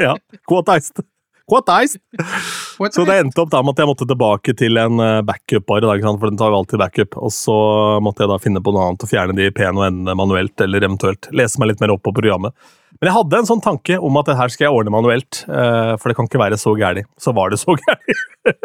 ja. 0.05 0.13
Quantized. 0.49 1.01
Quantized! 1.47 2.01
Så 2.93 3.05
det 3.07 3.15
endte 3.21 3.41
opp 3.41 3.49
da 3.53 3.61
med 3.63 3.73
at 3.73 3.79
jeg 3.81 3.89
måtte 3.89 4.05
tilbake 4.09 4.53
til 4.59 4.77
en 4.77 4.99
eh, 5.01 5.21
backup, 5.25 5.63
bare, 5.69 5.85
da, 5.85 5.93
ikke 5.95 6.05
sant? 6.09 6.19
for 6.21 6.29
den 6.29 6.39
tar 6.39 6.51
jo 6.53 6.57
alltid 6.59 6.81
backup. 6.81 7.15
Og 7.23 7.31
så 7.33 7.55
måtte 8.03 8.25
jeg 8.25 8.31
da 8.33 8.37
finne 8.43 8.61
på 8.61 8.73
noe 8.75 8.89
annet 8.89 9.05
og 9.07 9.09
fjerne 9.09 9.35
de 9.37 9.47
P-ene 9.55 9.79
og 9.79 9.87
N-ene 9.87 10.15
manuelt, 10.19 10.53
eller 10.65 10.85
eventuelt 10.85 11.29
lese 11.33 11.61
meg 11.61 11.71
litt 11.71 11.81
mer 11.81 11.95
opp 11.95 12.03
på 12.05 12.13
programmet. 12.17 12.53
Men 12.99 13.09
jeg 13.09 13.15
hadde 13.17 13.39
en 13.41 13.49
sånn 13.49 13.63
tanke 13.63 13.97
om 13.97 14.19
at 14.19 14.29
det 14.29 14.37
her 14.39 14.53
skal 14.53 14.67
jeg 14.67 14.77
ordne 14.77 14.93
manuelt, 14.93 15.41
eh, 15.47 15.93
for 15.97 16.11
det 16.11 16.17
kan 16.19 16.29
ikke 16.29 16.43
være 16.43 16.59
så 16.61 16.75
gærlig. 16.77 17.05
Så 17.21 17.33
var 17.37 17.53
det 17.55 17.61
så 17.63 17.77
gærlig. 17.79 18.17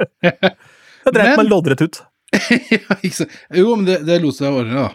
Jeg 1.03 1.15
dreit 1.17 1.39
meg 1.41 1.49
loddrett 1.51 1.81
ut. 1.83 1.97
Jo, 3.59 3.73
men 3.75 3.87
det, 3.89 3.97
det 4.07 4.21
lot 4.23 4.37
seg 4.37 4.55
ordne, 4.55 4.85
da. 4.85 4.91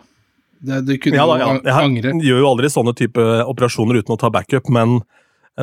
Det, 0.57 0.77
du 0.87 0.93
kunne 1.03 1.19
Ja, 1.19 1.25
da, 1.29 1.35
ja. 1.41 1.49
Jeg 1.67 1.75
angre. 1.83 2.13
gjør 2.23 2.39
jo 2.41 2.47
aldri 2.49 2.69
sånne 2.73 2.93
type 2.97 3.25
operasjoner 3.43 3.99
uten 3.99 4.15
å 4.15 4.19
ta 4.21 4.31
backup, 4.33 4.71
men 4.73 5.01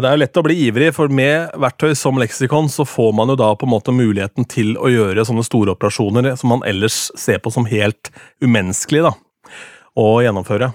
det 0.02 0.08
er 0.08 0.16
jo 0.16 0.20
lett 0.24 0.38
å 0.40 0.42
bli 0.42 0.54
ivrig, 0.66 0.88
for 0.96 1.08
med 1.14 1.52
verktøy 1.62 1.92
som 1.98 2.16
leksikon 2.18 2.66
så 2.72 2.82
får 2.88 3.12
man 3.14 3.30
jo 3.30 3.36
da 3.38 3.52
på 3.54 3.66
en 3.68 3.72
måte 3.76 3.94
muligheten 3.94 4.46
til 4.50 4.72
å 4.76 4.88
gjøre 4.90 5.22
sånne 5.28 5.44
store 5.46 5.74
operasjoner 5.76 6.32
som 6.40 6.50
man 6.50 6.64
ellers 6.66 7.10
ser 7.20 7.38
på 7.44 7.52
som 7.54 7.68
helt 7.70 8.10
umenneskelig 8.42 9.04
da, 9.06 9.12
å 9.94 10.08
gjennomføre. 10.24 10.72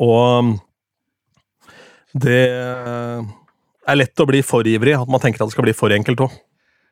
Og 0.00 0.54
det 2.14 2.38
er 2.52 3.98
lett 3.98 4.20
å 4.24 4.28
bli 4.28 4.40
for 4.46 4.66
ivrig, 4.68 4.94
at 4.96 5.10
man 5.10 5.20
tenker 5.22 5.42
at 5.44 5.50
det 5.50 5.56
skal 5.56 5.66
bli 5.68 5.76
for 5.76 5.92
enkelt 5.94 6.24
òg. 6.26 6.34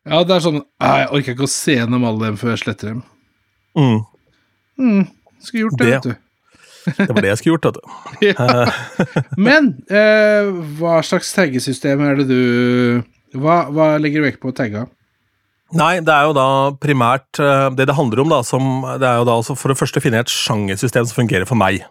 Ja, 0.08 0.22
det 0.24 0.36
er 0.38 0.44
sånn 0.44 0.62
«Ah, 0.80 1.02
Jeg 1.02 1.10
orker 1.12 1.34
ikke 1.34 1.44
å 1.48 1.52
se 1.52 1.74
gjennom 1.76 2.04
alle 2.08 2.30
dem 2.30 2.38
før 2.40 2.54
jeg 2.54 2.62
sletter 2.64 2.94
dem. 2.94 3.02
Mm, 3.76 4.00
Mm, 4.80 5.02
skulle 5.44 5.66
gjort 5.66 5.76
det, 5.78 5.86
Det- 5.86 5.92
vet 5.92 6.02
du. 6.02 6.14
Det 6.86 7.08
var 7.08 7.22
det 7.24 7.32
jeg 7.32 7.40
skulle 7.40 7.56
gjort, 7.56 7.68
vet 7.68 7.78
du. 7.78 7.82
Ja. 8.30 8.64
Men 9.40 9.72
eh, 9.90 10.48
hva 10.78 11.00
slags 11.06 11.32
taggesystem 11.36 12.02
er 12.06 12.20
det 12.20 12.28
du 12.30 12.40
hva, 13.38 13.62
hva 13.70 13.92
legger 14.02 14.22
du 14.22 14.26
vekt 14.26 14.42
på 14.42 14.50
å 14.50 14.56
tagge? 14.56 14.88
Nei, 15.76 16.00
det 16.02 16.10
er 16.10 16.26
jo 16.26 16.34
da 16.34 16.48
primært 16.82 17.38
eh, 17.38 17.68
Det 17.78 17.86
det 17.86 17.94
handler 17.94 18.24
om, 18.24 18.32
da, 18.32 18.40
som, 18.46 18.82
det 18.98 19.06
er 19.06 19.20
jo 19.20 19.28
da 19.28 19.38
altså 19.38 19.54
for 19.58 19.70
det 19.70 19.78
første 19.78 20.02
finne 20.02 20.22
et 20.24 20.32
sjangersystem 20.32 21.06
som 21.06 21.20
fungerer 21.22 21.46
for 21.48 21.58
meg. 21.58 21.84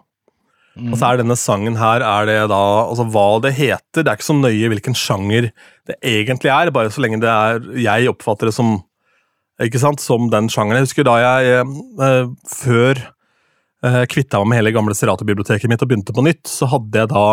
Og 0.80 0.94
så 0.96 1.08
er 1.10 1.18
denne 1.20 1.34
sangen 1.36 1.74
her 1.80 2.00
er 2.06 2.28
det 2.28 2.36
da 2.52 2.60
Altså 2.86 3.04
hva 3.10 3.40
det 3.42 3.50
heter, 3.56 4.04
det 4.04 4.06
er 4.06 4.18
ikke 4.18 4.28
så 4.28 4.36
nøye 4.38 4.68
hvilken 4.70 4.94
sjanger 4.96 5.50
det 5.88 5.96
egentlig 6.06 6.52
er, 6.52 6.70
bare 6.72 6.92
så 6.94 7.02
lenge 7.02 7.18
det 7.24 7.30
er 7.30 7.64
jeg 7.82 8.12
oppfatter 8.12 8.48
det 8.48 8.54
som 8.54 8.78
ikke 9.60 9.80
sant, 9.82 10.00
som 10.00 10.30
den 10.32 10.46
sjangeren. 10.48 10.78
Jeg 10.80 10.88
husker 10.88 11.04
da 11.04 11.16
jeg 11.20 11.58
eh, 11.60 12.30
før 12.48 13.02
eh, 13.86 14.02
kvitta 14.10 14.40
meg 14.40 14.52
med 14.52 14.60
hele 14.60 14.74
gamle 14.76 14.96
Serato-biblioteket 14.96 15.70
mitt 15.70 15.82
og 15.84 15.90
begynte 15.90 16.16
på 16.16 16.24
nytt, 16.26 16.44
så 16.48 16.68
hadde 16.70 17.04
jeg 17.04 17.12
da 17.12 17.24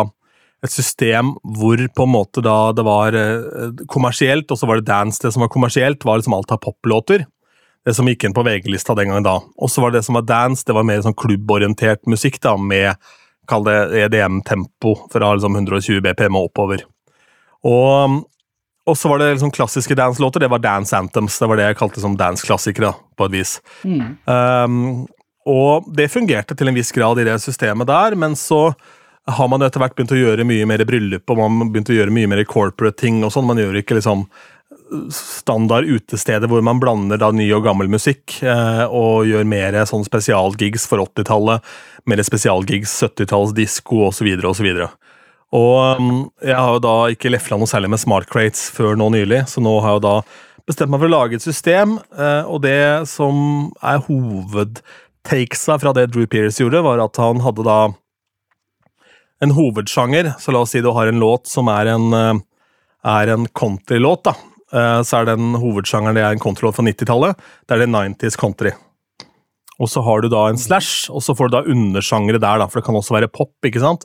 et 0.64 0.74
system 0.74 1.36
hvor 1.54 1.80
på 1.94 2.06
en 2.06 2.10
måte 2.10 2.42
da 2.42 2.56
det 2.74 2.84
var 2.86 3.14
eh, 3.14 3.84
kommersielt, 3.90 4.50
og 4.50 4.58
så 4.58 4.68
var 4.68 4.80
det 4.80 4.88
dance. 4.90 5.22
Det 5.22 5.32
som 5.34 5.44
var 5.44 5.52
kommersielt, 5.54 6.04
var 6.04 6.20
liksom 6.20 6.36
alt 6.38 6.54
av 6.54 6.62
poplåter. 6.64 7.26
Det 7.86 7.94
som 7.94 8.08
gikk 8.10 8.26
inn 8.26 8.34
på 8.36 8.44
VG-lista 8.44 8.96
den 8.98 9.12
gangen 9.12 9.26
da. 9.26 9.38
Og 9.56 9.70
så 9.70 9.82
var 9.82 9.92
det 9.92 10.02
det 10.02 10.08
som 10.08 10.18
var 10.18 10.26
dance, 10.28 10.66
det 10.66 10.76
var 10.76 10.86
mer 10.86 11.04
sånn 11.04 11.16
klubborientert 11.16 12.08
musikk 12.10 12.40
da, 12.44 12.56
med 12.58 12.98
kall 13.48 13.64
det 13.64 13.78
EDM-tempo 14.04 14.94
fra 15.12 15.30
liksom 15.34 15.56
120 15.56 16.02
BPM 16.04 16.36
og 16.36 16.50
oppover. 16.50 16.82
Og, 17.66 18.18
og 18.88 18.98
så 18.98 19.10
var 19.10 19.22
det 19.22 19.30
liksom 19.32 19.54
klassiske 19.54 19.96
dance-låter. 19.98 20.42
Det 20.42 20.50
var 20.52 20.60
dance 20.62 20.96
anthems. 20.96 21.38
Det 21.40 21.48
var 21.48 21.60
det 21.60 21.70
jeg 21.70 21.78
kalte 21.80 22.02
som 22.02 22.18
dance-klassikere, 22.18 22.92
på 23.16 23.28
et 23.28 23.34
vis. 23.38 23.54
Um, 24.28 25.06
og 25.48 25.88
det 25.96 26.10
fungerte 26.12 26.56
til 26.58 26.70
en 26.70 26.76
viss 26.76 26.92
grad 26.92 27.20
i 27.22 27.26
det 27.28 27.38
systemet 27.42 27.88
der, 27.88 28.16
men 28.20 28.36
så 28.36 28.72
har 29.28 29.48
man 29.50 29.64
etter 29.64 29.82
hvert 29.82 29.96
begynt 29.96 30.12
å 30.14 30.20
gjøre 30.20 30.46
mye 30.48 30.66
mer 30.68 30.84
bryllup, 30.88 31.26
og 31.28 31.40
man 31.40 31.72
begynt 31.72 31.90
å 31.92 31.96
gjøre 31.98 32.14
mye 32.14 32.30
mer 32.30 32.44
corporate 32.48 33.00
ting 33.02 33.20
og 33.24 33.32
sånn. 33.34 33.48
Man 33.48 33.60
gjør 33.60 33.80
ikke 33.80 33.98
liksom 33.98 34.24
standard 35.12 35.84
utesteder 35.84 36.48
hvor 36.48 36.62
man 36.64 36.80
blander 36.80 37.20
da 37.20 37.28
ny 37.34 37.46
og 37.56 37.66
gammel 37.66 37.90
musikk, 37.92 38.38
eh, 38.40 38.84
og 38.86 39.28
gjør 39.28 39.48
mer 39.48 39.76
sånn 39.88 40.06
spesialgigs 40.06 40.88
for 40.88 41.04
80-tallet, 41.04 41.64
mer 42.08 42.24
spesialgigs 42.24 42.94
70-tallsdisko 43.04 44.06
osv. 44.08 44.32
osv. 44.48 44.70
Og 44.72 44.96
og 45.56 46.00
jeg 46.44 46.56
har 46.56 46.74
jo 46.74 46.80
da 46.84 46.96
ikke 47.08 47.30
lefla 47.32 47.56
noe 47.56 47.70
særlig 47.70 47.88
med 47.94 48.00
smart 48.02 48.28
crates 48.28 48.66
før 48.74 48.98
nå 49.00 49.06
nylig, 49.14 49.46
så 49.48 49.62
nå 49.64 49.78
har 49.80 49.94
jeg 49.94 50.00
jo 50.00 50.04
da 50.04 50.16
bestemt 50.68 50.92
meg 50.92 51.00
for 51.00 51.08
å 51.08 51.14
lage 51.14 51.38
et 51.38 51.44
system, 51.44 51.96
eh, 52.12 52.44
og 52.44 52.60
det 52.66 53.08
som 53.08 53.70
er 53.80 54.02
hovedtakesa 55.28 55.78
fra 55.78 55.92
det 55.92 56.06
Drew 56.06 56.26
Pearce 56.26 56.62
gjorde, 56.62 56.82
var 56.82 56.98
at 56.98 57.16
han 57.16 57.40
hadde 57.40 57.64
da 57.64 57.92
en 59.40 59.52
hovedsjanger, 59.54 60.34
så 60.40 60.52
la 60.52 60.62
oss 60.64 60.72
si 60.72 60.80
du 60.80 60.90
har 60.90 61.06
en 61.06 61.20
låt 61.20 61.46
som 61.46 61.68
er 61.68 61.86
en, 61.86 62.12
eh, 62.12 62.34
er 63.04 63.28
en 63.28 63.46
countrylåt, 63.46 64.24
da. 64.24 64.34
Eh, 64.72 65.02
så 65.02 65.20
er 65.20 65.24
den 65.26 65.54
hovedsjangeren 65.54 66.14
det 66.14 66.22
er 66.22 66.32
en 66.32 66.40
countrylåt 66.40 66.74
fra 66.74 66.82
90-tallet. 66.82 67.36
Det 67.66 67.74
er 67.74 67.86
det 67.86 67.88
90s 67.88 68.36
country. 68.36 68.72
Og 69.78 69.88
så 69.88 70.02
har 70.02 70.20
du 70.20 70.28
da 70.28 70.48
en 70.48 70.58
slash, 70.58 71.08
og 71.10 71.22
så 71.22 71.36
får 71.36 71.48
du 71.48 71.56
da 71.56 71.70
undersjangere 71.70 72.40
der, 72.40 72.58
da, 72.58 72.66
for 72.66 72.80
det 72.80 72.86
kan 72.86 72.96
også 72.96 73.14
være 73.14 73.28
pop, 73.28 73.54
ikke 73.64 73.80
sant? 73.80 74.04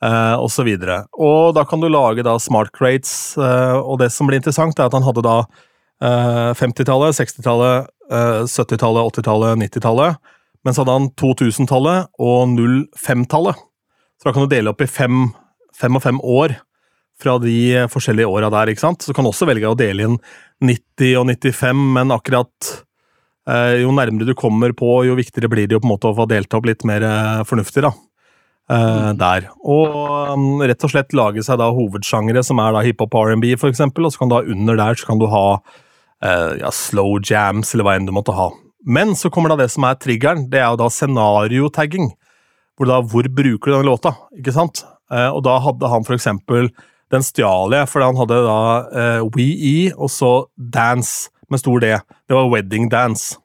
Eh, 0.00 0.36
og 0.38 0.48
så 0.48 0.62
videre. 0.62 1.08
Og 1.18 1.54
da 1.54 1.64
kan 1.64 1.80
du 1.80 1.88
lage 1.88 2.22
da 2.22 2.38
smart 2.38 2.70
crates, 2.72 3.36
eh, 3.36 3.74
og 3.74 3.98
det 3.98 4.12
som 4.12 4.28
blir 4.28 4.38
interessant, 4.38 4.78
er 4.78 4.86
at 4.86 4.92
han 4.92 5.02
hadde 5.02 5.22
da 5.22 5.44
eh, 6.00 6.54
50-tallet, 6.54 7.18
60-tallet, 7.18 7.88
eh, 8.12 8.46
70-tallet, 8.46 9.18
80-tallet, 9.18 9.58
90-tallet. 9.58 10.16
Men 10.68 10.76
så 10.76 10.82
hadde 10.84 10.94
han 10.98 11.06
2000-tallet 11.16 12.10
og 12.20 12.58
05-tallet. 12.92 13.60
Så 14.20 14.28
da 14.28 14.34
kan 14.36 14.44
du 14.44 14.50
dele 14.52 14.74
opp 14.74 14.82
i 14.84 14.90
fem, 14.90 15.30
fem 15.72 15.96
og 15.96 16.02
fem 16.04 16.18
år 16.20 16.58
fra 17.16 17.38
de 17.40 17.86
forskjellige 17.88 18.28
åra 18.28 18.50
der. 18.52 18.68
ikke 18.68 18.84
sant? 18.84 19.00
Så 19.00 19.14
du 19.14 19.16
kan 19.16 19.24
også 19.24 19.48
velge 19.48 19.70
å 19.70 19.78
dele 19.78 20.04
inn 20.04 20.18
90 20.60 21.14
og 21.16 21.24
95, 21.32 21.80
men 21.96 22.12
akkurat 22.12 22.68
eh, 23.48 23.78
jo 23.80 23.94
nærmere 23.96 24.28
du 24.28 24.34
kommer 24.36 24.76
på, 24.76 24.90
jo 25.08 25.16
viktigere 25.16 25.48
blir 25.48 25.70
det 25.70 25.78
jo 25.78 25.80
på 25.80 25.88
en 25.88 25.94
måte 25.94 26.12
å 26.12 26.18
få 26.20 26.28
delt 26.28 26.52
opp 26.52 26.68
litt 26.68 26.84
mer 26.84 27.08
eh, 27.08 27.40
fornuftig. 27.48 27.86
da. 27.88 27.94
Eh, 28.68 29.10
der. 29.16 29.48
Og 29.64 29.96
um, 30.36 30.48
rett 30.60 30.84
og 30.84 30.92
slett 30.92 31.16
lage 31.16 31.40
seg 31.46 31.56
da 31.62 31.72
hovedsjangere 31.72 32.44
som 32.44 32.60
er 32.60 32.76
da 32.76 32.84
hiphop 32.84 33.16
og 33.16 33.32
R&B, 33.32 33.54
eksempel, 33.56 34.04
og 34.04 34.12
så 34.12 34.20
kan 34.20 34.28
du 34.28 34.36
ha 34.36 34.44
under 34.44 34.76
der 34.84 35.00
så 35.00 35.08
kan 35.08 35.24
du 35.24 35.30
ha 35.32 35.46
eh, 35.56 36.58
ja, 36.60 36.76
slow 36.76 37.16
jams, 37.24 37.72
eller 37.72 37.88
hva 37.88 37.96
enn 37.96 38.10
du 38.10 38.12
måtte 38.12 38.36
ha. 38.36 38.50
Men 38.86 39.16
så 39.18 39.30
kommer 39.30 39.52
da 39.52 39.58
det 39.62 39.70
som 39.72 39.86
er 39.88 39.98
triggeren, 40.00 40.46
det 40.50 40.60
er 40.60 40.70
jo 40.70 40.80
da 40.80 40.88
scenariotagging. 40.92 42.12
Hvor 42.78 42.90
da, 42.90 43.00
hvor 43.02 43.26
bruker 43.26 43.70
du 43.70 43.74
denne 43.74 43.88
låta? 43.88 44.14
ikke 44.38 44.54
sant? 44.54 44.84
Eh, 45.10 45.28
og 45.32 45.42
da 45.46 45.56
hadde 45.64 45.88
han 45.90 46.04
for 46.04 46.18
eksempel 46.18 46.68
Den 47.08 47.22
stjal 47.24 47.72
jeg, 47.72 47.88
fordi 47.88 48.04
han 48.04 48.18
hadde 48.20 48.38
da 48.44 48.56
eh, 48.92 49.22
WeE 49.32 49.94
og 49.96 50.10
så 50.12 50.32
Dance 50.60 51.30
med 51.48 51.62
stor 51.62 51.80
D. 51.80 51.94
Det 52.28 52.36
var 52.36 52.50
Wedding 52.52 52.90
Dance. 52.92 53.38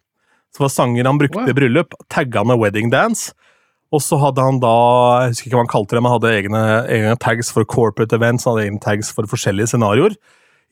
Så 0.51 0.59
det 0.59 0.65
var 0.65 0.73
sanger 0.73 1.07
han 1.07 1.21
brukte 1.21 1.45
i 1.47 1.55
bryllup, 1.55 1.95
tagga 2.11 2.43
med 2.43 2.59
Wedding 2.59 2.91
Dance. 2.91 3.31
Og 3.93 4.01
så 4.01 4.17
hadde 4.19 4.43
han 4.43 4.59
da 4.61 4.73
jeg 5.23 5.33
husker 5.33 5.47
ikke 5.47 5.55
hva 5.55 5.63
han 5.63 5.71
kalte 5.71 5.95
det, 5.95 6.01
men 6.03 6.13
hadde 6.15 6.33
egne, 6.33 6.61
egne 6.91 7.15
tags 7.21 7.53
for 7.53 7.65
corporate 7.69 8.15
events, 8.17 8.43
han 8.43 8.57
hadde 8.57 8.67
egne 8.67 8.83
tags 8.83 9.13
for 9.15 9.29
forskjellige 9.29 9.71
scenarioer. 9.71 10.17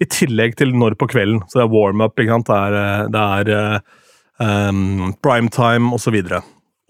I 0.02 0.08
tillegg 0.10 0.58
til 0.58 0.74
når 0.74 0.98
på 0.98 1.08
kvelden. 1.12 1.44
Så 1.48 1.60
det 1.60 1.66
er 1.68 1.74
warm-up, 1.74 2.18
det 2.18 2.28
er, 2.28 2.78
eh, 2.82 3.08
det 3.14 3.26
er 3.40 3.52
eh, 3.56 4.00
um, 4.42 5.12
primetime 5.22 5.94
osv. 5.96 6.18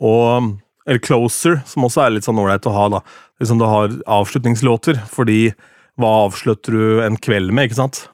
Og 0.02 0.52
eller 0.88 1.02
Closer, 1.06 1.60
som 1.66 1.86
også 1.86 2.06
er 2.06 2.16
litt 2.16 2.26
sånn 2.26 2.40
ålreit 2.42 2.66
å 2.66 2.74
ha. 2.74 2.88
da. 2.96 3.04
Liksom 3.42 3.60
Du 3.62 3.68
har 3.70 3.94
avslutningslåter, 4.10 4.98
fordi 5.12 5.52
hva 6.00 6.10
avslutter 6.26 6.74
du 6.74 7.04
en 7.06 7.20
kveld 7.22 7.54
med, 7.54 7.70
ikke 7.70 7.82
sant? 7.84 8.06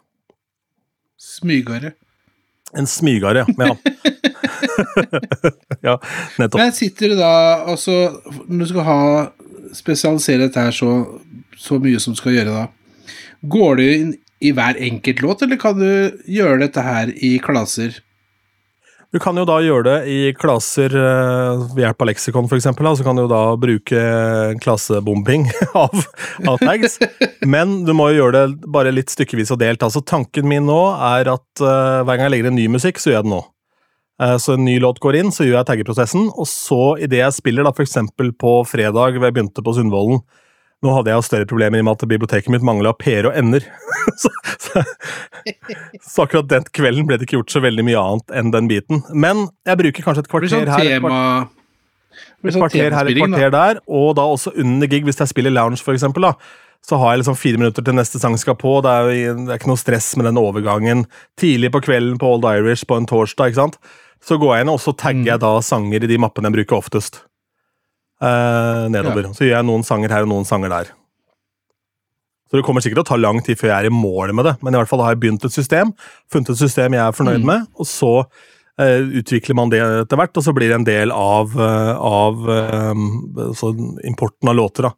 Smygare. 1.21 1.93
En 2.78 2.89
smygare, 2.89 3.45
ja. 3.47 3.76
ja, 5.88 5.95
nettopp. 6.38 6.60
Men 6.60 6.73
sitter 6.76 7.13
du 7.13 7.15
da 7.19 7.32
altså 7.69 7.93
Når 8.50 8.60
du 8.60 8.67
skal 8.73 8.86
ha 8.88 9.02
spesialisere 9.78 10.47
dette 10.47 10.63
her 10.65 10.76
så, 10.76 10.89
så 11.60 11.80
mye 11.82 12.00
som 12.04 12.15
du 12.15 12.19
skal 12.19 12.36
gjøre 12.36 12.56
da, 12.56 12.65
går 13.47 13.80
du 13.80 13.84
inn 13.86 14.12
i 14.43 14.52
hver 14.56 14.78
enkelt 14.84 15.23
låt, 15.23 15.41
eller 15.45 15.60
kan 15.62 15.80
du 15.80 16.19
gjøre 16.30 16.60
dette 16.65 16.84
her 16.84 17.12
i 17.15 17.38
klasser? 17.43 17.95
Du 19.15 19.19
kan 19.23 19.37
jo 19.39 19.45
da 19.47 19.61
gjøre 19.63 19.85
det 19.85 19.97
i 20.11 20.17
klasser 20.35 20.91
eh, 20.91 21.61
ved 21.71 21.79
hjelp 21.85 22.03
av 22.03 22.09
leksikon, 22.09 22.49
eksempel. 22.57 22.89
Så 22.99 23.05
kan 23.07 23.15
du 23.15 23.23
jo 23.23 23.29
da 23.31 23.41
bruke 23.59 24.01
klassebombing 24.63 25.45
av, 25.85 25.93
av 26.43 26.57
tags. 26.59 26.97
Men 27.47 27.85
du 27.87 27.93
må 27.95 28.09
jo 28.11 28.21
gjøre 28.21 28.41
det 28.41 28.71
bare 28.73 28.91
litt 28.91 29.13
stykkevis 29.13 29.53
og 29.55 29.61
delt. 29.63 29.85
altså 29.85 30.03
Tanken 30.03 30.49
min 30.51 30.67
nå 30.67 30.81
er 31.13 31.31
at 31.37 31.63
uh, 31.63 32.03
hver 32.03 32.17
gang 32.17 32.27
jeg 32.27 32.35
legger 32.35 32.51
inn 32.51 32.59
ny 32.59 32.67
musikk, 32.75 32.99
så 32.99 33.13
gjør 33.13 33.21
jeg 33.21 33.29
det 33.29 33.33
nå. 33.37 33.39
Uh, 34.19 34.35
så 34.43 34.57
en 34.57 34.67
ny 34.67 34.75
låt 34.83 34.99
går 34.99 35.21
inn, 35.21 35.31
så 35.31 35.47
gjør 35.47 35.61
jeg 35.61 35.69
taggeprosessen, 35.71 36.27
og 36.35 36.49
så 36.51 36.81
idet 36.99 37.21
jeg 37.21 37.37
spiller, 37.37 37.63
da 37.63 37.71
eksempel 37.87 38.33
på 38.35 38.59
fredag, 38.67 39.15
hvor 39.15 39.29
jeg 39.29 39.37
begynte 39.39 39.63
på 39.63 39.77
Sundvolden 39.77 40.19
Nå 40.85 40.93
hadde 40.93 41.09
jeg 41.09 41.25
større 41.25 41.47
problemer 41.49 41.79
i 41.79 41.81
og 41.81 41.87
med 41.87 41.97
at 41.97 42.09
biblioteket 42.09 42.53
mitt 42.53 42.65
mangla 42.65 42.91
p-er 42.93 43.31
og 43.31 43.37
n-er. 43.41 43.65
så, 44.21 44.29
så, 44.61 44.83
så 46.05 46.25
akkurat 46.27 46.49
den 46.51 46.67
kvelden 46.69 47.07
ble 47.09 47.17
det 47.17 47.25
ikke 47.25 47.39
gjort 47.39 47.55
så 47.55 47.63
veldig 47.65 47.85
mye 47.87 48.03
annet 48.03 48.35
enn 48.37 48.53
den 48.53 48.69
biten. 48.69 49.01
Men 49.09 49.47
jeg 49.65 49.81
bruker 49.81 50.05
kanskje 50.05 50.27
et 50.27 50.31
kvarter 50.31 50.53
sånn 50.53 50.69
her, 50.69 50.85
et 50.85 50.99
tema 50.99 51.15
et 52.45 52.53
sånn 52.53 52.63
kvarter 52.63 52.93
her, 52.93 53.09
et 53.09 53.19
kvarter 53.19 53.53
der, 53.53 53.81
og 53.89 54.15
da 54.19 54.25
også 54.29 54.53
under 54.61 54.89
gig, 54.89 55.05
hvis 55.07 55.19
jeg 55.21 55.33
spiller 55.33 55.53
lounge, 55.53 55.81
for 55.83 55.97
eksempel, 55.97 56.29
da, 56.29 56.35
så 56.85 56.99
har 57.01 57.13
jeg 57.13 57.23
liksom 57.23 57.37
fire 57.41 57.59
minutter 57.59 57.83
til 57.83 57.97
neste 57.97 58.21
sang 58.21 58.37
skal 58.39 58.55
på. 58.59 58.77
Det 58.85 58.91
er, 58.93 59.39
det 59.41 59.49
er 59.49 59.59
ikke 59.59 59.71
noe 59.71 59.81
stress 59.81 60.11
med 60.19 60.29
den 60.29 60.39
overgangen. 60.39 61.07
Tidlig 61.39 61.73
på 61.73 61.81
kvelden 61.89 62.19
på 62.21 62.35
Old 62.37 62.45
Irish 62.47 62.87
på 62.87 62.99
en 62.99 63.09
torsdag, 63.09 63.51
ikke 63.51 63.63
sant. 63.63 63.79
Så 64.23 64.37
går 64.41 64.55
jeg 64.55 64.65
inn 64.65 64.73
og 64.73 64.79
så 64.81 64.93
tagger 64.97 65.33
jeg 65.33 65.41
da 65.43 65.57
sanger 65.65 66.05
i 66.05 66.09
de 66.09 66.21
mappene 66.21 66.49
jeg 66.49 66.59
bruker 66.59 66.79
oftest. 66.79 67.21
Eh, 68.21 68.86
nedover. 68.89 69.30
Så 69.38 69.45
gjør 69.45 69.60
jeg 69.60 69.67
noen 69.67 69.84
sanger 69.86 70.13
her 70.15 70.25
og 70.25 70.32
noen 70.32 70.47
sanger 70.47 70.73
der. 70.73 70.93
Så 72.47 72.58
det 72.58 72.63
kommer 72.63 72.82
sikkert 72.82 73.03
til 73.03 73.06
å 73.06 73.12
ta 73.12 73.17
lang 73.19 73.41
tid 73.43 73.60
før 73.60 73.73
jeg 73.73 73.86
er 73.86 73.89
i 73.89 73.93
mål 73.93 74.32
med 74.38 74.47
det, 74.47 74.53
men 74.63 74.73
i 74.73 74.80
hvert 74.80 74.89
fall 74.89 75.01
har 75.03 75.13
jeg 75.13 75.19
begynt 75.25 75.43
et 75.43 75.51
system, 75.51 75.91
funnet 76.32 76.53
et 76.53 76.62
system 76.62 76.95
jeg 76.95 77.03
er 77.03 77.17
fornøyd 77.17 77.43
Mm. 77.43 77.45
med, 77.45 77.67
og 77.75 77.86
så 77.86 78.25
eh, 78.80 79.01
utvikler 79.19 79.56
man 79.56 79.69
det 79.69 79.82
etter 79.82 80.15
hvert, 80.15 80.38
og 80.38 80.43
så 80.45 80.53
blir 80.53 80.69
det 80.69 80.75
en 80.77 80.88
del 80.88 81.12
av, 81.12 81.51
eh, 81.60 81.95
av 81.97 82.49
eh, 82.49 82.93
importen 84.08 84.47
av 84.49 84.56
låter. 84.56 84.84
da. 84.84 84.91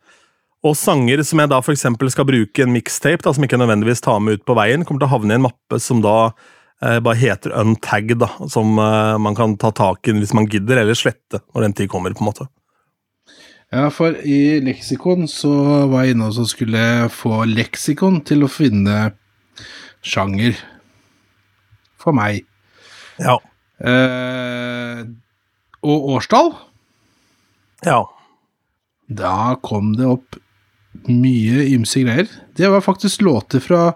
Og 0.64 0.76
sanger 0.76 1.24
som 1.24 1.40
jeg 1.40 1.50
da 1.50 1.60
eksempel 1.62 2.12
skal 2.12 2.26
bruke 2.26 2.60
en 2.62 2.74
mixtape, 2.74 3.24
da, 3.24 3.32
som 3.34 3.44
ikke 3.44 3.58
nødvendigvis 3.58 4.02
tar 4.04 4.20
med 4.20 4.40
ut 4.40 4.46
på 4.46 4.56
veien, 4.56 4.84
kommer 4.86 5.00
til 5.00 5.08
å 5.08 5.16
havne 5.16 5.32
i 5.32 5.40
en 5.40 5.48
mappe 5.48 5.80
som 5.80 6.02
da 6.02 6.34
eh, 6.84 7.00
bare 7.00 7.16
heter 7.16 7.56
untagged, 7.56 8.20
da, 8.20 8.28
som 8.48 8.78
eh, 8.78 9.18
man 9.18 9.34
kan 9.36 9.56
ta 9.58 9.72
tak 9.72 10.08
i 10.08 10.12
hvis 10.12 10.36
man 10.36 10.46
gidder, 10.46 10.84
eller 10.84 10.94
slette 10.94 11.42
når 11.56 11.62
den 11.62 11.74
tid 11.74 11.90
kommer. 11.90 12.12
på 12.14 12.20
en 12.20 12.30
måte. 12.34 12.50
Ja, 13.70 13.86
for 13.94 14.16
i 14.26 14.58
leksikon 14.66 15.28
så 15.30 15.52
var 15.92 16.06
jeg 16.06 16.16
inne 16.16 16.30
og 16.32 16.48
skulle 16.50 16.84
få 17.14 17.44
leksikon 17.46 18.18
til 18.26 18.46
å 18.46 18.50
finne 18.50 19.12
sjanger 20.02 20.58
for 22.02 22.16
meg. 22.18 22.42
Ja. 23.22 23.38
Eh, 23.80 25.04
og 25.86 26.10
årstall. 26.16 26.54
ja. 27.86 28.04
Da 29.10 29.56
kom 29.66 29.96
det 29.98 30.06
opp 30.06 30.36
mye 31.10 31.64
ymse 31.74 32.04
greier. 32.04 32.28
Det 32.54 32.70
var 32.70 32.84
faktisk 32.86 33.24
låter 33.26 33.64
fra 33.64 33.94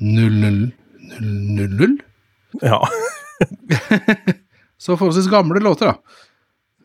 0000. 0.00 0.72
00. 1.20 1.98
ja. 2.64 2.80
Så 4.78 4.96
forholdsvis 4.96 5.28
gamle 5.30 5.60
låter, 5.60 5.86
da. 5.92 5.94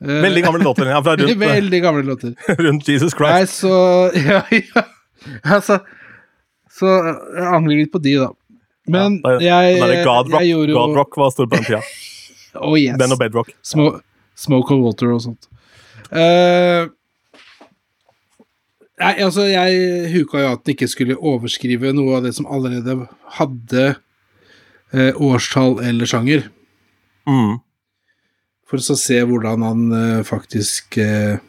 Eh, 0.02 0.22
Veldig 0.24 0.44
gamle 0.46 0.64
låter. 0.64 0.86
Ja, 0.88 1.02
fra 1.04 1.16
rundt, 1.20 1.38
Veldig 1.42 1.82
gamle 1.84 2.04
låter. 2.08 2.36
rundt 2.66 2.88
Jesus 2.88 3.14
Nei, 3.20 3.32
Christ. 3.44 3.60
så 3.64 3.74
Ja, 4.30 4.44
ja. 4.56 4.84
Altså, 5.44 5.80
så 6.72 6.94
jeg 7.36 7.48
angrer 7.50 7.82
litt 7.82 7.92
på 7.92 8.00
de, 8.04 8.14
da. 8.22 8.30
Men 8.90 9.20
Ja, 9.44 9.60
jeg, 9.68 9.82
God, 10.06 10.32
Rock- 10.32 10.40
jeg 10.42 10.54
gjorde 10.54 10.72
jo 10.72 10.78
God 10.80 10.96
Rock 10.98 11.18
var 11.20 11.34
stor 11.36 11.50
på 11.52 11.58
den 11.60 11.66
tida. 11.68 11.82
Oh, 12.56 12.74
yes. 12.80 12.96
Den 12.98 13.12
og 13.14 13.20
Bedrock. 13.20 13.52
Smo 13.62 13.90
Smoke 14.40 14.72
of 14.74 14.80
Water 14.86 15.12
og 15.14 15.20
sånt. 15.22 15.50
Uh, 16.10 16.88
nei, 19.00 19.14
altså, 19.24 19.44
jeg 19.52 20.10
huka 20.14 20.42
jo 20.42 20.52
at 20.56 20.64
den 20.66 20.74
ikke 20.78 20.88
skulle 20.90 21.18
overskrive 21.20 21.92
noe 21.96 22.18
av 22.18 22.26
det 22.26 22.32
som 22.38 22.48
allerede 22.50 22.96
hadde 23.38 23.84
uh, 24.96 25.12
årstall 25.20 25.82
eller 25.86 26.10
sjanger, 26.10 26.48
Mm. 27.30 27.60
For 28.70 28.78
å 28.78 28.98
se 28.98 29.18
hvordan 29.26 29.66
han 29.66 29.86
eh, 29.98 30.26
faktisk 30.28 31.00
eh, 31.02 31.42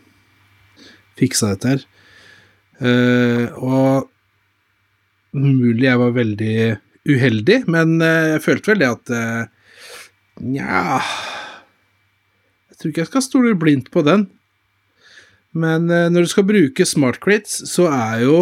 fiksa 1.21 1.53
dette 1.53 1.75
her. 1.75 1.83
Eh, 2.81 3.59
og 3.61 4.09
mulig 5.37 5.85
jeg 5.85 6.01
var 6.01 6.17
veldig 6.17 6.57
uheldig, 7.11 7.59
men 7.71 8.01
jeg 8.03 8.43
følte 8.45 8.73
vel 8.73 8.83
det 8.83 8.89
at 8.91 9.11
Nja 10.41 10.99
Jeg 11.01 12.77
tror 12.79 12.91
ikke 12.91 13.03
jeg 13.03 13.11
skal 13.11 13.25
stole 13.25 13.55
blindt 13.59 13.91
på 13.93 14.03
den. 14.07 14.27
Men 15.53 15.87
når 15.87 16.25
du 16.25 16.31
skal 16.31 16.47
bruke 16.49 16.87
smart 16.87 17.21
crates, 17.23 17.61
så 17.69 17.89
er 17.93 18.25
jo 18.25 18.37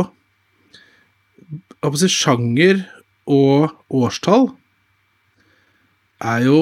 sjanger 1.83 2.83
og 3.29 3.74
årstall 3.95 4.51
er 6.24 6.45
jo 6.47 6.59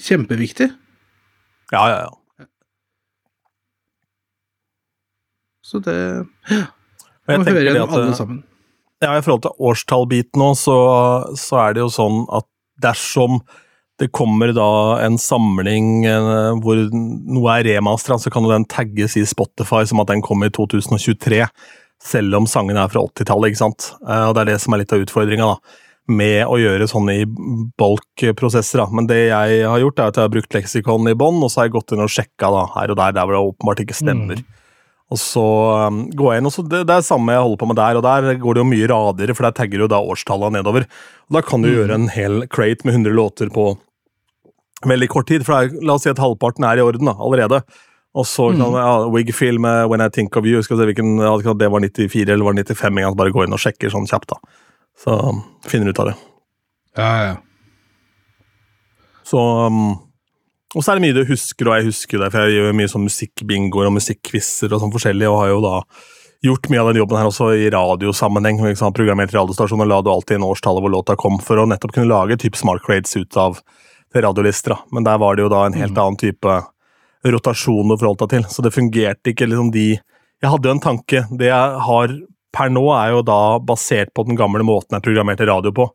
kjempeviktig. 0.00 0.70
Ja, 1.72 1.84
ja, 1.90 1.98
ja. 2.06 2.46
Så 5.64 5.80
det 5.80 5.96
ja. 6.50 6.66
jeg 7.26 7.40
Må 7.40 7.46
høre 7.48 7.62
det 7.64 7.80
at, 7.80 7.88
alle 7.88 8.10
eh, 8.10 8.16
sammen. 8.16 8.42
Ja, 9.02 9.14
I 9.16 9.22
forhold 9.24 9.44
til 9.46 9.68
årstallbiten 9.68 10.40
nå, 10.40 10.52
så, 10.58 10.76
så 11.40 11.60
er 11.64 11.76
det 11.76 11.84
jo 11.84 11.92
sånn 11.92 12.24
at 12.32 12.46
dersom 12.82 13.40
det 14.02 14.10
kommer 14.14 14.50
da 14.54 14.98
en 15.04 15.16
samling 15.20 16.04
eh, 16.08 16.50
hvor 16.62 16.80
noe 16.90 17.54
er 17.54 17.68
remastera, 17.68 18.18
så 18.18 18.32
kan 18.32 18.46
jo 18.46 18.52
den 18.52 18.66
tagges 18.70 19.16
i 19.20 19.24
Spotify 19.28 19.84
som 19.86 20.02
at 20.02 20.10
den 20.10 20.24
kom 20.24 20.42
i 20.42 20.50
2023, 20.50 21.44
selv 22.02 22.40
om 22.40 22.48
sangen 22.50 22.78
er 22.80 22.90
fra 22.90 23.04
80-tallet, 23.06 23.52
ikke 23.52 23.62
sant. 23.62 23.92
Eh, 24.02 24.26
og 24.28 24.34
Det 24.34 24.44
er 24.44 24.52
det 24.52 24.60
som 24.64 24.74
er 24.74 24.82
litt 24.82 24.94
av 24.94 25.04
utfordringa, 25.06 25.54
da. 25.54 25.80
Med 26.04 26.42
å 26.44 26.58
gjøre 26.60 26.84
sånn 26.84 27.06
i 27.08 27.22
bulk-prosesser. 27.24 28.82
da. 28.82 28.88
Men 28.92 29.06
det 29.08 29.22
jeg 29.30 29.62
har 29.64 29.80
gjort, 29.80 29.98
er 30.02 30.10
at 30.10 30.18
jeg 30.18 30.26
har 30.26 30.34
brukt 30.34 30.56
leksikon 30.56 31.08
i 31.08 31.16
bånn, 31.16 31.40
og 31.40 31.48
så 31.48 31.62
har 31.62 31.70
jeg 31.70 31.78
gått 31.78 31.94
inn 31.96 32.04
og 32.04 32.12
sjekka 32.12 32.50
da, 32.52 32.66
her 32.74 32.92
og 32.92 32.98
der 33.00 33.14
der 33.16 33.24
hvor 33.24 33.36
det 33.36 33.46
åpenbart 33.46 33.80
ikke 33.86 33.96
stemmer. 33.96 34.42
Og 35.12 35.20
så 35.20 35.44
um, 35.88 36.04
går 36.16 36.32
jeg 36.32 36.42
inn, 36.42 36.48
og 36.48 36.54
så 36.54 36.64
det, 36.64 36.82
det 36.88 36.94
er 36.94 37.02
det 37.02 37.08
samme 37.08 37.32
jeg 37.34 37.44
holder 37.44 37.60
på 37.60 37.68
med 37.70 37.78
der, 37.78 37.98
og 37.98 38.04
der 38.06 38.38
går 38.42 38.56
det 38.56 38.62
jo 38.62 38.68
mye 38.68 38.90
radigere, 38.90 39.36
for 39.36 39.46
der 39.46 39.56
tagger 39.56 39.84
du 39.84 39.88
da 39.92 40.00
årstallene 40.00 40.58
nedover. 40.58 40.86
Og 41.28 41.38
da 41.38 41.42
kan 41.44 41.64
du 41.64 41.70
gjøre 41.70 41.98
en 41.98 42.08
hel 42.12 42.44
crate 42.52 42.88
med 42.88 42.98
100 42.98 43.16
låter 43.16 43.52
på 43.54 43.70
veldig 44.88 45.08
kort 45.12 45.28
tid, 45.30 45.44
for 45.46 45.56
er, 45.56 45.74
la 45.84 45.96
oss 45.96 46.04
si 46.06 46.12
at 46.12 46.20
halvparten 46.20 46.66
er 46.68 46.80
i 46.80 46.84
orden 46.84 47.08
da, 47.08 47.16
allerede. 47.16 47.62
Og 48.14 48.26
så 48.30 48.50
kan 48.54 48.76
ja, 48.78 48.90
Wigfield 49.10 49.58
med 49.62 49.88
When 49.90 50.04
I 50.04 50.10
Think 50.12 50.36
of 50.38 50.46
You, 50.46 50.62
skal 50.62 50.78
vi 50.78 50.82
se 50.82 50.90
hvilken, 50.92 51.16
det 51.58 51.70
var 51.72 51.82
94 51.82 52.28
eller 52.28 52.46
var 52.46 52.54
95, 52.54 52.92
en 52.92 53.06
gang, 53.08 53.16
bare 53.18 53.34
gå 53.34 53.44
inn 53.44 53.56
og 53.56 53.62
sjekker 53.62 53.90
sånn 53.90 54.06
kjapt, 54.10 54.36
da. 54.36 54.60
Så 55.00 55.14
um, 55.14 55.42
finner 55.66 55.88
du 55.88 55.94
ut 55.94 56.02
av 56.02 56.10
det. 56.12 56.16
Ja, 56.96 57.10
ja. 57.24 57.36
Så 59.24 59.40
um, 59.40 59.96
Og 60.74 60.82
så 60.82 60.92
er 60.92 60.98
det 60.98 61.04
mye 61.06 61.16
du 61.16 61.24
husker, 61.28 61.68
og 61.68 61.78
jeg 61.78 61.88
husker 61.88 62.20
det, 62.20 62.32
for 62.34 62.44
jeg 62.44 62.58
gjør 62.58 62.76
mye 62.76 62.90
sånn 62.90 63.06
musikkbingoer 63.06 63.88
og 63.88 63.96
musikkquizer 63.96 64.74
og 64.74 64.82
sånn 64.82 64.92
forskjellig, 64.94 65.28
og 65.30 65.40
har 65.42 65.52
jo 65.52 65.62
da 65.64 65.76
gjort 66.44 66.68
mye 66.68 66.82
av 66.82 66.90
den 66.90 67.00
jobben 67.00 67.18
her 67.18 67.30
også 67.30 67.52
i 67.56 67.70
radiosammenheng. 67.72 68.60
Liksom? 68.66 68.92
Programmert 68.96 69.32
radiostasjon 69.32 69.80
og 69.84 69.88
la 69.88 70.00
du 70.02 70.10
alltid 70.12 70.38
inn 70.38 70.46
årstallet 70.46 70.84
hvor 70.84 70.92
låta 70.92 71.16
kom, 71.20 71.38
for 71.40 71.62
å 71.62 71.66
nettopp 71.70 71.94
kunne 71.96 72.10
lage 72.10 72.36
type 72.42 72.58
smart 72.60 72.84
grades 72.84 73.14
ut 73.16 73.38
av 73.40 73.62
radiolister. 74.14 74.76
Men 74.92 75.06
der 75.06 75.20
var 75.22 75.36
det 75.36 75.46
jo 75.46 75.52
da 75.52 75.64
en 75.66 75.78
helt 75.78 75.96
annen 75.96 76.20
type 76.20 76.58
rotasjon 77.24 77.88
du 77.88 77.96
forholdt 77.96 78.26
deg 78.26 78.34
til, 78.34 78.46
så 78.52 78.64
det 78.64 78.74
fungerte 78.74 79.32
ikke 79.32 79.48
liksom 79.48 79.72
de 79.74 79.94
Jeg 80.42 80.50
hadde 80.52 80.68
jo 80.68 80.72
en 80.74 80.82
tanke. 80.82 81.20
Det 81.40 81.46
jeg 81.48 81.76
har 81.86 82.10
per 82.54 82.70
nå, 82.72 82.84
er 82.94 83.14
jo 83.14 83.24
da 83.26 83.58
basert 83.58 84.12
på 84.14 84.24
den 84.28 84.38
gamle 84.38 84.64
måten 84.66 84.96
jeg 84.96 85.04
programmerte 85.06 85.48
radio 85.48 85.72
på. 85.74 85.88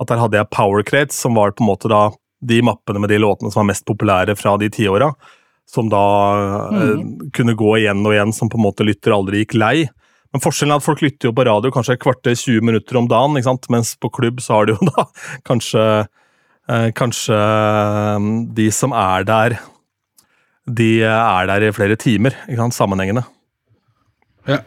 At 0.00 0.10
der 0.10 0.20
hadde 0.20 0.38
jeg 0.38 0.52
power 0.52 0.84
crates, 0.86 1.18
som 1.18 1.36
var 1.38 1.54
på 1.56 1.64
en 1.64 1.70
måte 1.70 1.90
da 1.90 2.08
de 2.46 2.60
mappene 2.64 3.00
med 3.02 3.10
de 3.10 3.18
låtene 3.22 3.50
som 3.50 3.62
var 3.62 3.70
mest 3.72 3.86
populære 3.88 4.36
fra 4.38 4.56
de 4.60 4.68
tiåra. 4.72 5.10
Som 5.66 5.88
da 5.90 6.02
eh, 6.70 6.98
kunne 7.34 7.56
gå 7.58 7.72
igjen 7.80 8.04
og 8.06 8.14
igjen, 8.14 8.34
som 8.36 8.50
på 8.52 8.60
en 8.60 8.66
måte 8.68 8.86
lytter 8.86 9.16
aldri 9.16 9.42
gikk 9.42 9.56
lei. 9.58 9.76
Men 10.34 10.42
forskjellen 10.42 10.74
er 10.74 10.82
at 10.82 10.86
folk 10.86 11.02
lytter 11.02 11.30
jo 11.30 11.34
på 11.34 11.46
radio 11.48 11.72
kanskje 11.74 11.96
et 11.96 12.02
kvarter 12.02 12.36
20 12.36 12.66
minutter 12.68 12.98
om 13.00 13.08
dagen, 13.10 13.38
ikke 13.38 13.48
sant? 13.48 13.70
mens 13.72 13.94
på 13.98 14.10
klubb 14.12 14.42
så 14.44 14.58
har 14.58 14.68
du 14.68 14.76
jo 14.76 14.90
da 14.90 15.06
kanskje 15.48 15.86
eh, 16.04 16.90
Kanskje 16.98 17.40
eh, 17.40 18.28
de 18.58 18.68
som 18.74 18.94
er 18.94 19.26
der, 19.26 19.58
de 20.66 20.90
er 21.06 21.50
der 21.50 21.68
i 21.68 21.74
flere 21.74 21.98
timer, 21.98 22.36
ikke 22.46 22.60
sant? 22.64 22.76
sammenhengende. 22.76 23.24
Ja. 24.46 24.60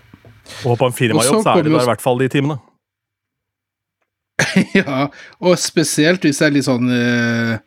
Og 0.67 0.77
på 0.79 0.89
en 0.89 0.95
firmajobb 0.95 1.43
så 1.43 1.53
er 1.53 1.63
det 1.63 1.71
der 1.71 1.83
i 1.83 1.89
hvert 1.91 2.03
fall 2.03 2.21
de 2.21 2.29
timene. 2.31 2.59
ja, 4.79 5.07
og 5.43 5.59
spesielt 5.59 6.23
hvis 6.25 6.39
det 6.41 6.47
er 6.47 6.55
litt 6.55 6.67
sånn 6.67 6.91
eh, 6.95 7.57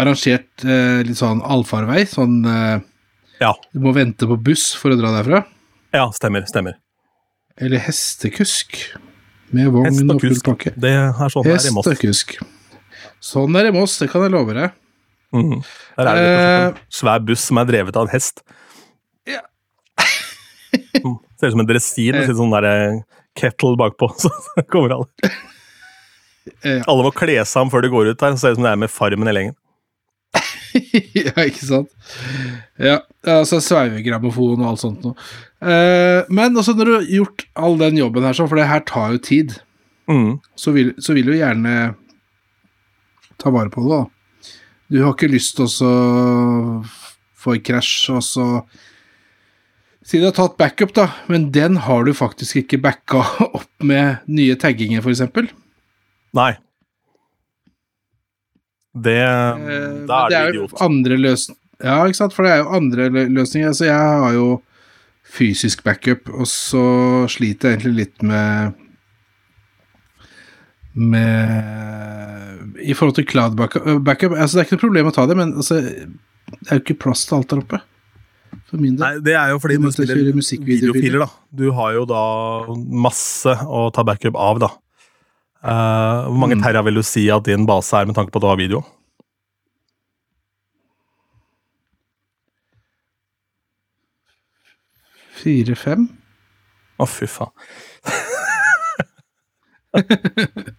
arrangert 0.00 0.64
eh, 0.66 1.00
litt 1.06 1.18
sånn 1.18 1.40
allfarvei, 1.44 2.04
sånn 2.10 2.38
eh, 2.44 2.76
Ja, 3.40 3.52
du 3.72 3.82
må 3.84 3.94
vente 3.96 4.28
på 4.28 4.38
buss 4.40 4.70
for 4.78 4.94
å 4.94 4.98
dra 5.00 5.14
derfra. 5.18 5.42
ja 5.96 6.06
stemmer. 6.16 6.46
stemmer. 6.48 6.78
Eller 7.56 7.80
hestekusk 7.86 8.76
med 9.56 9.70
vogn 9.72 9.88
Hest 9.88 10.04
og 10.04 10.16
og 10.16 10.24
full 10.24 10.42
pakke. 10.50 10.74
Det 10.76 10.92
er 10.92 11.32
sånn 11.32 11.46
det 11.46 11.56
er 11.56 11.70
i 11.70 11.74
Moss. 11.74 11.88
Hestekusk. 11.88 12.36
Sånn 13.24 13.56
er 13.56 13.66
det 13.66 13.72
i 13.72 13.76
Moss, 13.78 13.96
det 14.02 14.10
kan 14.12 14.26
jeg 14.26 14.34
love 14.34 14.56
deg. 14.56 14.76
Mm. 15.36 15.62
Der 15.96 16.10
er 16.10 16.18
det 16.20 16.28
eh, 16.28 16.66
en 16.68 16.78
svær 16.92 17.24
buss 17.24 17.44
som 17.48 17.60
er 17.60 17.68
drevet 17.68 17.96
av 17.96 18.06
en 18.06 18.12
hest. 18.12 18.44
Ser 21.36 21.50
ut 21.50 21.54
som 21.56 21.62
en 21.64 21.68
dressin 21.68 22.16
med 22.16 22.32
sånn 22.38 22.54
der 22.56 22.66
eh, 22.70 23.00
kettle 23.36 23.76
bakpå. 23.80 24.08
Så 24.22 24.30
kommer 24.72 24.96
alle. 24.96 25.30
Ja. 26.62 26.78
alle 26.86 27.02
må 27.02 27.10
kle 27.16 27.40
seg 27.42 27.64
om 27.66 27.70
før 27.72 27.82
de 27.84 27.90
går 27.92 28.12
ut 28.12 28.20
der. 28.22 28.36
Ser 28.40 28.54
ut 28.54 28.60
som 28.60 28.66
det 28.66 28.72
er 28.74 28.80
med 28.84 28.92
Farmen 28.92 29.28
i 29.30 29.34
lengen. 29.34 29.56
ja, 31.16 31.32
ikke 31.46 31.64
sant? 31.64 31.92
Ja, 32.82 32.98
altså 33.26 33.58
sveivegrammofon 33.64 34.60
og 34.60 34.66
alt 34.72 34.82
sånt 34.82 35.04
noe. 35.06 35.16
Eh, 35.64 36.26
men 36.28 36.56
også 36.60 36.74
når 36.76 36.88
du 36.90 36.94
har 36.98 37.06
gjort 37.18 37.46
all 37.56 37.78
den 37.80 37.96
jobben 38.00 38.26
her, 38.26 38.36
for 38.36 38.60
det 38.60 38.68
her 38.70 38.84
tar 38.88 39.14
jo 39.16 39.22
tid, 39.32 39.56
Mm. 40.06 40.36
så 40.54 40.70
vil, 40.70 40.92
så 41.02 41.16
vil 41.16 41.26
du 41.26 41.32
gjerne 41.34 41.96
ta 43.42 43.50
vare 43.50 43.72
på 43.74 43.82
det, 43.82 43.88
da. 43.90 44.52
Du 44.94 45.00
har 45.02 45.16
ikke 45.16 45.32
lyst 45.32 45.56
til 45.58 45.66
å 45.66 46.84
få 47.42 47.56
en 47.56 47.64
krasj, 47.66 47.94
og 48.14 48.22
så 48.22 48.44
Si 50.06 50.20
du 50.22 50.28
har 50.28 50.34
tatt 50.36 50.54
backup, 50.60 50.92
da, 50.94 51.08
men 51.26 51.48
den 51.54 51.80
har 51.82 52.04
du 52.06 52.12
faktisk 52.14 52.60
ikke 52.60 52.78
backa 52.84 53.24
opp 53.58 53.82
med 53.82 54.22
nye 54.30 54.54
tagginger, 54.60 55.02
f.eks. 55.02 55.24
Nei. 56.36 56.52
Det 58.96 59.16
Eh, 59.66 60.06
Da 60.08 60.20
er 60.26 60.30
det 60.30 60.40
jo 60.40 60.52
idiot. 60.66 60.76
Andre 60.86 61.18
løs 61.20 61.48
ja, 61.84 61.98
ikke 62.08 62.16
sant, 62.16 62.32
for 62.32 62.46
det 62.46 62.54
er 62.54 62.62
jo 62.62 62.70
andre 62.72 63.10
løsninger. 63.28 63.68
Altså, 63.68 63.84
jeg 63.84 63.96
har 64.22 64.32
jo 64.32 64.46
fysisk 65.36 65.82
backup, 65.84 66.30
og 66.32 66.46
så 66.48 66.84
sliter 67.28 67.74
jeg 67.74 67.80
egentlig 67.82 67.96
litt 67.98 68.22
med 68.24 68.82
med 70.96 72.78
I 72.80 72.94
forhold 72.96 73.18
til 73.18 73.26
cloud 73.28 73.56
backup, 73.58 73.84
backup 74.06 74.32
altså 74.32 74.56
Det 74.56 74.62
er 74.62 74.66
ikke 74.70 74.76
noe 74.78 74.84
problem 74.86 75.10
å 75.10 75.12
ta 75.12 75.26
det, 75.28 75.36
men 75.36 75.52
altså, 75.60 75.82
det 75.82 76.70
er 76.70 76.78
jo 76.78 76.84
ikke 76.86 77.00
plass 77.04 77.26
til 77.28 77.36
alt 77.36 77.50
der 77.52 77.60
oppe. 77.60 77.82
For 78.66 78.80
min 78.82 78.96
del. 78.96 79.02
Nei, 79.04 79.20
det 79.22 79.34
er 79.38 79.52
jo 79.54 79.60
fordi 79.62 79.76
Du 79.78 79.84
du 79.86 79.92
spiller 79.94 80.16
videofiler, 80.66 81.20
da. 81.22 81.28
Du 81.54 81.68
har 81.76 81.92
jo 81.94 82.04
da 82.10 82.22
masse 83.06 83.52
å 83.62 83.84
ta 83.94 84.02
backup 84.02 84.34
av, 84.36 84.58
da. 84.64 84.70
Uh, 85.66 86.26
hvor 86.30 86.38
mange 86.42 86.56
Mm. 86.58 86.62
terra 86.62 86.82
vil 86.86 86.94
du 86.94 87.02
si 87.02 87.28
at 87.30 87.44
din 87.46 87.66
base 87.66 87.94
er, 87.94 88.06
med 88.06 88.14
tanke 88.14 88.30
på 88.30 88.38
at 88.38 88.42
du 88.42 88.46
har 88.50 88.56
video? 88.58 88.82
Fire-fem? 95.36 96.06
Å, 96.96 97.06
fy 97.08 97.26
faen. 97.28 97.52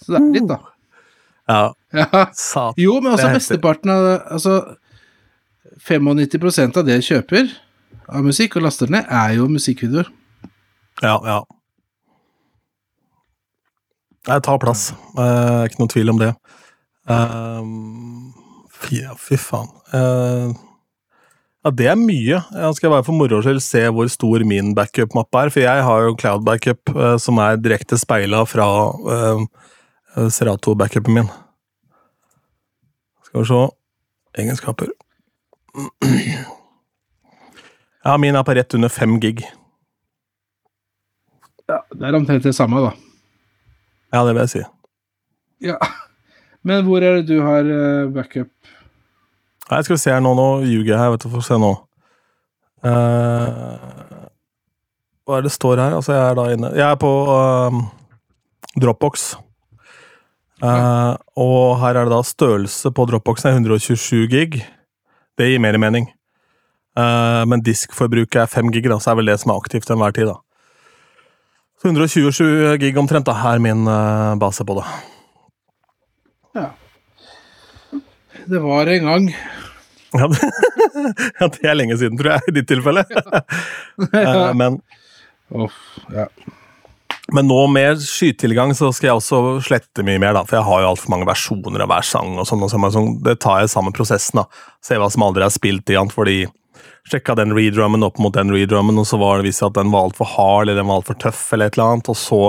Så 0.00 0.12
det 0.14 0.18
er 0.20 0.26
litt, 0.34 0.48
da. 0.50 0.58
Ja, 1.46 1.60
Ja. 1.94 2.24
Jo, 2.78 2.96
men 3.00 3.12
altså 3.14 3.22
Det 3.22 3.30
er 3.30 3.36
heftig. 3.36 3.38
mesteparten 3.38 3.92
av 3.94 4.06
Altså 4.34 4.52
95% 5.82 6.80
av 6.80 6.86
det 6.86 6.98
jeg 6.98 7.08
kjøper 7.10 7.52
av 8.06 8.24
musikk 8.26 8.56
og 8.58 8.66
laster 8.66 8.90
ned, 8.92 9.06
er 9.10 9.36
jo 9.36 9.48
musikkvideoer. 9.50 10.08
Ja, 11.02 11.16
ja. 11.26 11.40
Jeg 14.26 14.42
tar 14.42 14.60
plass. 14.62 14.88
Eh, 15.18 15.66
ikke 15.68 15.82
noe 15.82 15.92
tvil 15.92 16.12
om 16.14 16.20
det. 16.22 16.32
Eh, 17.12 17.66
fy, 18.74 19.02
fy 19.22 19.38
faen. 19.38 19.68
Eh, 19.94 20.54
ja, 21.66 21.72
det 21.74 21.88
er 21.90 21.98
mye. 21.98 22.40
Jeg 22.40 22.74
skal 22.78 22.92
bare 22.94 23.06
for 23.06 23.18
moro 23.18 23.40
skyld 23.42 23.62
se 23.62 23.84
hvor 23.90 24.10
stor 24.10 24.44
min 24.46 24.74
backup-mappe 24.74 25.40
er, 25.40 25.50
for 25.54 25.64
jeg 25.64 25.86
har 25.88 26.04
jo 26.06 26.18
cloud 26.18 26.44
backup 26.46 26.92
eh, 26.94 27.16
som 27.22 27.40
er 27.42 27.58
direkte 27.58 27.98
speila 27.98 28.44
fra 28.46 28.66
uh, 28.94 29.42
Serato-backupen 30.30 31.18
min. 31.18 31.32
Skal 33.26 33.42
vi 33.42 33.50
se 33.50 33.64
Egenskaper. 34.42 34.94
Ja, 38.06 38.16
min 38.22 38.36
er 38.38 38.44
på 38.46 38.54
rett 38.54 38.74
under 38.78 38.92
fem 38.92 39.16
gig. 39.20 39.42
Ja, 41.66 41.80
det 41.90 42.06
er 42.06 42.14
omtrent 42.14 42.46
det 42.46 42.54
samme, 42.54 42.84
da. 42.84 42.92
Ja, 44.14 44.22
det 44.22 44.34
vil 44.36 44.42
jeg 44.44 44.52
si. 44.52 44.62
Ja. 45.66 45.76
Men 46.66 46.84
hvor 46.86 47.02
er 47.02 47.18
det 47.18 47.26
du 47.32 47.40
har 47.42 47.66
eh, 47.66 48.06
backup? 48.14 48.52
Nei, 49.66 49.80
skal 49.82 49.96
vi 49.96 50.02
se 50.04 50.14
her 50.14 50.22
nå, 50.22 50.32
nå 50.38 50.46
ljuger 50.62 50.92
jeg 50.92 51.00
her, 51.02 51.10
vet 51.16 51.26
du, 51.26 51.32
få 51.32 51.42
se 51.42 51.58
nå. 51.58 51.72
Uh, 52.86 54.26
hva 55.26 55.40
er 55.40 55.46
det 55.46 55.50
står 55.50 55.82
her? 55.82 55.96
Altså, 55.96 56.12
jeg 56.14 56.22
er 56.22 56.36
da 56.38 56.44
inne 56.52 56.68
Jeg 56.76 56.84
er 56.86 56.98
på 57.00 57.10
uh, 57.26 57.80
Dropbox. 58.78 59.32
Eh, 60.64 61.14
og 61.36 61.76
her 61.82 61.98
er 61.98 62.06
det 62.06 62.14
da 62.14 62.22
størrelse 62.24 62.88
på 62.94 63.04
Dropboxen 63.10 63.50
er 63.50 63.58
127 63.58 64.28
gig. 64.32 64.62
Det 65.36 65.50
gir 65.50 65.60
mer 65.60 65.76
mening. 65.80 66.08
Eh, 66.96 67.42
men 67.48 67.62
diskforbruket 67.64 68.42
er 68.42 68.50
5 68.50 68.72
gig, 68.72 68.88
da, 68.88 68.98
så 69.00 69.12
er 69.12 69.20
vel 69.20 69.30
det 69.32 69.38
som 69.42 69.52
er 69.52 69.60
aktivt 69.60 69.88
til 69.88 69.96
enhver 69.96 70.16
tid. 70.16 70.30
da. 70.30 70.38
Så 71.80 71.90
127 71.90 72.78
gig 72.80 72.96
omtrent 72.96 73.28
da, 73.28 73.36
er 73.52 73.60
min 73.60 73.84
eh, 73.90 74.34
base 74.40 74.64
på 74.64 74.78
det. 74.78 74.86
Ja. 76.56 76.70
Det 78.46 78.62
var 78.64 78.88
en 78.88 79.10
gang. 79.10 79.30
Ja, 80.16 80.28
det, 80.32 80.50
ja, 81.40 81.48
det 81.52 81.68
er 81.68 81.76
lenge 81.76 81.98
siden, 82.00 82.16
tror 82.16 82.36
jeg, 82.36 82.48
i 82.48 82.56
ditt 82.60 82.70
tilfelle. 82.72 83.04
Eh, 83.96 84.52
men, 84.52 84.74
Uff, 85.56 85.76
ja. 86.12 86.26
Men 87.34 87.48
nå 87.50 87.58
med 87.74 88.02
skytilgang 88.06 88.70
så 88.78 88.92
skal 88.94 89.08
jeg 89.08 89.18
også 89.18 89.40
slette 89.66 90.04
mye 90.06 90.20
mer, 90.22 90.36
da, 90.36 90.44
for 90.46 90.60
jeg 90.60 90.66
har 90.68 90.82
jo 90.84 90.90
altfor 90.92 91.10
mange 91.10 91.26
versjoner 91.26 91.82
av 91.82 91.90
hver 91.90 92.06
sang. 92.06 92.36
og 92.38 92.46
sånn, 92.46 92.62
og 92.62 92.70
sånn. 92.70 93.10
Det 93.24 93.38
tar 93.42 93.64
jeg 93.64 93.72
sammen 93.72 93.96
prosessen. 93.96 94.42
da. 94.42 94.46
Se 94.84 94.98
hva 95.00 95.10
som 95.10 95.26
aldri 95.26 95.42
er 95.46 95.54
spilt 95.54 95.90
igjen, 95.90 96.12
fordi 96.12 96.44
sjekka 97.10 97.36
den 97.38 97.54
redrummen 97.56 98.06
opp 98.06 98.18
mot 98.22 98.34
den 98.34 98.52
redrummen, 98.54 98.98
og 98.98 99.06
så 99.10 99.18
var 99.18 99.38
det 99.38 99.48
vist 99.50 99.64
at 99.66 99.74
den 99.74 99.90
var 99.94 100.08
altfor 100.08 100.30
hard 100.36 100.66
eller 100.66 100.80
den 100.80 100.90
var 100.90 101.00
altfor 101.00 101.18
tøff, 101.22 101.42
eller 101.54 101.70
et 101.70 101.78
eller 101.78 101.96
annet, 101.96 102.10
og 102.10 102.18
så 102.18 102.40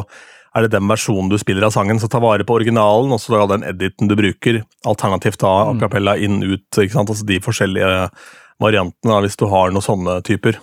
er 0.58 0.66
det 0.66 0.74
den 0.74 0.90
versjonen 0.90 1.30
du 1.30 1.38
spiller 1.38 1.68
av 1.68 1.74
sangen, 1.76 2.00
så 2.02 2.10
ta 2.10 2.22
vare 2.22 2.46
på 2.48 2.56
originalen, 2.58 3.14
og 3.14 3.22
så 3.22 3.36
da 3.36 3.46
den 3.56 3.68
editen 3.68 4.10
du 4.10 4.16
bruker. 4.18 4.64
Alternativt 4.90 5.42
da 5.44 5.54
a 5.68 5.76
cappella 5.82 6.18
inn, 6.18 6.40
ut, 6.42 6.66
ikke 6.74 6.96
sant, 6.96 7.14
altså 7.14 7.28
de 7.30 7.38
forskjellige 7.44 7.92
variantene, 8.62 9.12
da, 9.12 9.22
hvis 9.26 9.38
du 9.38 9.46
har 9.52 9.74
noen 9.74 9.86
sånne 9.86 10.20
typer. 10.26 10.58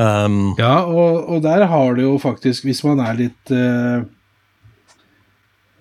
Um, 0.00 0.54
Ja, 0.56 0.86
og, 0.88 1.28
og 1.28 1.42
der 1.44 1.66
har 1.68 1.94
du 1.98 2.02
jo 2.06 2.16
faktisk, 2.20 2.64
hvis 2.64 2.80
man 2.86 3.02
er 3.04 3.18
litt 3.18 3.52
uh, 3.52 4.00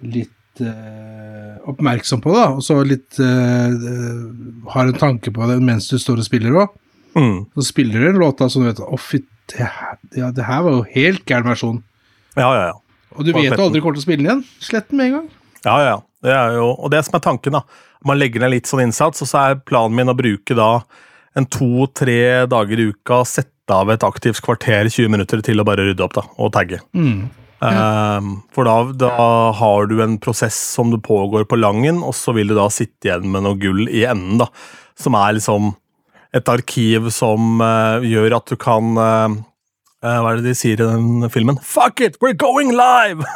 Litt 0.04 0.60
uh, 0.60 1.62
oppmerksom 1.72 2.20
på 2.24 2.34
det, 2.36 2.46
og 2.58 2.64
så 2.66 2.80
litt 2.84 3.20
eh, 3.22 3.76
Har 4.74 4.90
en 4.90 4.98
tanke 4.98 5.32
på 5.32 5.48
det 5.48 5.60
mens 5.64 5.88
du 5.92 5.98
står 6.02 6.24
og 6.24 6.26
spiller 6.28 6.58
òg, 6.58 6.74
mm, 7.14 7.38
så 7.54 7.66
spiller 7.68 8.02
du 8.02 8.10
en 8.10 8.20
låt 8.24 8.42
da 8.42 8.48
som 8.50 8.66
du 8.66 8.72
vet 8.72 8.82
Å, 8.82 8.98
fy, 9.00 9.22
det, 9.54 9.68
ja, 10.18 10.32
det 10.34 10.48
her 10.48 10.66
var 10.66 10.80
jo 10.80 10.82
helt 10.96 11.24
gæren 11.30 11.48
versjon. 11.48 11.84
ja, 12.36 12.50
ja, 12.50 12.66
ja. 12.72 12.80
Og 13.16 13.28
du 13.28 13.34
vet 13.36 13.54
du 13.54 13.62
aldri 13.62 13.82
kommer 13.84 14.00
til 14.00 14.06
å 14.06 14.08
spille 14.08 14.24
den 14.24 14.30
igjen. 14.30 14.44
Slett 14.64 14.90
den 14.90 14.98
med 14.98 15.10
en 15.10 15.16
gang. 15.20 15.30
Ja, 15.66 15.74
ja, 15.76 15.88
ja. 15.92 15.98
Det 16.24 16.36
er 16.36 16.54
jo, 16.56 16.68
og 16.78 16.92
det 16.94 17.02
som 17.04 17.18
er 17.18 17.24
tanken, 17.26 17.58
da. 17.58 17.64
Man 18.08 18.18
legger 18.18 18.44
ned 18.44 18.54
litt 18.54 18.70
sånn 18.70 18.84
innsats, 18.86 19.22
og 19.24 19.30
så 19.30 19.42
er 19.42 19.58
planen 19.68 19.98
min 19.98 20.12
å 20.12 20.16
bruke 20.18 20.56
da 20.58 20.70
en 21.38 21.48
to-tre 21.48 22.48
dager 22.52 22.80
i 22.80 22.88
uka, 22.92 23.22
sette 23.28 23.61
av 23.74 23.92
et 23.94 24.04
aktivt 24.08 24.42
kvarter, 24.46 24.90
20 24.90 25.12
minutter, 25.14 25.44
til 25.46 25.62
å 25.62 25.68
bare 25.68 25.88
rydde 25.88 26.06
opp 26.06 26.18
da, 26.18 26.26
og 26.38 26.52
tagge. 26.56 26.82
Ehm, 27.62 28.34
for 28.56 28.66
da, 28.66 28.78
da 28.98 29.12
har 29.58 29.86
du 29.90 30.00
en 30.02 30.18
prosess 30.22 30.58
som 30.74 30.90
du 30.94 30.98
pågår 31.02 31.46
på 31.50 31.60
langen, 31.60 32.02
og 32.02 32.16
så 32.18 32.34
vil 32.38 32.50
du 32.50 32.58
da 32.58 32.68
sitte 32.74 33.10
igjen 33.10 33.30
med 33.30 33.46
noe 33.46 33.60
gull 33.62 33.86
i 33.86 34.06
enden, 34.10 34.42
da. 34.42 34.50
Som 34.98 35.18
er 35.18 35.38
liksom 35.38 35.76
et 36.36 36.48
arkiv 36.50 37.10
som 37.12 37.62
uh, 37.62 38.02
gjør 38.08 38.38
at 38.38 38.48
du 38.48 38.56
kan 38.56 38.94
uh, 38.96 39.34
uh, 39.36 40.20
Hva 40.24 40.30
er 40.32 40.40
det 40.40 40.46
de 40.46 40.54
sier 40.56 40.80
i 40.80 40.88
den 40.88 41.28
filmen? 41.34 41.60
Fuck 41.60 42.00
it, 42.06 42.16
we're 42.24 42.38
going 42.38 42.72
live! 42.76 43.26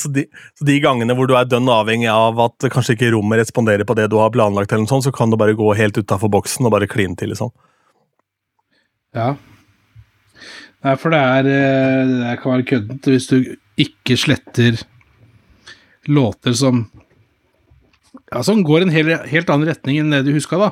Så, 0.00 0.08
de, 0.08 0.24
så 0.56 0.64
de 0.64 0.78
gangene 0.80 1.14
hvor 1.16 1.28
du 1.28 1.34
er 1.36 1.46
dønn 1.48 1.68
avhengig 1.68 2.08
av 2.08 2.38
at 2.40 2.66
kanskje 2.72 2.94
ikke 2.94 3.10
rommet 3.12 3.42
responderer 3.42 3.84
på 3.86 3.96
det 3.98 4.06
du 4.10 4.16
har 4.20 4.32
planlagt, 4.32 4.72
eller 4.72 4.86
noe 4.86 4.90
sånt, 4.90 5.04
så 5.04 5.12
kan 5.14 5.32
du 5.32 5.36
bare 5.40 5.56
gå 5.58 5.66
helt 5.76 5.98
utafor 5.98 6.30
boksen 6.32 6.64
og 6.64 6.72
bare 6.72 6.88
kline 6.90 7.16
til. 7.20 7.32
liksom. 7.34 7.52
Ja. 9.14 9.34
Nei, 10.84 10.96
for 11.00 11.14
det 11.14 11.20
er 11.22 11.48
eh, 11.48 12.14
Det 12.20 12.34
kan 12.42 12.56
være 12.56 12.66
køddent 12.68 13.06
hvis 13.08 13.28
du 13.30 13.38
ikke 13.80 14.16
sletter 14.20 14.82
låter 16.10 16.52
som 16.58 16.84
Ja, 18.30 18.42
som 18.44 18.62
går 18.66 18.84
en 18.84 18.92
hel, 18.94 19.14
helt 19.30 19.50
annen 19.50 19.70
retning 19.70 20.00
enn 20.02 20.12
det 20.12 20.24
du 20.26 20.32
huska, 20.34 20.58
da. 20.60 20.68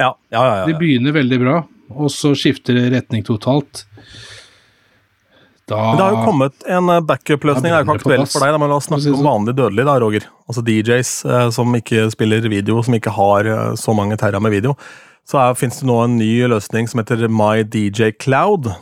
Ja, 0.00 0.10
ja, 0.32 0.42
ja. 0.42 0.54
Ja, 0.62 0.66
De 0.66 0.74
begynner 0.78 1.14
veldig 1.14 1.38
bra, 1.40 1.56
og 1.92 2.10
så 2.12 2.32
skifter 2.38 2.76
det 2.78 2.90
retning 2.94 3.24
totalt. 3.26 3.84
Da 5.68 5.78
Men 5.78 5.98
det 6.00 6.04
har 6.06 6.16
jo 6.16 6.24
kommet 6.26 6.66
en 6.66 6.90
eh, 6.92 7.02
backup-løsning. 7.08 7.68
Det 7.68 7.76
er 7.76 7.84
jo 7.84 7.86
ikke 7.86 7.98
aktuelt 8.00 8.32
for 8.32 8.44
deg, 8.44 8.58
men 8.60 8.72
la 8.72 8.78
oss 8.80 8.88
snakke 8.88 9.04
om 9.12 9.18
sånn. 9.18 9.28
vanlig 9.28 9.56
dødelig, 9.60 9.86
da, 9.88 9.96
Roger. 10.02 10.28
Altså 10.48 10.64
DJs 10.66 11.12
eh, 11.28 11.46
som 11.54 11.78
ikke 11.78 12.08
spiller 12.14 12.48
video, 12.52 12.80
som 12.84 12.96
ikke 12.98 13.14
har 13.16 13.52
så 13.80 13.96
mange 13.96 14.18
terra 14.20 14.40
med 14.42 14.54
video. 14.56 14.76
Så 15.28 15.42
fins 15.58 15.78
det 15.80 15.86
nå 15.88 15.98
en 16.02 16.16
ny 16.18 16.32
løsning 16.50 16.88
som 16.90 17.02
heter 17.02 17.28
My 17.30 17.62
DJ 17.62 18.10
Cloud. 18.18 18.72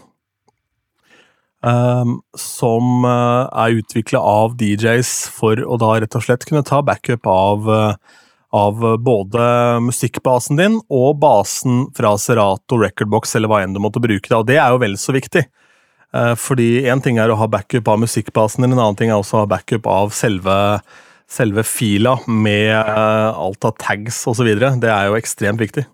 Um, 1.61 2.23
som 2.41 3.05
eh, 3.05 3.49
er 3.53 3.75
utvikla 3.83 4.21
av 4.25 4.55
DJs 4.57 5.11
for 5.37 5.61
å 5.61 5.77
da 5.77 5.99
rett 6.01 6.15
og 6.17 6.25
slett 6.25 6.47
kunne 6.49 6.65
ta 6.65 6.79
backup 6.81 7.29
av, 7.29 7.69
eh, 7.69 8.23
av 8.57 8.81
både 9.05 9.43
musikkbasen 9.85 10.57
din 10.57 10.79
og 10.89 11.19
basen 11.21 11.83
fra 11.97 12.15
Serato, 12.17 12.81
Recordbox 12.81 13.37
eller 13.37 13.53
hva 13.53 13.61
enn 13.61 13.77
du 13.77 13.83
måtte 13.85 14.01
bruke. 14.01 14.25
Da. 14.31 14.41
Og 14.41 14.49
det 14.49 14.57
er 14.57 14.73
jo 14.73 14.81
vel 14.81 14.97
så 15.01 15.13
viktig. 15.13 15.45
Uh, 16.17 16.33
Fordi 16.41 16.87
én 16.91 17.05
ting 17.05 17.21
er 17.21 17.31
å 17.31 17.39
ha 17.39 17.47
backup 17.47 17.93
av 17.93 18.01
musikkbasen 18.03 18.65
din, 18.65 18.73
en 18.73 18.81
annen 18.81 18.97
ting 18.99 19.13
er 19.13 19.21
også 19.21 19.37
å 19.37 19.45
ha 19.45 19.53
backup 19.53 19.85
av 19.87 20.17
selve, 20.17 20.57
selve 21.31 21.63
fila 21.69 22.17
med 22.25 22.73
uh, 22.73 23.37
alt 23.37 23.69
av 23.69 23.77
tags 23.79 24.25
osv. 24.33 24.49
Det 24.49 24.91
er 24.91 25.13
jo 25.13 25.21
ekstremt 25.21 25.61
viktig. 25.61 25.85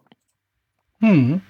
Mhm. 1.04 1.40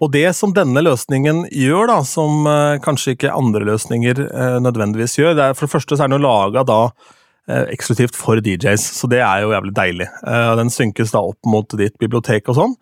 Og 0.00 0.08
det 0.14 0.30
som 0.32 0.52
denne 0.56 0.80
løsningen 0.80 1.42
gjør, 1.52 1.90
da, 1.90 1.98
som 2.08 2.46
eh, 2.48 2.78
kanskje 2.80 3.14
ikke 3.14 3.34
andre 3.36 3.66
løsninger 3.68 4.22
eh, 4.24 4.56
nødvendigvis 4.64 5.18
gjør, 5.18 5.34
det 5.36 5.44
er 5.44 5.58
for 5.58 5.68
det 5.68 5.74
første 5.74 5.96
så 5.96 6.06
er 6.06 6.08
den 6.08 6.16
jo 6.16 6.24
laga 6.24 6.64
da 6.64 6.78
eh, 6.88 7.66
eksklusivt 7.74 8.16
for 8.16 8.40
DJs, 8.40 8.86
så 8.96 9.10
det 9.12 9.20
er 9.20 9.44
jo 9.44 9.52
jævlig 9.52 9.74
deilig. 9.76 10.08
Eh, 10.24 10.52
den 10.56 10.72
synkes 10.72 11.12
da 11.12 11.20
opp 11.28 11.44
mot 11.44 11.76
ditt 11.76 11.98
bibliotek 12.00 12.48
og 12.48 12.56
sånn. 12.56 12.76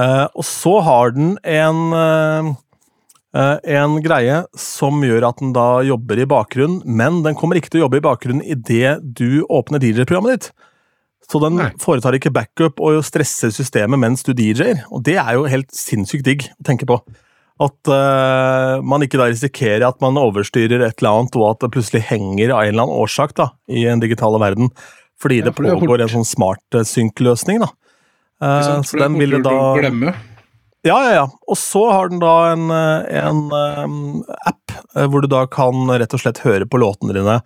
Eh, 0.00 0.24
og 0.32 0.48
så 0.48 0.78
har 0.88 1.12
den 1.14 1.36
en 1.44 1.82
eh, 2.00 2.54
en 3.34 3.96
greie 3.98 4.44
som 4.54 5.00
gjør 5.02 5.24
at 5.26 5.40
den 5.42 5.52
da 5.56 5.82
jobber 5.82 6.20
i 6.22 6.26
bakgrunnen, 6.30 6.84
men 6.86 7.24
den 7.26 7.34
kommer 7.34 7.58
ikke 7.58 7.72
til 7.72 7.82
å 7.82 7.88
jobbe 7.88 7.98
i 7.98 8.04
bakgrunnen 8.04 8.44
idet 8.46 9.00
du 9.02 9.42
åpner 9.50 9.82
DJ-programmet 9.82 10.36
ditt. 10.36 10.52
Så 11.30 11.40
den 11.42 11.56
Nei. 11.58 11.70
foretar 11.80 12.16
ikke 12.18 12.32
backup 12.34 12.80
og 12.84 13.00
stresser 13.06 13.52
systemet 13.54 14.00
mens 14.00 14.24
du 14.26 14.32
DJ-er. 14.36 14.84
Og 14.92 15.04
det 15.06 15.16
er 15.20 15.36
jo 15.38 15.46
helt 15.50 15.70
sinnssykt 15.74 16.26
digg 16.26 16.48
å 16.50 16.66
tenke 16.68 16.88
på. 16.88 16.98
At 17.62 17.86
uh, 17.86 18.82
man 18.82 19.04
ikke 19.06 19.20
da 19.20 19.28
risikerer 19.30 19.86
at 19.86 20.00
man 20.02 20.18
overstyrer 20.18 20.82
et 20.82 20.98
eller 20.98 21.20
annet, 21.20 21.38
og 21.38 21.52
at 21.52 21.62
det 21.62 21.70
plutselig 21.76 22.02
henger 22.08 22.50
av 22.50 22.64
en 22.64 22.72
eller 22.72 22.86
annen 22.86 23.02
årsak 23.04 23.36
da, 23.38 23.52
i 23.70 23.86
den 23.86 24.02
digitale 24.02 24.40
verden. 24.42 24.72
Fordi 25.22 25.38
Ja, 25.40 25.48
det 25.48 25.54
for 25.54 25.68
det 25.68 25.78
pågår 25.78 26.02
en 26.04 26.14
sånn 26.16 26.26
smart 26.26 26.76
eh, 26.76 26.86
synk-løsning. 26.88 27.62
da. 27.62 27.70
Uh, 28.42 28.62
sant? 28.66 28.90
så 28.90 28.98
den 29.04 29.18
vil 29.20 29.38
da 29.44 29.54
glemme. 29.78 30.16
ja, 30.84 30.96
ja, 31.06 31.12
ja. 31.20 31.28
Og 31.46 31.56
så 31.60 31.84
har 31.92 32.10
den 32.10 32.18
da 32.20 32.34
en, 32.50 32.66
en 32.74 33.44
um, 33.86 34.24
app 34.50 34.74
hvor 35.06 35.22
du 35.22 35.30
da 35.30 35.44
kan 35.46 35.86
rett 35.94 36.12
og 36.18 36.24
slett 36.24 36.42
høre 36.42 36.66
på 36.66 36.82
låtene 36.82 37.14
dine 37.14 37.38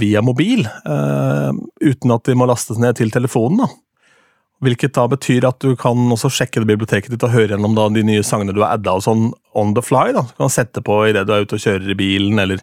via 0.00 0.22
mobil, 0.24 0.64
eh, 0.66 1.50
uten 1.84 2.10
at 2.14 2.24
de 2.24 2.34
må 2.34 2.46
lastes 2.48 2.78
ned 2.80 2.96
til 2.96 3.10
telefonen. 3.10 3.58
da. 3.58 3.66
Hvilket 4.64 4.94
da 4.96 5.02
betyr 5.12 5.44
at 5.44 5.58
du 5.60 5.74
kan 5.76 5.98
også 6.14 6.30
sjekke 6.32 6.62
det 6.64 6.68
biblioteket 6.70 7.10
ditt 7.12 7.22
og 7.28 7.34
høre 7.34 7.50
gjennom 7.52 7.74
da 7.76 7.90
de 7.92 8.02
nye 8.08 8.22
sangene 8.24 8.54
du 8.56 8.62
har 8.64 8.78
adda 8.78 8.94
og 8.96 9.02
sånn 9.04 9.26
on 9.54 9.74
the 9.76 9.82
fly. 9.84 10.12
da. 10.16 10.22
Du 10.22 10.32
kan 10.40 10.48
sette 10.48 10.80
på 10.82 10.96
idet 11.10 11.26
du 11.28 11.32
er 11.34 11.44
ute 11.44 11.58
og 11.58 11.60
kjører 11.60 11.90
i 11.92 11.94
bilen, 11.98 12.38
eller 12.40 12.56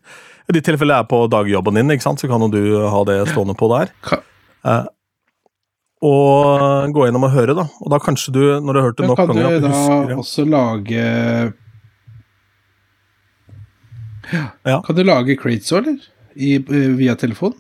i 0.50 0.54
de 0.58 0.62
tilfellene 0.66 0.98
jeg 0.98 1.06
er 1.06 1.12
på 1.14 1.20
dagjobben 1.30 1.76
din, 1.78 1.92
ikke 1.94 2.02
sant? 2.08 2.20
så 2.20 2.28
kan 2.28 2.42
jo 2.42 2.50
du 2.50 2.64
ha 2.90 3.04
det 3.06 3.20
stående 3.30 3.54
på 3.56 3.70
der. 3.78 3.94
Ka- 4.02 4.24
Og 6.04 6.92
gå 6.92 7.06
gjennom 7.06 7.24
og 7.24 7.32
høre, 7.32 7.54
da. 7.56 7.64
Og 7.80 7.90
da 7.94 8.00
kanskje 8.04 8.34
du, 8.36 8.42
når 8.60 8.74
du 8.74 8.80
har 8.82 8.88
hørt 8.90 8.98
det 8.98 9.08
nok 9.08 9.16
kan 9.22 9.28
du 9.30 9.34
ganger, 9.38 9.54
Kan 9.54 9.62
du 9.62 9.68
da 9.68 9.74
husker 9.78 10.18
også 10.18 10.50
lage 10.50 11.54
Ja. 14.66 14.82
Kan 14.82 14.96
du 14.98 15.04
lage 15.04 15.38
crates 15.40 15.72
òg, 15.72 15.86
eller? 15.88 16.00
I, 16.36 16.56
eh, 16.56 16.92
via 16.98 17.16
telefon? 17.20 17.56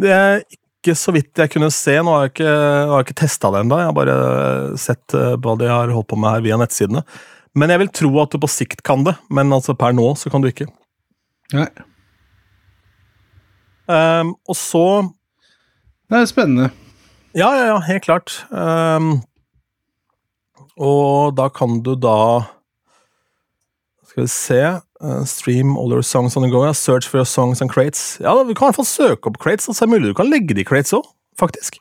Det 0.00 0.10
er 0.12 0.42
ikke 0.48 0.96
så 0.98 1.14
vidt 1.14 1.38
jeg 1.38 1.52
kunne 1.52 1.70
se. 1.74 1.94
Nå 2.02 2.14
har 2.14 2.26
jeg 2.26 2.34
ikke, 2.34 2.52
har 2.52 2.96
jeg 2.96 3.06
ikke 3.06 3.20
testa 3.22 3.52
det 3.54 3.62
ennå. 3.62 3.78
Jeg 3.78 3.90
har 3.90 3.96
bare 3.96 4.18
sett 4.80 5.16
eh, 5.18 5.36
hva 5.38 5.56
de 5.60 5.70
har 5.70 5.92
holdt 5.94 6.10
på 6.10 6.18
med 6.18 6.36
her 6.36 6.44
via 6.46 6.58
nettsidene. 6.60 7.04
Men 7.58 7.72
jeg 7.72 7.82
vil 7.82 7.92
tro 8.00 8.12
at 8.22 8.32
du 8.32 8.40
på 8.40 8.50
sikt 8.50 8.82
kan 8.86 9.04
det. 9.06 9.16
Men 9.30 9.52
altså 9.54 9.76
per 9.78 9.94
nå 9.96 10.12
så 10.18 10.32
kan 10.32 10.44
du 10.44 10.48
ikke. 10.50 10.68
Nei. 11.52 11.68
Um, 13.92 14.36
og 14.48 14.56
så 14.56 14.84
Det 16.08 16.20
er 16.20 16.28
spennende. 16.30 16.70
Ja, 17.34 17.48
ja, 17.56 17.64
ja, 17.72 17.78
helt 17.86 18.04
klart. 18.04 18.34
Um, 18.50 19.22
og 20.76 21.36
da 21.36 21.48
kan 21.52 21.80
du 21.84 21.94
da 21.96 22.44
Skal 24.12 24.26
vi 24.26 24.28
se 24.28 24.60
uh, 25.00 25.24
Stream 25.24 25.76
all 25.78 25.94
your 25.94 26.02
songs 26.04 26.36
on 26.36 26.44
the 26.44 26.50
go. 26.52 26.66
Ja. 26.66 26.74
Search 26.76 27.08
for 27.08 27.22
your 27.22 27.26
songs 27.26 27.62
and 27.62 27.72
crates. 27.72 28.18
Ja, 28.20 28.34
da, 28.36 28.44
Vi 28.44 28.54
kan 28.54 28.66
i 28.66 28.68
hvert 28.68 28.82
fall 28.82 28.88
søke 28.90 29.30
opp 29.30 29.38
crates, 29.40 29.70
Altså, 29.70 29.86
er 29.86 29.92
mulig 29.94 30.10
du 30.10 30.18
kan 30.18 30.28
legge 30.28 30.56
de 30.58 30.66
crates 30.68 30.92
òg, 30.92 31.06
faktisk. 31.40 31.78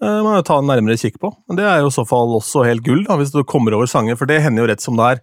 Uh, 0.00 0.22
må 0.22 0.36
jo 0.36 0.44
ta 0.46 0.60
en 0.60 0.70
nærmere 0.70 0.96
kikk 1.00 1.18
på. 1.20 1.32
Men 1.50 1.58
det 1.58 1.66
er 1.66 1.82
jo 1.82 1.90
i 1.90 1.96
så 1.96 2.04
fall 2.06 2.36
også 2.38 2.62
helt 2.68 2.84
gull, 2.86 3.02
da, 3.08 3.18
hvis 3.18 3.34
du 3.34 3.42
kommer 3.42 3.74
over 3.74 3.90
sanger, 3.90 4.16
for 4.16 4.30
det 4.30 4.38
hender 4.44 4.62
jo 4.62 4.70
rett 4.70 4.84
som 4.84 4.94
det 5.00 5.08
er. 5.08 5.22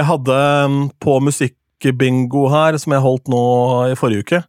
Jeg 0.00 0.08
hadde 0.08 0.40
um, 0.66 0.80
på 1.00 1.14
musikkbingo 1.22 2.48
her, 2.50 2.80
som 2.82 2.96
jeg 2.96 3.04
holdt 3.06 3.30
nå 3.30 3.44
i 3.92 3.96
forrige 4.00 4.26
uke, 4.26 4.42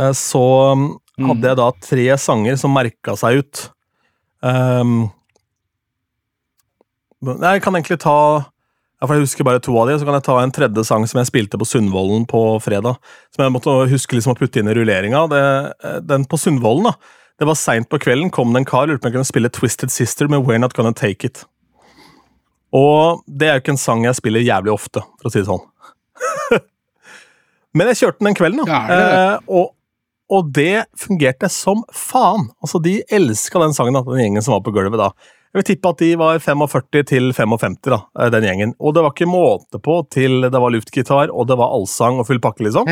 uh, 0.00 0.14
så 0.16 0.44
um, 0.72 0.86
hadde 1.20 1.52
jeg 1.52 1.60
da 1.60 1.68
tre 1.84 2.08
sanger 2.24 2.56
som 2.58 2.72
merka 2.72 3.12
seg 3.20 3.42
ut. 3.44 3.66
Um, 4.40 5.10
jeg 7.20 7.60
kan 7.60 7.76
egentlig 7.76 8.00
ta 8.00 8.16
ja, 9.00 9.06
for 9.06 9.16
Jeg 9.16 9.24
husker 9.24 9.46
bare 9.48 9.62
to 9.64 9.72
av 9.80 9.88
de, 9.88 9.94
så 9.96 10.04
kan 10.04 10.18
jeg 10.18 10.26
ta 10.26 10.34
en 10.42 10.52
tredje 10.52 10.84
sang 10.84 11.06
som 11.08 11.22
jeg 11.22 11.30
spilte 11.30 11.56
på 11.60 11.64
Sundvolden 11.64 12.26
på 12.28 12.42
fredag. 12.60 12.98
Som 13.32 13.46
jeg 13.46 13.54
måtte 13.54 13.76
huske 13.88 14.18
liksom 14.18 14.34
å 14.34 14.36
putte 14.36 14.60
inn 14.60 14.68
i 14.68 14.74
rulleringa. 14.76 15.22
Det, 15.32 15.44
den 16.04 16.26
på 16.28 16.36
Sundvolden, 16.40 16.90
da. 16.90 17.16
Det 17.40 17.48
var 17.48 17.56
seint 17.56 17.88
på 17.88 17.96
kvelden, 17.96 18.28
kom 18.28 18.52
det 18.52 18.60
en 18.60 18.68
kar 18.68 18.84
lurte 18.84 19.00
på 19.00 19.08
om 19.08 19.08
jeg 19.08 19.16
kunne 19.16 19.30
spille 19.30 19.52
Twisted 19.56 19.92
Sister 19.94 20.28
med 20.28 20.44
We're 20.44 20.60
Not 20.60 20.76
Gonna 20.76 20.92
Take 20.92 21.30
It. 21.30 21.46
Og 22.76 23.22
det 23.24 23.48
er 23.48 23.56
jo 23.56 23.62
ikke 23.64 23.74
en 23.78 23.80
sang 23.80 24.04
jeg 24.04 24.18
spiller 24.18 24.44
jævlig 24.44 24.74
ofte, 24.74 25.00
for 25.16 25.30
å 25.30 25.32
si 25.32 25.40
det 25.40 25.48
sånn. 25.48 26.60
Men 27.80 27.88
jeg 27.88 28.02
kjørte 28.02 28.20
den 28.20 28.28
den 28.28 28.36
kvelden, 28.36 28.60
da. 28.68 28.82
Det 28.90 28.98
det? 29.00 29.08
Eh, 29.16 29.50
og, 29.56 29.72
og 30.36 30.52
det 30.60 30.84
fungerte 31.00 31.48
som 31.48 31.80
faen. 31.96 32.50
Altså, 32.60 32.82
De 32.84 32.98
elska 33.08 33.64
den 33.64 33.72
sangen, 33.72 33.96
da, 33.96 34.04
den 34.04 34.26
gjengen 34.26 34.44
som 34.44 34.58
var 34.58 34.64
på 34.66 34.76
gulvet 34.76 35.00
da. 35.00 35.08
Jeg 35.50 35.58
vil 35.58 35.66
tippe 35.66 35.90
at 35.90 35.98
de 35.98 36.08
var 36.14 36.36
45 36.38 37.02
til 37.10 37.32
55, 37.34 37.80
da, 37.90 37.96
eh, 38.20 38.30
den 38.30 38.44
gjengen. 38.46 38.74
Og 38.78 38.94
det 38.94 39.02
var 39.02 39.10
ikke 39.10 39.26
måte 39.26 39.80
på 39.82 39.96
til 40.14 40.46
det 40.46 40.60
var 40.62 40.70
luftgitar, 40.70 41.32
og 41.34 41.48
det 41.50 41.56
var 41.58 41.74
allsang 41.74 42.20
og 42.22 42.28
full 42.28 42.38
pakke, 42.38 42.62
liksom. 42.68 42.86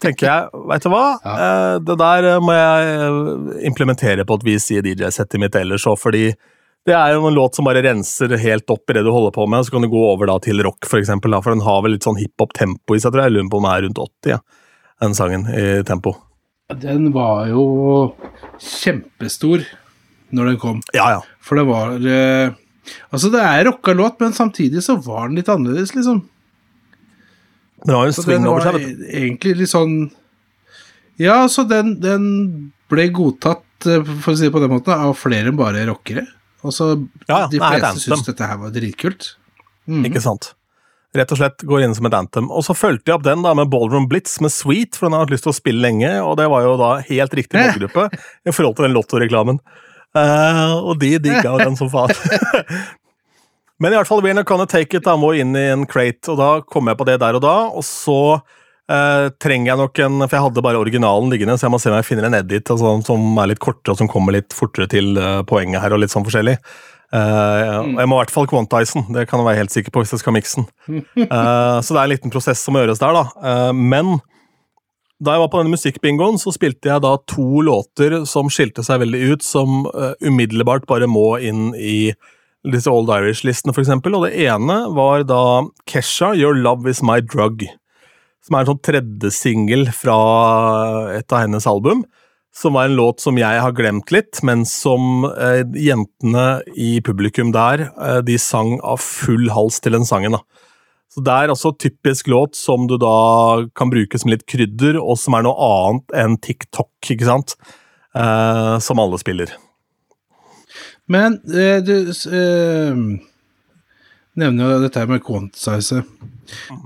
Tenker 0.00 0.28
jeg, 0.28 0.62
vet 0.70 0.86
du 0.86 0.92
hva? 0.92 1.02
Ja. 1.26 1.34
Eh, 1.34 1.80
det 1.82 1.96
der 1.98 2.28
eh, 2.30 2.38
må 2.38 2.54
jeg 2.54 3.66
implementere 3.72 4.24
på 4.24 4.38
et 4.38 4.46
vis 4.46 4.70
i 4.70 4.78
DJ-settet 4.86 5.42
mitt 5.42 5.58
ellers 5.58 5.88
òg, 5.90 5.98
fordi 5.98 6.28
det 6.86 6.94
er 6.94 7.16
jo 7.16 7.26
en 7.26 7.34
låt 7.36 7.58
som 7.58 7.66
bare 7.66 7.82
renser 7.84 8.38
helt 8.38 8.70
opp 8.70 8.86
i 8.86 8.96
det 8.96 9.02
du 9.04 9.10
holder 9.10 9.34
på 9.34 9.44
med, 9.50 9.66
så 9.66 9.74
kan 9.74 9.82
du 9.82 9.90
gå 9.90 10.06
over 10.12 10.30
da 10.30 10.38
til 10.46 10.62
rock, 10.62 10.86
for 10.86 11.02
eksempel, 11.02 11.34
da, 11.34 11.42
for 11.42 11.52
den 11.52 11.66
har 11.66 11.82
vel 11.82 11.96
litt 11.98 12.06
sånn 12.06 12.22
hiphop-tempo 12.22 12.94
i 12.94 13.02
seg, 13.02 13.10
tror 13.10 13.26
jeg. 13.26 13.32
Jeg 13.32 13.40
lurer 13.40 13.50
på 13.50 13.58
om 13.58 13.66
den 13.66 13.74
er 13.74 13.84
rundt 13.88 14.02
80, 14.06 14.36
ja, 14.36 14.40
den 15.02 15.18
sangen 15.18 15.50
i 15.50 15.66
tempo. 15.90 16.14
Den 16.70 17.10
var 17.10 17.50
jo 17.50 17.66
kjempestor 18.62 19.66
når 20.36 20.50
den 20.52 20.58
kom. 20.62 20.80
Ja, 20.96 21.10
ja. 21.16 21.20
For 21.44 21.56
det 21.60 21.66
var 21.68 21.96
eh, 22.00 22.50
Altså, 23.12 23.28
det 23.30 23.40
er 23.44 23.64
rocka 23.68 23.92
låt, 23.94 24.16
men 24.20 24.32
samtidig 24.34 24.80
så 24.82 24.96
var 25.04 25.28
den 25.28 25.36
litt 25.38 25.50
annerledes, 25.52 25.92
liksom. 25.94 26.22
Den 27.84 27.94
har 27.94 28.08
jo 28.08 28.12
en 28.12 28.16
swing 28.16 28.46
over 28.48 28.64
seg, 28.64 28.76
vet 28.76 28.98
du. 28.98 29.04
egentlig 29.20 29.52
litt 29.62 29.70
sånn 29.72 29.94
Ja, 31.20 31.42
så 31.52 31.64
den, 31.68 31.94
den 32.02 32.24
ble 32.90 33.06
godtatt, 33.14 33.62
eh, 33.86 34.02
for 34.24 34.32
å 34.34 34.36
si 34.38 34.48
det 34.48 34.54
på 34.54 34.62
den 34.64 34.72
måten, 34.72 34.92
av 34.96 35.14
flere 35.20 35.52
enn 35.52 35.58
bare 35.60 35.84
rockere. 35.88 36.26
Og 36.64 36.72
så 36.76 36.90
Ja, 37.28 37.46
de 37.48 37.60
fleste 37.60 37.92
anthem. 37.92 38.24
dette 38.26 38.48
her 38.50 38.58
var 38.60 38.72
dritkult. 38.74 39.34
Mm. 39.88 40.02
Ikke 40.10 40.20
sant? 40.24 40.50
Rett 41.16 41.32
og 41.34 41.38
slett 41.40 41.64
går 41.66 41.82
inn 41.86 41.94
som 41.96 42.06
et 42.06 42.14
anthem. 42.14 42.50
Og 42.54 42.62
så 42.66 42.74
fulgte 42.76 43.10
jeg 43.10 43.16
opp 43.18 43.24
den 43.26 43.42
da 43.42 43.52
med 43.58 43.70
Ballroom 43.72 44.06
Blitz 44.10 44.36
med 44.44 44.52
Sweet, 44.54 44.94
for 44.96 45.08
den 45.08 45.16
har 45.16 45.24
hatt 45.24 45.32
lyst 45.32 45.42
til 45.46 45.50
å 45.52 45.56
spille 45.56 45.80
lenge, 45.82 46.10
og 46.22 46.36
det 46.38 46.46
var 46.52 46.62
jo 46.66 46.76
da 46.80 46.90
helt 47.06 47.32
riktig 47.34 47.58
Eh. 47.58 47.70
målgruppe 47.72 48.04
i 48.46 48.52
forhold 48.54 48.76
til 48.76 48.86
den 48.88 48.94
Lotto-reklamen. 48.94 49.58
Eh, 50.16 50.72
og 50.74 50.96
de 50.98 51.14
digga 51.22 51.54
den 51.60 51.76
som 51.78 51.90
faen. 51.92 52.14
Men 53.80 53.94
i 53.94 53.96
hvert 53.96 54.08
fall, 54.10 54.20
We're 54.20 54.34
kan 54.36 54.44
Gonna 54.44 54.66
Take 54.68 54.98
It 54.98 55.06
da 55.06 55.14
må 55.16 55.32
inn 55.40 55.54
i 55.56 55.70
en 55.72 55.86
crate, 55.88 56.28
og 56.28 56.36
da 56.36 56.48
kom 56.68 56.90
jeg 56.90 56.98
på 57.00 57.06
det 57.08 57.16
der 57.22 57.38
og 57.38 57.40
da, 57.40 57.54
og 57.72 57.84
så 57.86 58.20
uh, 58.36 59.26
trenger 59.40 59.70
jeg 59.70 59.80
nok 59.80 60.00
en 60.04 60.18
For 60.26 60.36
jeg 60.36 60.44
hadde 60.44 60.64
bare 60.66 60.82
originalen 60.82 61.32
liggende, 61.32 61.56
så 61.56 61.64
jeg 61.64 61.72
må 61.72 61.80
se 61.80 61.88
om 61.88 61.96
jeg 61.96 62.08
finner 62.10 62.28
en 62.28 62.36
edit 62.42 62.68
altså, 62.68 62.98
som 63.06 63.40
er 63.40 63.54
litt 63.54 63.62
kortere, 63.62 63.94
og 63.94 64.02
som 64.02 64.10
kommer 64.12 64.36
litt 64.36 64.52
fortere 64.52 64.90
til 64.92 65.14
uh, 65.16 65.40
poenget 65.48 65.80
her, 65.80 65.96
og 65.96 66.02
litt 66.02 66.12
sånn 66.12 66.26
forskjellig. 66.28 66.58
Uh, 67.10 67.96
Jeg 67.96 68.06
må 68.06 68.18
i 68.18 68.20
hvert 68.20 68.34
fall 68.34 68.50
quantize 68.52 68.98
den, 68.98 69.08
det 69.16 69.24
kan 69.30 69.40
jeg 69.40 69.48
være 69.48 69.62
helt 69.62 69.72
sikker 69.72 69.96
på 69.96 70.04
hvis 70.04 70.12
jeg 70.12 70.26
skal 70.26 70.36
mikse 70.36 70.60
den. 70.60 70.68
Så 71.86 71.96
det 71.96 72.02
er 72.02 72.04
en 72.04 72.12
liten 72.12 72.34
prosess 72.36 72.60
som 72.60 72.76
må 72.76 72.84
gjøres 72.84 73.00
der, 73.00 73.16
da. 73.16 73.72
Men 73.72 74.18
da 75.20 75.34
jeg 75.34 75.42
var 75.42 75.50
på 75.52 75.60
denne 75.60 75.74
musikkbingoen, 75.74 76.38
så 76.40 76.52
spilte 76.54 76.88
jeg 76.88 77.04
da 77.04 77.12
to 77.28 77.62
låter 77.66 78.22
som 78.28 78.48
skilte 78.52 78.84
seg 78.86 79.02
veldig 79.02 79.20
ut, 79.34 79.44
som 79.44 79.82
uh, 79.92 80.14
umiddelbart 80.24 80.86
bare 80.88 81.08
må 81.10 81.34
inn 81.44 81.74
i 81.76 82.12
disse 82.64 82.92
Old 82.92 83.12
Irish-listene, 83.12 83.74
for 83.76 83.84
eksempel. 83.84 84.16
Og 84.16 84.24
det 84.26 84.32
ene 84.46 84.78
var 84.96 85.26
da 85.28 85.42
Kesha, 85.88 86.32
Your 86.36 86.56
Love 86.56 86.88
Is 86.88 87.02
My 87.04 87.20
Drug. 87.20 87.66
Som 88.44 88.56
er 88.56 88.64
en 88.64 88.72
sånn 88.72 88.82
tredje 88.84 89.32
singel 89.36 89.90
fra 89.92 90.16
et 91.18 91.28
av 91.28 91.44
hennes 91.44 91.68
album. 91.68 92.06
Som 92.56 92.74
var 92.74 92.88
en 92.88 92.96
låt 92.96 93.20
som 93.22 93.36
jeg 93.38 93.60
har 93.62 93.76
glemt 93.76 94.08
litt, 94.14 94.40
men 94.46 94.64
som 94.68 95.28
uh, 95.28 95.60
jentene 95.76 96.62
i 96.72 96.96
publikum 97.04 97.52
der, 97.52 97.90
uh, 98.00 98.18
de 98.24 98.40
sang 98.40 98.78
av 98.80 99.04
full 99.04 99.52
hals 99.52 99.84
til 99.84 99.98
den 99.98 100.08
sangen. 100.08 100.40
da. 100.40 100.66
Så 101.10 101.22
Det 101.26 101.32
er 101.34 101.50
altså 101.50 101.72
typisk 101.74 102.28
låt 102.30 102.54
som 102.54 102.86
du 102.86 102.94
da 103.00 103.66
kan 103.74 103.90
bruke 103.90 104.18
som 104.18 104.30
litt 104.30 104.44
krydder, 104.46 104.98
og 105.00 105.18
som 105.18 105.34
er 105.34 105.42
noe 105.42 105.56
annet 105.66 106.14
enn 106.22 106.36
TikTok, 106.38 106.92
ikke 107.02 107.26
sant? 107.26 107.56
Eh, 108.14 108.76
som 108.82 109.02
alle 109.02 109.18
spiller. 109.18 109.50
Men 111.10 111.40
eh, 111.50 111.80
du 111.82 111.94
eh, 112.14 113.00
nevner 114.38 114.70
jo 114.76 114.78
dette 114.84 115.02
her 115.02 115.10
med 115.10 115.24
quantize. 115.26 116.04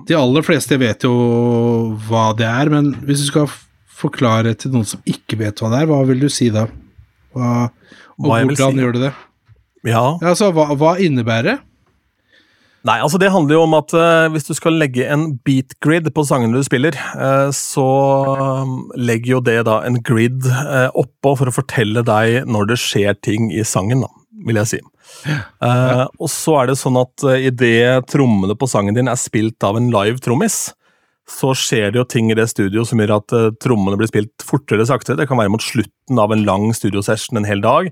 De 0.08 0.16
aller 0.16 0.44
fleste 0.46 0.78
vet 0.80 1.04
jo 1.04 1.12
hva 2.08 2.30
det 2.36 2.48
er, 2.48 2.72
men 2.72 2.94
hvis 3.04 3.26
du 3.26 3.28
skal 3.28 3.52
forklare 3.94 4.54
til 4.58 4.72
noen 4.74 4.88
som 4.88 5.04
ikke 5.08 5.38
vet 5.40 5.60
hva 5.60 5.70
det 5.72 5.82
er, 5.84 5.90
hva 5.92 6.00
vil 6.08 6.24
du 6.24 6.30
si 6.32 6.48
da? 6.52 6.66
Hva, 7.36 7.68
og 8.16 8.26
Hva 8.30 8.40
hvordan 8.40 8.72
si? 8.72 8.80
gjør 8.82 8.96
du 8.96 9.00
det? 9.04 9.12
Ja, 9.84 10.04
Ja, 10.22 10.32
altså, 10.32 10.48
hva, 10.56 10.70
hva 10.80 10.94
innebærer 11.04 11.50
det? 11.52 11.58
Nei, 12.84 12.98
altså 13.00 13.16
det 13.20 13.30
handler 13.32 13.56
jo 13.56 13.62
om 13.64 13.76
at 13.78 13.94
uh, 13.96 14.26
hvis 14.34 14.44
du 14.44 14.52
skal 14.56 14.76
legge 14.76 15.06
en 15.08 15.38
beat 15.46 15.72
grid 15.84 16.10
på 16.12 16.24
sangene 16.28 16.60
du 16.60 16.66
spiller, 16.66 16.96
uh, 17.16 17.48
så 17.54 17.86
um, 18.64 18.74
legger 18.96 19.38
jo 19.38 19.44
det 19.46 19.62
da 19.70 19.78
en 19.86 20.02
grid 20.04 20.44
uh, 20.50 20.90
oppå 20.92 21.32
for 21.40 21.48
å 21.48 21.56
fortelle 21.56 22.04
deg 22.04 22.44
når 22.44 22.74
det 22.74 22.80
skjer 22.82 23.16
ting 23.24 23.48
i 23.56 23.64
sangen, 23.64 24.04
da, 24.04 24.12
vil 24.44 24.60
jeg 24.60 24.72
si. 24.74 24.82
Uh, 25.64 26.04
og 26.20 26.28
så 26.32 26.58
er 26.60 26.70
det 26.70 26.78
sånn 26.80 27.00
at 27.00 27.24
uh, 27.24 27.36
idet 27.40 28.04
trommene 28.12 28.56
på 28.58 28.68
sangen 28.68 28.96
din 28.96 29.08
er 29.08 29.20
spilt 29.20 29.64
av 29.64 29.80
en 29.80 29.88
live 29.94 30.20
trommis, 30.24 30.66
så 31.30 31.54
skjer 31.56 31.92
det 31.92 32.00
jo 32.00 32.08
ting 32.08 32.30
i 32.30 32.36
det 32.36 32.46
studio 32.50 32.84
som 32.84 33.00
gjør 33.00 33.14
at 33.16 33.32
eh, 33.32 33.52
trommene 33.62 33.96
blir 33.96 34.10
spilt 34.10 34.44
fortere 34.44 34.84
sakte. 34.84 35.14
saktere. 35.14 35.22
Det 35.22 35.28
kan 35.30 35.40
være 35.40 35.52
mot 35.54 35.64
slutten 35.64 36.20
av 36.20 36.34
en 36.34 36.44
lang 36.44 36.66
studiosession 36.76 37.40
en 37.40 37.48
hel 37.48 37.64
dag. 37.64 37.88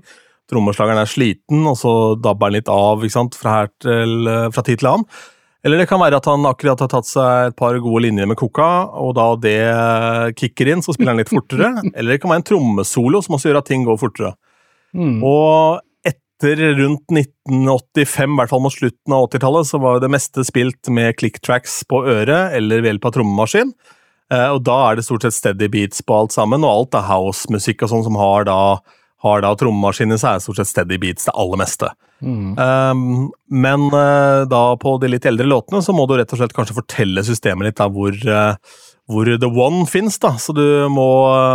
Trommeslageren 0.53 1.01
er 1.01 1.09
sliten, 1.09 1.65
og 1.67 1.77
så 1.81 1.93
dabber 2.21 2.51
han 2.51 2.59
litt 2.59 2.71
av 2.71 3.01
fra, 3.35 3.63
til, 3.81 4.27
eh, 4.29 4.49
fra 4.53 4.63
tid 4.65 4.79
til 4.83 4.93
annen. 4.93 5.07
Eller 5.63 5.79
det 5.79 5.87
kan 5.87 6.01
være 6.01 6.17
at 6.19 6.27
han 6.27 6.43
akkurat 6.43 6.81
har 6.83 6.89
tatt 6.91 7.07
seg 7.07 7.49
et 7.49 7.55
par 7.55 7.77
gode 7.79 8.03
linjer 8.03 8.27
med 8.27 8.35
koka, 8.39 8.67
og 8.99 9.13
da 9.15 9.29
det 9.39 10.35
kicker 10.35 10.73
inn, 10.73 10.83
så 10.83 10.91
spiller 10.91 11.13
han 11.13 11.21
litt 11.21 11.31
fortere. 11.31 11.71
Eller 11.95 12.15
det 12.15 12.21
kan 12.21 12.33
være 12.33 12.43
en 12.43 12.49
trommesolo 12.51 13.21
som 13.23 13.37
også 13.37 13.49
gjør 13.49 13.61
at 13.61 13.69
ting 13.71 13.85
går 13.87 13.99
fortere. 14.01 14.33
Mm. 14.91 15.21
Og 15.23 15.79
etter 16.03 16.59
rundt 16.81 17.07
1985, 17.15 18.33
i 18.35 18.41
hvert 18.41 18.51
fall 18.51 18.63
mot 18.65 18.75
slutten 18.75 19.15
av 19.15 19.29
80-tallet, 19.29 19.69
så 19.71 19.79
var 19.79 20.03
det 20.03 20.11
meste 20.11 20.43
spilt 20.43 20.91
med 20.91 21.15
click-tracks 21.21 21.79
på 21.87 22.03
øret 22.11 22.57
eller 22.59 22.83
ved 22.83 22.91
hjelp 22.91 23.07
av 23.07 23.15
trommemaskin. 23.15 23.71
Eh, 24.33 24.49
Og 24.51 24.59
da 24.67 24.75
er 24.89 24.99
det 24.99 25.07
stort 25.07 25.23
sett 25.23 25.37
steady 25.37 25.71
beats 25.71 26.03
på 26.03 26.19
alt 26.19 26.35
sammen, 26.35 26.67
og 26.67 26.73
alt 26.73 26.99
er 26.99 27.07
house-musikk 27.07 27.85
og 27.87 27.93
sånn 27.93 28.05
som 28.09 28.19
har 28.19 28.51
da, 28.51 28.59
har 29.23 29.43
da 29.43 29.53
trommemaskin 29.55 30.11
i 30.11 30.19
seg, 30.19 30.35
det 30.35 30.43
stort 30.43 30.59
sett 30.59 30.69
steady 30.69 30.97
beats, 30.99 31.29
det 31.29 31.35
aller 31.39 31.59
meste. 31.61 31.89
Mm. 32.23 32.55
Um, 32.59 33.31
men 33.51 33.85
uh, 33.93 34.43
da 34.47 34.63
på 34.79 34.97
de 34.99 35.11
litt 35.11 35.27
eldre 35.27 35.47
låtene 35.47 35.83
så 35.83 35.95
må 35.95 36.05
du 36.07 36.15
rett 36.17 36.31
og 36.35 36.39
slett 36.39 36.55
kanskje 36.55 36.77
fortelle 36.77 37.23
systemet 37.27 37.67
litt 37.67 37.79
da 37.79 37.89
hvor, 37.91 38.15
uh, 38.27 38.55
hvor 39.11 39.31
the 39.31 39.49
one 39.49 39.85
finnes 39.89 40.19
da. 40.23 40.33
Så 40.39 40.55
du 40.55 40.65
må 40.91 41.07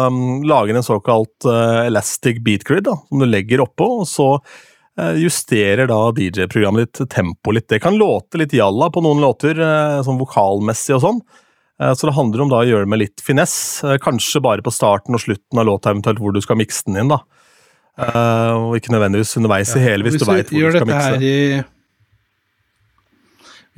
um, 0.08 0.40
lage 0.48 0.76
en 0.76 0.86
såkalt 0.86 1.48
uh, 1.48 1.84
elastic 1.86 2.42
beat 2.44 2.64
grid 2.68 2.86
da, 2.88 2.96
som 3.08 3.24
du 3.24 3.28
legger 3.28 3.64
oppå, 3.64 3.98
og 4.02 4.08
så 4.08 4.32
justerer 5.14 5.86
da 5.86 6.08
DJ-programmet 6.10 6.88
ditt 6.88 7.12
tempo 7.12 7.52
litt. 7.54 7.68
Det 7.70 7.78
kan 7.78 7.94
låte 7.94 8.40
litt 8.40 8.50
jalla 8.56 8.88
på 8.90 8.98
noen 9.04 9.20
låter, 9.22 9.60
sånn 10.02 10.18
vokalmessig 10.18 10.96
og 10.96 11.04
sånn. 11.04 11.20
Så 11.78 12.08
det 12.08 12.16
handler 12.16 12.42
om 12.42 12.50
da 12.50 12.64
å 12.64 12.66
gjøre 12.66 12.82
det 12.82 12.90
med 12.90 13.00
litt 13.04 13.22
finess, 13.22 13.54
kanskje 14.02 14.42
bare 14.42 14.64
på 14.66 14.72
starten 14.74 15.14
og 15.14 15.22
slutten 15.22 15.62
av 15.62 15.68
låta, 15.70 15.92
eventuelt 15.94 16.18
hvor 16.18 16.34
du 16.34 16.42
skal 16.42 16.58
mikse 16.58 16.82
den 16.90 16.98
inn. 17.04 17.14
da. 17.14 17.20
Eh, 17.98 18.52
og 18.54 18.76
ikke 18.78 18.92
nødvendigvis 18.94 19.36
underveis 19.40 19.72
i 19.74 19.82
hele, 19.82 20.06
hvis, 20.06 20.20
du 20.20 20.26
veit 20.28 20.52
hvor 20.52 20.70
du 20.70 20.76
skal 20.78 20.86
mikse. 20.86 21.18
i 21.18 21.62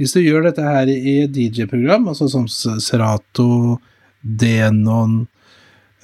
Hvis 0.01 0.13
du 0.13 0.21
gjør 0.21 0.51
dette 0.51 0.65
her 0.65 0.91
i 0.93 1.15
DJ-program, 1.33 2.11
altså 2.13 2.29
som 2.29 2.45
Serato, 2.49 3.79
Denon 4.21 5.23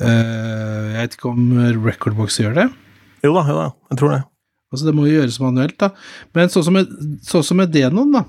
uh, 0.01 0.07
Jeg 0.07 1.03
vet 1.03 1.17
ikke 1.19 1.29
om 1.29 1.51
Recordbox 1.85 2.39
gjør 2.41 2.55
det. 2.57 2.67
Jo 3.25 3.35
da, 3.37 3.43
jo 3.51 3.59
da, 3.59 3.69
jeg 3.93 4.01
tror 4.01 4.15
det. 4.15 4.23
Altså 4.73 4.89
Det 4.89 4.95
må 4.97 5.05
jo 5.05 5.19
gjøres 5.19 5.41
manuelt, 5.43 5.77
da. 5.83 5.91
Men 6.37 6.53
sånn 6.53 6.65
som 6.65 6.77
med, 6.79 6.87
sånn 7.29 7.45
som 7.45 7.61
med 7.61 7.73
Denon, 7.75 8.17
da. 8.17 8.25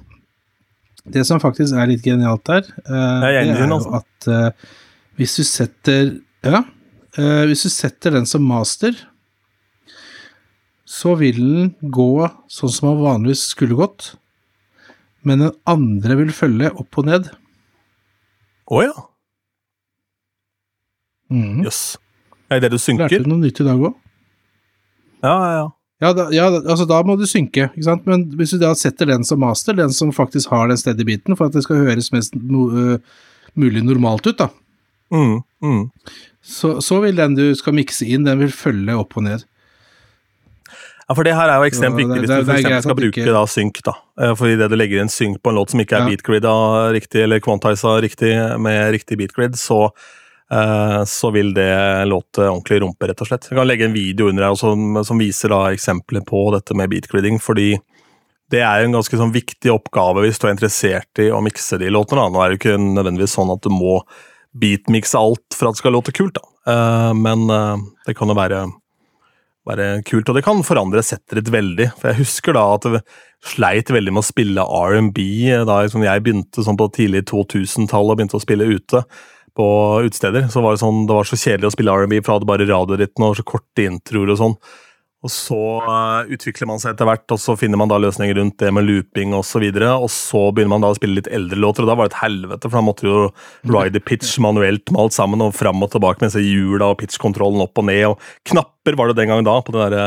Det 1.07 1.23
som 1.27 1.39
faktisk 1.39 1.79
er 1.79 1.87
litt 1.87 2.03
genialt 2.03 2.43
der, 2.49 2.67
er 2.83 3.23
det 3.23 3.35
er 3.45 3.61
jo 3.63 3.77
altså. 3.77 4.01
at 4.01 4.27
hvis 5.15 5.37
du 5.39 5.43
setter 5.47 6.17
Ja, 6.43 6.59
hvis 7.47 7.63
du 7.63 7.71
setter 7.71 8.17
den 8.19 8.27
som 8.27 8.43
master, 8.43 8.91
så 10.87 11.17
vil 11.19 11.39
den 11.41 11.91
gå 11.91 12.27
sånn 12.51 12.71
som 12.71 12.89
den 12.93 13.03
vanligvis 13.03 13.43
skulle 13.51 13.77
gått, 13.77 14.13
men 15.27 15.43
den 15.43 15.55
andre 15.67 16.15
vil 16.21 16.33
følge 16.35 16.71
opp 16.79 16.99
og 17.01 17.07
ned. 17.09 17.29
Å 18.71 18.83
ja. 18.85 18.93
Jøss. 21.27 21.37
Mm. 21.37 21.63
Yes. 21.65 21.79
Er 22.47 22.61
det 22.63 22.69
du 22.71 22.77
Lærte 22.77 22.85
synker? 22.85 23.23
du 23.23 23.27
noe 23.27 23.43
nytt 23.43 23.59
i 23.59 23.65
dag 23.67 23.81
òg? 23.89 23.97
Ja, 25.25 25.33
ja, 25.33 25.49
ja. 25.57 25.65
Ja, 25.97 26.11
da, 26.13 26.27
ja, 26.29 26.45
altså 26.53 26.85
da 26.85 26.99
må 27.01 27.15
du 27.17 27.23
synke, 27.25 27.71
ikke 27.73 27.87
sant? 27.87 28.03
men 28.05 28.27
hvis 28.37 28.51
du 28.53 28.59
da 28.61 28.69
setter 28.77 29.09
den 29.09 29.23
som 29.25 29.39
master, 29.41 29.73
den 29.73 29.89
som 29.89 30.11
faktisk 30.13 30.51
har 30.53 30.69
den 30.69 30.77
steady 30.77 31.01
biten, 31.07 31.33
for 31.33 31.49
at 31.49 31.55
det 31.57 31.63
skal 31.65 31.81
høres 31.81 32.11
mest 32.13 32.37
no, 32.37 32.67
uh, 32.69 33.23
mulig 33.57 33.81
normalt 33.81 34.29
ut, 34.29 34.37
da, 34.37 34.51
Mm, 35.07 35.41
mm. 35.63 35.89
så, 36.43 36.81
så 36.81 36.99
vil 36.99 37.15
den 37.15 37.35
du 37.37 37.45
skal 37.55 37.75
mikse 37.77 38.07
inn, 38.07 38.25
den 38.27 38.41
vil 38.41 38.51
følge 38.51 38.95
opp 38.99 39.15
og 39.17 39.23
ned. 39.27 39.45
Ja, 41.07 41.15
for 41.15 41.23
det 41.23 41.33
her 41.37 41.47
er 41.47 41.61
jo 41.61 41.67
ekstremt 41.69 41.95
viktig 41.95 42.17
hvis 42.19 42.27
du 42.31 42.41
for 42.43 42.57
eksempel 42.57 42.83
skal 42.83 42.97
bruke 42.99 43.25
da 43.31 43.41
synk, 43.47 43.77
da. 43.87 43.93
Eh, 44.19 44.33
For 44.35 44.51
idet 44.51 44.67
du 44.69 44.75
legger 44.75 44.99
inn 44.99 45.11
synk 45.11 45.37
på 45.39 45.53
en 45.53 45.55
låt 45.55 45.71
som 45.71 45.79
ikke 45.79 45.95
er 45.95 46.03
Ja. 46.03 46.09
beatgrida 46.11 46.53
riktig, 46.91 47.21
eller 47.23 47.39
quantisa 47.39 47.93
riktig 48.03 48.31
med 48.59 48.91
riktig 48.91 49.17
beatgrid, 49.17 49.55
så, 49.55 49.91
eh, 50.51 51.03
så 51.07 51.31
vil 51.31 51.53
det 51.53 52.07
låte 52.11 52.43
ordentlig 52.51 52.81
rumpe, 52.83 53.07
rett 53.07 53.21
og 53.21 53.27
slett. 53.27 53.47
Jeg 53.49 53.55
kan 53.57 53.67
legge 53.67 53.85
en 53.85 53.93
video 53.93 54.27
under 54.27 54.43
her 54.49 54.55
som, 54.55 55.01
som 55.05 55.17
viser 55.17 55.47
da 55.49 55.71
eksempler 55.71 56.25
på 56.27 56.51
dette 56.51 56.75
med 56.75 56.89
beatgridding, 56.89 57.39
fordi 57.39 57.79
det 58.51 58.59
er 58.59 58.81
jo 58.81 58.87
en 58.89 58.97
ganske 58.99 59.17
sånn 59.17 59.31
viktig 59.31 59.71
oppgave 59.71 60.23
hvis 60.27 60.39
du 60.39 60.47
er 60.47 60.55
interessert 60.55 61.19
i 61.19 61.29
å 61.31 61.39
mikse 61.43 61.79
de 61.79 61.87
låtene. 61.87 62.19
Da. 62.19 62.29
Nå 62.29 62.43
er 62.43 62.49
det 62.49 62.59
jo 62.59 62.61
ikke 62.67 62.83
nødvendigvis 62.83 63.35
sånn 63.35 63.53
at 63.55 63.61
du 63.61 63.69
må 63.69 64.01
beatmikse 64.57 65.15
alt 65.15 65.55
for 65.55 65.69
at 65.69 65.75
det 65.75 65.83
skal 65.83 65.93
låte 65.95 66.11
kult, 66.11 66.35
da. 66.35 66.43
Eh, 66.67 67.13
men 67.13 67.47
det 68.05 68.15
kan 68.17 68.27
jo 68.27 68.35
være 68.35 68.73
være 69.67 69.87
kult, 70.07 70.29
og 70.29 70.37
det 70.37 70.43
kan 70.45 70.63
forandre 70.65 71.03
settet 71.05 71.51
veldig. 71.53 71.89
For 71.99 72.11
jeg 72.11 72.21
husker 72.21 72.57
da 72.57 72.65
at 72.75 72.87
det 72.87 73.01
sleit 73.47 73.91
veldig 73.93 74.13
med 74.15 74.23
å 74.23 74.27
spille 74.27 74.63
R&B 74.63 75.19
da 75.67 75.81
liksom 75.83 76.05
jeg 76.05 76.23
begynte 76.25 76.63
sånn 76.65 76.79
på 76.79 76.89
tidlig 76.95 77.25
2000-tallet 77.29 78.13
og 78.13 78.19
begynte 78.19 78.39
å 78.39 78.43
spille 78.43 78.69
ute 78.71 79.03
på 79.57 79.67
utesteder. 80.05 80.49
Så 80.53 80.63
var 80.63 80.75
det 80.75 80.83
sånn, 80.83 81.05
det 81.09 81.17
var 81.17 81.27
så 81.27 81.39
kjedelig 81.39 81.71
å 81.71 81.75
spille 81.75 81.93
R&B, 81.93 82.19
for 82.21 82.31
jeg 82.33 82.39
hadde 82.39 82.51
bare 82.51 82.69
radiorytme 82.69 83.31
og 83.31 83.39
så 83.39 83.47
korte 83.47 83.87
introer 83.87 84.33
og 84.33 84.41
sånn. 84.41 84.57
Og 85.25 85.31
så 85.33 85.57
eh, 85.81 86.33
utvikler 86.35 86.69
man 86.69 86.81
seg 86.81 86.93
etter 86.93 87.07
hvert, 87.09 87.25
og 87.33 87.39
så 87.41 87.55
finner 87.57 87.79
man 87.81 87.89
da 87.89 87.97
løsninger 87.99 88.37
rundt 88.37 88.59
det 88.61 88.69
med 88.75 88.85
looping 88.85 89.33
osv. 89.33 89.39
Og, 89.39 89.47
så 89.49 89.61
videre, 89.63 89.93
og 89.97 90.11
så 90.13 90.41
begynner 90.53 90.75
man 90.75 90.85
da 90.85 90.91
å 90.93 90.97
spille 90.97 91.17
litt 91.17 91.29
eldre 91.33 91.57
låter, 91.57 91.83
og 91.83 91.89
da 91.89 91.95
var 91.97 92.07
det 92.07 92.13
et 92.13 92.21
helvete, 92.21 92.69
for 92.69 92.77
da 92.77 92.83
måtte 92.85 93.07
du 93.07 93.09
jo 93.09 93.23
ride 93.73 94.01
pitch 94.07 94.37
manuelt 94.43 94.93
med 94.93 95.01
alt 95.01 95.17
sammen, 95.17 95.41
og 95.41 95.55
fram 95.57 95.81
og 95.81 95.89
tilbake 95.95 96.21
med 96.21 96.29
disse 96.29 96.43
hjula 96.45 96.91
og 96.93 96.99
pitchkontrollen 97.01 97.65
opp 97.65 97.81
og 97.81 97.89
ned, 97.89 98.03
og 98.13 98.51
knapper 98.51 98.99
var 98.99 99.09
det 99.09 99.17
den 99.17 99.33
gangen 99.33 99.49
da, 99.49 99.57
på 99.65 99.73
det 99.73 99.87
derre 99.87 100.05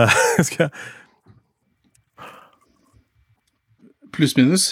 eh, 0.00 0.16
husker 0.38 0.64
jeg. 0.64 0.72
Pluss 4.12 4.34
minus. 4.36 4.64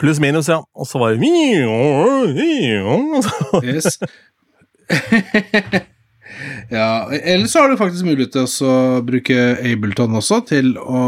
Pluss 0.00 0.20
minus, 0.20 0.48
ja. 0.48 0.60
Og 0.76 0.88
så 0.88 1.00
var 1.00 1.12
det 1.12 1.20
Yes. 3.64 3.98
ja, 6.70 7.10
eller 7.12 7.46
så 7.50 7.62
har 7.62 7.70
du 7.70 7.78
faktisk 7.80 8.06
mulighet 8.06 8.32
til 8.34 8.46
å 8.66 9.02
bruke 9.06 9.36
Ableton 9.60 10.16
også 10.18 10.40
til 10.48 10.74
å 10.80 11.02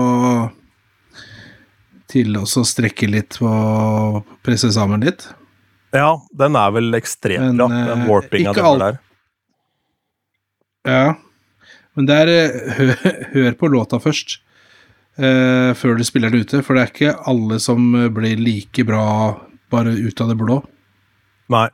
til 2.15 2.37
å 2.39 2.45
strekke 2.47 3.09
litt 3.11 3.41
og 3.43 4.23
presse 4.47 4.71
sammen 4.75 5.03
litt. 5.03 5.27
Ja, 5.95 6.13
den 6.37 6.59
er 6.59 6.71
vel 6.75 6.95
ekstremt 6.99 7.59
bra, 7.59 7.75
den 7.75 8.03
eh, 8.03 8.07
warpinga 8.09 8.55
den 8.55 8.69
alt. 8.69 8.85
der. 8.85 9.01
Ja, 10.85 11.15
men 11.95 12.09
det 12.11 12.17
er 12.25 12.33
eh, 12.35 13.05
Hør 13.35 13.61
på 13.61 13.71
låta 13.73 14.03
først, 14.03 14.41
Uh, 15.15 15.71
før 15.79 15.93
du 15.95 16.01
spiller 16.03 16.33
den 16.33 16.43
ute, 16.43 16.59
for 16.67 16.75
det 16.75 16.81
er 16.83 16.89
ikke 16.91 17.11
alle 17.31 17.61
som 17.63 17.85
blir 18.17 18.35
like 18.35 18.83
bra 18.83 19.05
bare 19.71 19.93
ut 19.95 20.21
av 20.25 20.33
det 20.33 20.35
blå. 20.41 20.57
Nei. 21.55 21.69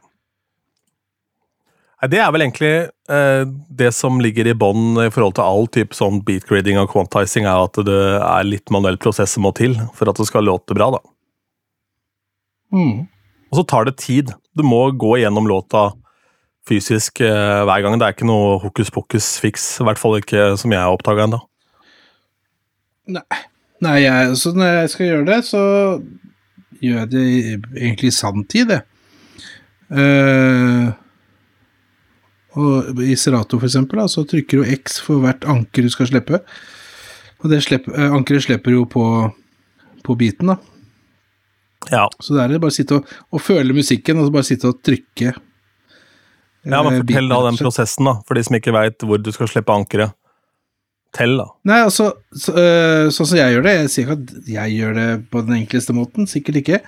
Det 2.08 2.16
er 2.16 2.30
vel 2.32 2.46
egentlig 2.46 2.72
eh, 3.12 3.42
det 3.76 3.90
som 3.92 4.22
ligger 4.24 4.48
i 4.48 4.56
bånn 4.56 4.96
i 5.02 5.10
forhold 5.12 5.34
til 5.36 5.44
all 5.44 5.66
type 5.68 5.96
sånn 5.96 6.22
beatgrading 6.24 6.78
og 6.80 6.88
quantizing, 6.94 7.44
er 7.44 7.66
at 7.66 7.76
det 7.84 8.02
er 8.16 8.46
litt 8.48 8.72
manuell 8.72 8.96
prosess 9.00 9.36
som 9.36 9.44
må 9.44 9.52
til 9.56 9.76
for 9.98 10.08
at 10.08 10.16
det 10.16 10.28
skal 10.30 10.48
låte 10.48 10.76
bra. 10.76 10.94
da. 10.96 11.02
Mm. 12.72 13.04
Og 13.50 13.58
så 13.58 13.66
tar 13.68 13.84
det 13.88 13.98
tid. 14.00 14.32
Du 14.56 14.64
må 14.64 14.86
gå 14.96 15.18
gjennom 15.20 15.48
låta 15.50 15.90
fysisk 16.68 17.20
eh, 17.20 17.60
hver 17.68 17.84
gang. 17.84 17.98
Det 18.00 18.06
er 18.06 18.16
ikke 18.16 18.30
noe 18.30 18.56
hokus 18.62 18.92
pokus 18.94 19.34
fiks, 19.42 19.68
i 19.82 19.88
hvert 19.88 20.00
fall 20.00 20.16
ikke 20.20 20.54
som 20.60 20.72
jeg 20.72 20.80
har 20.80 20.94
oppdaga 20.94 21.28
ennå. 21.28 21.42
Nei, 23.10 23.42
Nei 23.84 23.98
jeg, 24.04 24.34
så 24.40 24.52
når 24.54 24.74
jeg 24.74 24.90
skal 24.92 25.06
gjøre 25.08 25.28
det, 25.28 25.38
så 25.48 25.62
gjør 26.80 26.98
jeg 27.02 27.12
det 27.12 27.26
egentlig 27.80 28.10
i 28.10 28.16
sanntid, 28.16 28.72
det. 28.72 28.80
Eh, 29.90 30.90
og 32.58 33.02
I 33.04 33.14
Serato, 33.18 33.58
for 33.60 33.68
eksempel, 33.68 34.00
da, 34.00 34.08
så 34.10 34.24
trykker 34.26 34.60
du 34.60 34.72
X 34.74 34.98
for 35.04 35.22
hvert 35.22 35.44
anker 35.48 35.86
du 35.86 35.92
skal 35.92 36.08
slippe. 36.10 36.40
Og 37.40 37.52
det 37.52 37.62
slipper, 37.64 37.94
eh, 37.94 38.12
ankeret 38.16 38.44
slipper 38.44 38.74
jo 38.74 38.84
på, 38.90 39.04
på 40.06 40.16
biten, 40.18 40.52
da. 40.52 40.58
Ja. 41.88 42.08
Så 42.20 42.34
det 42.34 42.42
er 42.42 42.52
det 42.52 42.60
bare 42.60 42.74
å 42.74 42.76
sitte 42.76 42.98
og, 42.98 43.12
og 43.32 43.42
føle 43.42 43.76
musikken, 43.76 44.20
og 44.20 44.28
så 44.28 44.34
bare 44.34 44.48
sitte 44.50 44.68
og 44.68 44.80
trykke. 44.84 45.32
ja, 45.32 46.80
men 46.82 46.92
eh, 46.92 47.02
Fortell 47.02 47.30
da 47.30 47.42
den 47.46 47.60
prosessen, 47.60 48.10
da, 48.10 48.16
for 48.26 48.36
de 48.36 48.44
som 48.46 48.58
ikke 48.58 48.74
veit 48.76 49.06
hvor 49.06 49.22
du 49.22 49.30
skal 49.34 49.50
slippe 49.52 49.76
ankeret. 49.76 50.16
Tell, 51.16 51.34
da. 51.40 51.48
Nei, 51.66 51.80
altså, 51.82 52.12
så, 52.30 52.52
øh, 52.54 53.08
sånn 53.10 53.26
som 53.26 53.38
jeg 53.40 53.50
gjør 53.50 53.64
det 53.66 53.72
Jeg 53.72 53.88
sier 53.90 54.04
ikke 54.04 54.14
at 54.20 54.50
jeg 54.52 54.74
gjør 54.76 54.92
det 54.94 55.06
på 55.32 55.40
den 55.42 55.56
enkleste 55.56 55.94
måten, 55.96 56.28
sikkert 56.30 56.60
ikke. 56.60 56.78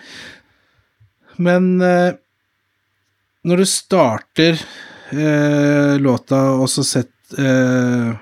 Men 1.43 1.73
øh, 1.83 2.13
når 3.49 3.63
du 3.63 3.67
starter 3.67 4.61
øh, 5.13 5.95
låta, 6.03 6.43
og 6.59 6.69
så 6.71 6.85
sett 6.87 7.39
eh, 7.39 8.13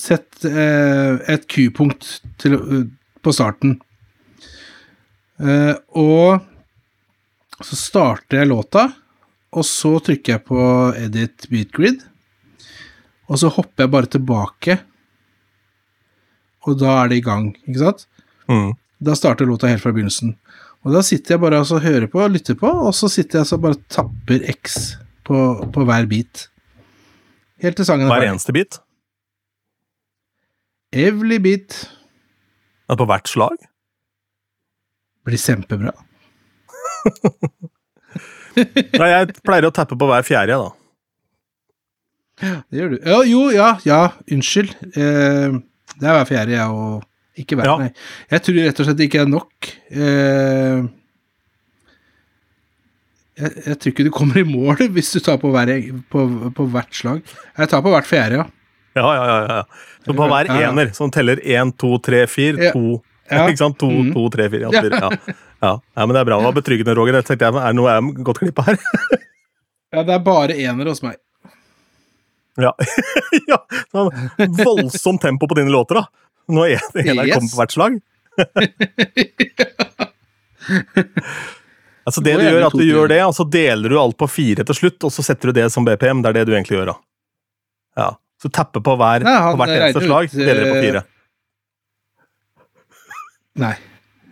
Sett 0.00 0.44
eh, 0.48 1.18
et 1.28 1.42
Q-punkt 1.44 2.22
øh, 2.48 2.86
på 3.20 3.32
starten. 3.36 3.74
Eh, 5.36 5.74
og 5.92 6.40
så 7.60 7.76
starter 7.76 8.40
jeg 8.40 8.48
låta, 8.48 8.86
og 9.52 9.66
så 9.68 9.98
trykker 10.00 10.38
jeg 10.38 10.44
på 10.48 10.62
edit 10.96 11.44
beat 11.52 11.76
grid. 11.76 12.00
Og 13.28 13.42
så 13.42 13.52
hopper 13.52 13.84
jeg 13.84 13.92
bare 13.92 14.10
tilbake 14.16 14.78
og 16.68 16.78
da 16.78 16.96
er 17.02 17.10
det 17.10 17.20
i 17.20 17.26
gang, 17.26 17.50
ikke 17.66 17.80
sant? 17.80 18.06
Mm. 18.50 18.72
Da 19.02 19.16
starter 19.18 19.48
låta 19.48 19.70
helt 19.70 19.82
fra 19.82 19.92
begynnelsen. 19.94 20.36
Og 20.82 20.94
da 20.94 21.02
sitter 21.06 21.34
jeg 21.34 21.42
bare 21.42 21.62
og 21.62 21.68
så 21.70 21.80
hører 21.82 22.08
på 22.10 22.22
og 22.22 22.34
lytter 22.34 22.58
på, 22.58 22.70
og 22.70 22.94
så 22.94 23.10
sitter 23.10 23.40
jeg 23.40 23.54
og 23.56 23.64
bare 23.66 23.80
tapper 23.90 24.46
X 24.54 24.78
på, 25.24 25.36
på 25.74 25.84
hver 25.88 26.06
bit. 26.10 26.48
Helt 27.62 27.76
til 27.78 27.86
sangen 27.86 28.08
er 28.08 28.14
Hver 28.16 28.28
eneste 28.32 28.52
bit. 28.56 28.78
Every 30.92 31.38
bit 31.40 31.76
Ja, 32.90 32.96
På 32.98 33.06
hvert 33.08 33.28
slag. 33.30 33.56
blir 35.24 35.38
kjempebra. 35.38 35.92
Nei, 38.56 39.08
jeg 39.08 39.36
pleier 39.46 39.64
å 39.68 39.72
tappe 39.74 39.96
på 39.96 40.08
hver 40.10 40.24
fjerde, 40.26 40.58
da. 40.60 40.70
Det 42.68 42.80
gjør 42.80 42.90
du. 42.92 42.96
Ja, 43.06 43.20
jo, 43.28 43.42
ja, 43.54 43.68
ja, 43.86 44.00
unnskyld. 44.34 44.72
Eh, 44.98 45.54
det 46.00 46.08
er 46.10 46.16
hver 46.18 46.26
fjerde, 46.28 46.56
jeg, 46.56 46.66
og 46.74 47.38
ikke 47.38 47.56
hver, 47.60 47.70
Ja. 47.70 47.76
nei. 47.84 47.92
Jeg 48.34 48.42
tror 48.44 48.58
rett 48.66 48.80
og 48.82 48.88
slett 48.88 48.98
det 48.98 49.06
ikke 49.08 49.22
er 49.22 49.30
nok. 49.30 49.70
Eh, 49.94 50.82
jeg, 53.40 53.52
jeg 53.66 53.76
tror 53.80 53.92
ikke 53.92 54.04
du 54.04 54.10
kommer 54.14 54.38
i 54.42 54.44
mål 54.48 54.76
hvis 54.96 55.12
du 55.14 55.20
tar 55.24 55.38
på, 55.42 55.50
hver, 55.54 55.70
på, 56.12 56.26
på 56.56 56.66
hvert 56.74 56.92
slag. 56.94 57.22
Jeg 57.58 57.68
tar 57.72 57.82
på 57.84 57.92
hvert 57.94 58.08
fjerde, 58.08 58.42
ja. 58.42 58.46
Ja, 58.98 59.08
ja, 59.16 59.24
ja. 59.24 59.38
ja. 59.48 59.62
Så 60.04 60.12
på 60.18 60.26
hver 60.28 60.50
ener, 60.52 60.90
som 60.96 61.10
teller 61.14 61.40
én, 61.40 61.70
to, 61.80 61.94
tre, 62.04 62.26
fire, 62.28 62.72
to 62.74 62.98
Ja. 63.30 63.46
Ikke 63.48 63.56
sant? 63.62 63.78
To, 63.80 63.88
Mhm. 63.88 64.10
to, 64.12 64.26
tre, 64.34 64.48
fire. 64.52 64.68
Ja, 64.68 64.82
Ja. 64.92 65.10
ja. 65.62 65.72
Men 66.04 66.12
det 66.12 66.20
er 66.20 66.26
bra. 66.28 66.36
Det 66.42 66.48
var 66.50 66.56
betryggende, 66.58 66.94
Roger. 66.98 67.14
Jeg 67.20 67.24
tenkte 67.30 67.46
er 67.48 67.54
det 67.56 67.76
noe 67.78 67.88
jeg 67.88 68.02
har 68.02 68.24
gått 68.26 68.40
glipp 68.42 68.58
av 68.60 68.66
her? 68.72 68.76
Ja, 69.94 70.02
det 70.08 70.12
er 70.18 70.22
bare 70.26 70.56
ener 70.58 70.90
hos 70.90 71.00
meg. 71.06 71.16
Ja. 72.60 72.72
ja. 73.48 73.58
sånn 73.94 74.10
Voldsomt 74.58 75.22
tempo 75.24 75.48
på 75.48 75.56
dine 75.56 75.72
låter, 75.72 76.02
da. 76.02 76.04
Når 76.52 76.74
en, 76.74 76.84
eneren 77.06 77.28
Yes. 77.30 77.36
kommer 77.38 77.52
på 77.54 77.60
hvert 77.62 77.72
slag. 77.78 77.92
Altså 82.08 82.22
Det 82.24 82.34
du 82.38 82.44
gjør, 82.44 82.66
at 82.66 82.76
du 82.78 82.84
gjør 82.86 83.08
det, 83.12 83.20
og 83.26 83.34
så 83.36 83.44
deler 83.48 83.92
du 83.92 83.98
alt 84.00 84.16
på 84.18 84.28
fire 84.30 84.64
til 84.68 84.74
slutt, 84.78 84.98
og 85.06 85.12
så 85.14 85.24
setter 85.26 85.50
du 85.52 85.60
det 85.60 85.68
som 85.74 85.84
BPM. 85.86 86.22
Det 86.24 86.32
er 86.32 86.38
det 86.40 86.44
du 86.48 86.52
egentlig 86.56 86.78
gjør, 86.80 86.92
da. 86.92 86.96
Ja. 88.02 88.08
Så 88.42 88.50
du 88.50 88.56
tapper 88.58 88.82
på, 88.82 88.96
hver, 88.98 89.22
Nei, 89.22 89.36
på 89.52 89.58
hvert 89.60 89.70
eneste 89.76 90.00
regner 90.02 90.08
slag, 90.10 90.30
ut, 90.32 90.38
deler 90.40 90.62
det 90.64 90.70
på 90.70 90.76
eh, 90.78 90.84
fire. 90.88 91.02
Nei, 93.62 93.74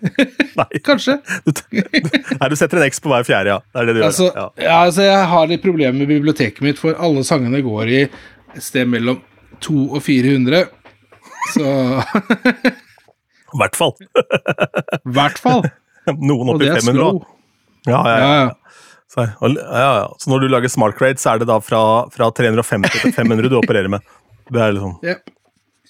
Nei. 0.61 0.69
kanskje. 0.89 1.19
Du, 1.47 1.61
nei, 1.77 2.49
du 2.51 2.57
setter 2.59 2.81
en 2.81 2.87
X 2.89 3.03
på 3.05 3.13
hver 3.13 3.27
fjerde, 3.29 3.53
ja. 3.55 3.59
Det 3.71 3.83
er 3.83 3.91
det 3.91 3.97
du 3.99 4.05
Altså, 4.07 4.29
gjør. 4.31 4.37
Ja. 4.41 4.49
ja, 4.65 4.77
altså, 4.89 5.05
jeg 5.07 5.27
har 5.35 5.51
litt 5.51 5.63
problemer 5.65 5.99
med 6.01 6.09
biblioteket 6.11 6.65
mitt, 6.65 6.81
for 6.81 6.97
alle 6.99 7.23
sangene 7.29 7.61
går 7.67 7.93
i 7.93 8.01
et 8.07 8.65
sted 8.65 8.89
mellom 8.91 9.21
200 9.61 9.99
og 9.99 10.03
400. 10.03 10.63
Så 11.53 11.67
I 13.51 13.61
hvert 13.61 13.77
fall. 13.77 13.93
hvert 15.11 15.39
fall. 15.43 15.63
Noen 16.17 16.55
er 16.57 16.81
500 16.81 16.83
slow. 16.87 17.21
òg. 17.21 17.29
Ja, 17.91 18.01
ja, 18.07 18.31
ja. 18.41 18.49
Så, 19.11 19.27
og, 19.43 19.59
ja, 19.59 19.91
ja. 19.99 20.07
så 20.23 20.31
når 20.31 20.45
du 20.45 20.49
lager 20.53 20.71
smart 20.71 20.95
crate, 20.99 21.19
så 21.19 21.35
er 21.35 21.43
det 21.43 21.51
da 21.51 21.59
fra, 21.65 21.83
fra 22.15 22.31
350 22.31 23.01
til 23.03 23.15
500 23.17 23.51
du 23.51 23.57
opererer 23.59 23.91
med. 23.91 24.05
Det 24.51 24.63
er 24.63 24.75
liksom 24.77 24.97
yep. 25.03 25.31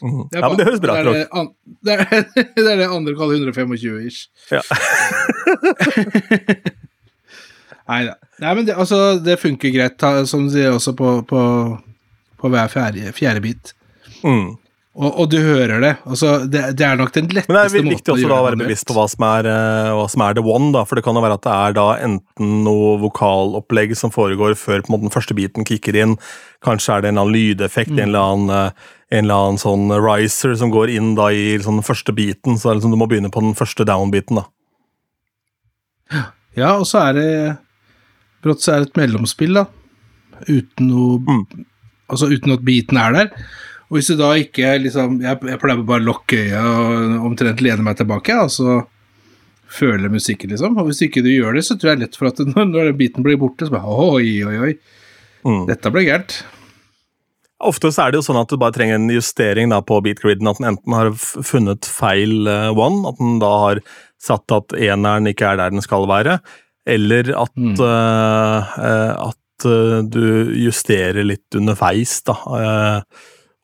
Mm. 0.00 0.28
Det 0.30 0.38
er 0.38 0.40
Ja, 0.40 0.48
men 0.48 0.56
det 0.56 0.64
høres 0.64 0.80
bra 0.80 0.94
ut. 1.04 1.06
det, 1.12 1.26
det, 1.86 1.96
er, 2.00 2.06
det 2.56 2.64
er 2.64 2.78
det 2.80 2.88
andre 2.88 3.12
kaller 3.18 3.34
125 3.36 4.06
ish. 4.08 4.30
Ja. 4.48 4.62
Nei 7.90 8.00
da. 8.06 8.14
Nei, 8.40 8.54
men 8.54 8.66
det, 8.68 8.76
altså, 8.78 9.18
det 9.20 9.40
funker 9.42 9.72
greit, 9.74 10.00
som 10.30 10.46
du 10.46 10.54
sier, 10.54 10.72
også 10.72 10.94
på, 10.96 11.12
på, 11.28 11.40
på 12.40 12.50
hver 12.52 12.70
fjerde, 12.72 13.12
fjerde 13.16 13.42
bit. 13.44 13.74
Mm. 14.24 14.56
Og, 15.00 15.14
og 15.22 15.28
du 15.32 15.38
hører 15.40 15.80
det. 15.80 15.90
Altså, 16.04 16.32
det, 16.44 16.60
det 16.76 16.84
er 16.84 16.98
nok 17.00 17.12
den 17.14 17.30
letteste 17.32 17.48
måten 17.48 17.56
å 17.56 17.62
Men 17.62 17.72
det 17.72 17.80
er 17.80 17.94
viktig 17.96 18.12
også 18.12 18.28
å 18.36 18.40
være 18.44 18.58
bevisst 18.60 18.86
på 18.90 18.96
hva 18.98 19.06
som 19.08 19.24
er, 19.30 19.46
eh, 19.48 19.92
hva 19.96 20.04
som 20.12 20.24
er 20.26 20.36
the 20.36 20.42
one, 20.44 20.68
da, 20.74 20.82
for 20.88 20.98
det 20.98 21.04
kan 21.06 21.16
jo 21.16 21.22
være 21.24 21.38
at 21.38 21.46
det 21.46 21.54
er 21.56 21.76
da 21.78 21.86
enten 22.04 22.50
noe 22.66 22.90
vokalopplegg 23.00 23.94
som 23.96 24.12
foregår 24.12 24.58
før 24.60 24.84
på 24.84 24.90
en 24.90 24.96
måte 24.96 25.06
den 25.06 25.14
første 25.14 25.36
biten 25.38 25.64
kicker 25.68 25.96
inn, 25.96 26.18
kanskje 26.66 26.98
er 26.98 27.04
det 27.06 27.12
en 27.12 27.16
eller 27.16 27.30
annen 27.30 27.38
lydeffekt, 27.38 27.94
en, 27.96 28.10
eller 28.10 28.34
annen, 28.34 28.52
eh, 28.58 28.92
en 29.16 29.24
eller 29.24 29.46
annen 29.46 29.62
sånn 29.62 29.96
riser 30.04 30.52
som 30.60 30.74
går 30.74 30.92
inn 30.98 31.14
da 31.16 31.30
i 31.32 31.56
sånn 31.64 31.80
den 31.80 31.88
første 31.88 32.14
biten, 32.16 32.60
så 32.60 32.68
er 32.68 32.78
liksom 32.80 32.92
du 32.92 33.00
må 33.00 33.08
begynne 33.08 33.32
på 33.32 33.44
den 33.46 33.56
første 33.56 33.88
down-biten 33.88 34.42
da. 34.42 34.46
Ja, 36.58 36.74
og 36.76 36.84
så 36.90 37.06
er 37.06 37.16
det 37.16 37.32
Brått 38.40 38.62
så 38.64 38.72
er 38.72 38.82
det 38.82 38.90
et 38.90 39.00
mellomspill, 39.00 39.58
da. 39.62 39.66
Uten 40.48 40.88
noe 40.88 41.18
Mm. 41.20 41.66
Altså 42.10 42.26
uten 42.32 42.56
at 42.56 42.64
beaten 42.66 42.98
er 42.98 43.12
der. 43.14 43.28
Og 43.90 43.98
hvis 43.98 44.06
du 44.12 44.14
da 44.20 44.28
ikke 44.38 44.76
liksom 44.84 45.16
Jeg, 45.24 45.40
jeg 45.50 45.58
pleier 45.58 45.80
bare 45.82 45.98
å 46.02 46.06
lukke 46.12 46.36
øya 46.46 46.60
og 46.62 47.24
omtrent 47.30 47.62
lene 47.64 47.82
meg 47.82 47.96
tilbake, 47.98 48.36
og 48.38 48.52
så 48.54 48.78
føle 49.70 50.08
musikken, 50.10 50.50
liksom. 50.54 50.78
Og 50.78 50.88
hvis 50.90 51.02
ikke 51.06 51.22
du 51.26 51.28
gjør 51.30 51.54
det, 51.58 51.64
så 51.66 51.76
tror 51.78 51.92
jeg 51.92 52.00
lett 52.04 52.16
for 52.18 52.30
at 52.30 52.38
når, 52.52 52.64
når 52.70 52.88
den 52.90 52.96
biten 53.02 53.26
blir 53.26 53.38
borte, 53.38 53.66
så 53.68 53.74
bare 53.74 53.98
oi, 54.06 54.40
oi, 54.46 54.56
oi. 54.68 54.72
Mm. 55.46 55.64
Dette 55.70 55.92
ble 55.94 56.02
gærent. 56.06 56.40
Ofte 57.60 57.90
så 57.92 58.06
er 58.06 58.12
det 58.14 58.20
jo 58.20 58.24
sånn 58.24 58.38
at 58.40 58.48
du 58.50 58.56
bare 58.60 58.72
trenger 58.72 58.96
en 58.96 59.10
justering 59.12 59.68
da 59.72 59.82
på 59.84 59.98
beatgriden, 60.06 60.48
at 60.48 60.58
den 60.62 60.70
enten 60.70 60.94
har 60.96 61.10
funnet 61.18 61.84
feil 61.90 62.48
uh, 62.48 62.70
one, 62.72 63.02
at 63.10 63.18
den 63.20 63.36
da 63.42 63.50
har 63.66 63.82
satt 64.20 64.54
at 64.56 64.72
eneren 64.78 65.28
ikke 65.28 65.50
er 65.50 65.60
der 65.60 65.74
den 65.74 65.84
skal 65.84 66.06
være, 66.08 66.38
eller 66.88 67.34
at, 67.42 67.52
Mm. 67.60 67.74
uh, 67.84 68.70
uh, 68.80 69.28
at 69.28 69.36
du 70.08 70.54
justerer 70.56 71.20
litt 71.26 71.52
underveis, 71.58 72.14
da, 72.24 72.32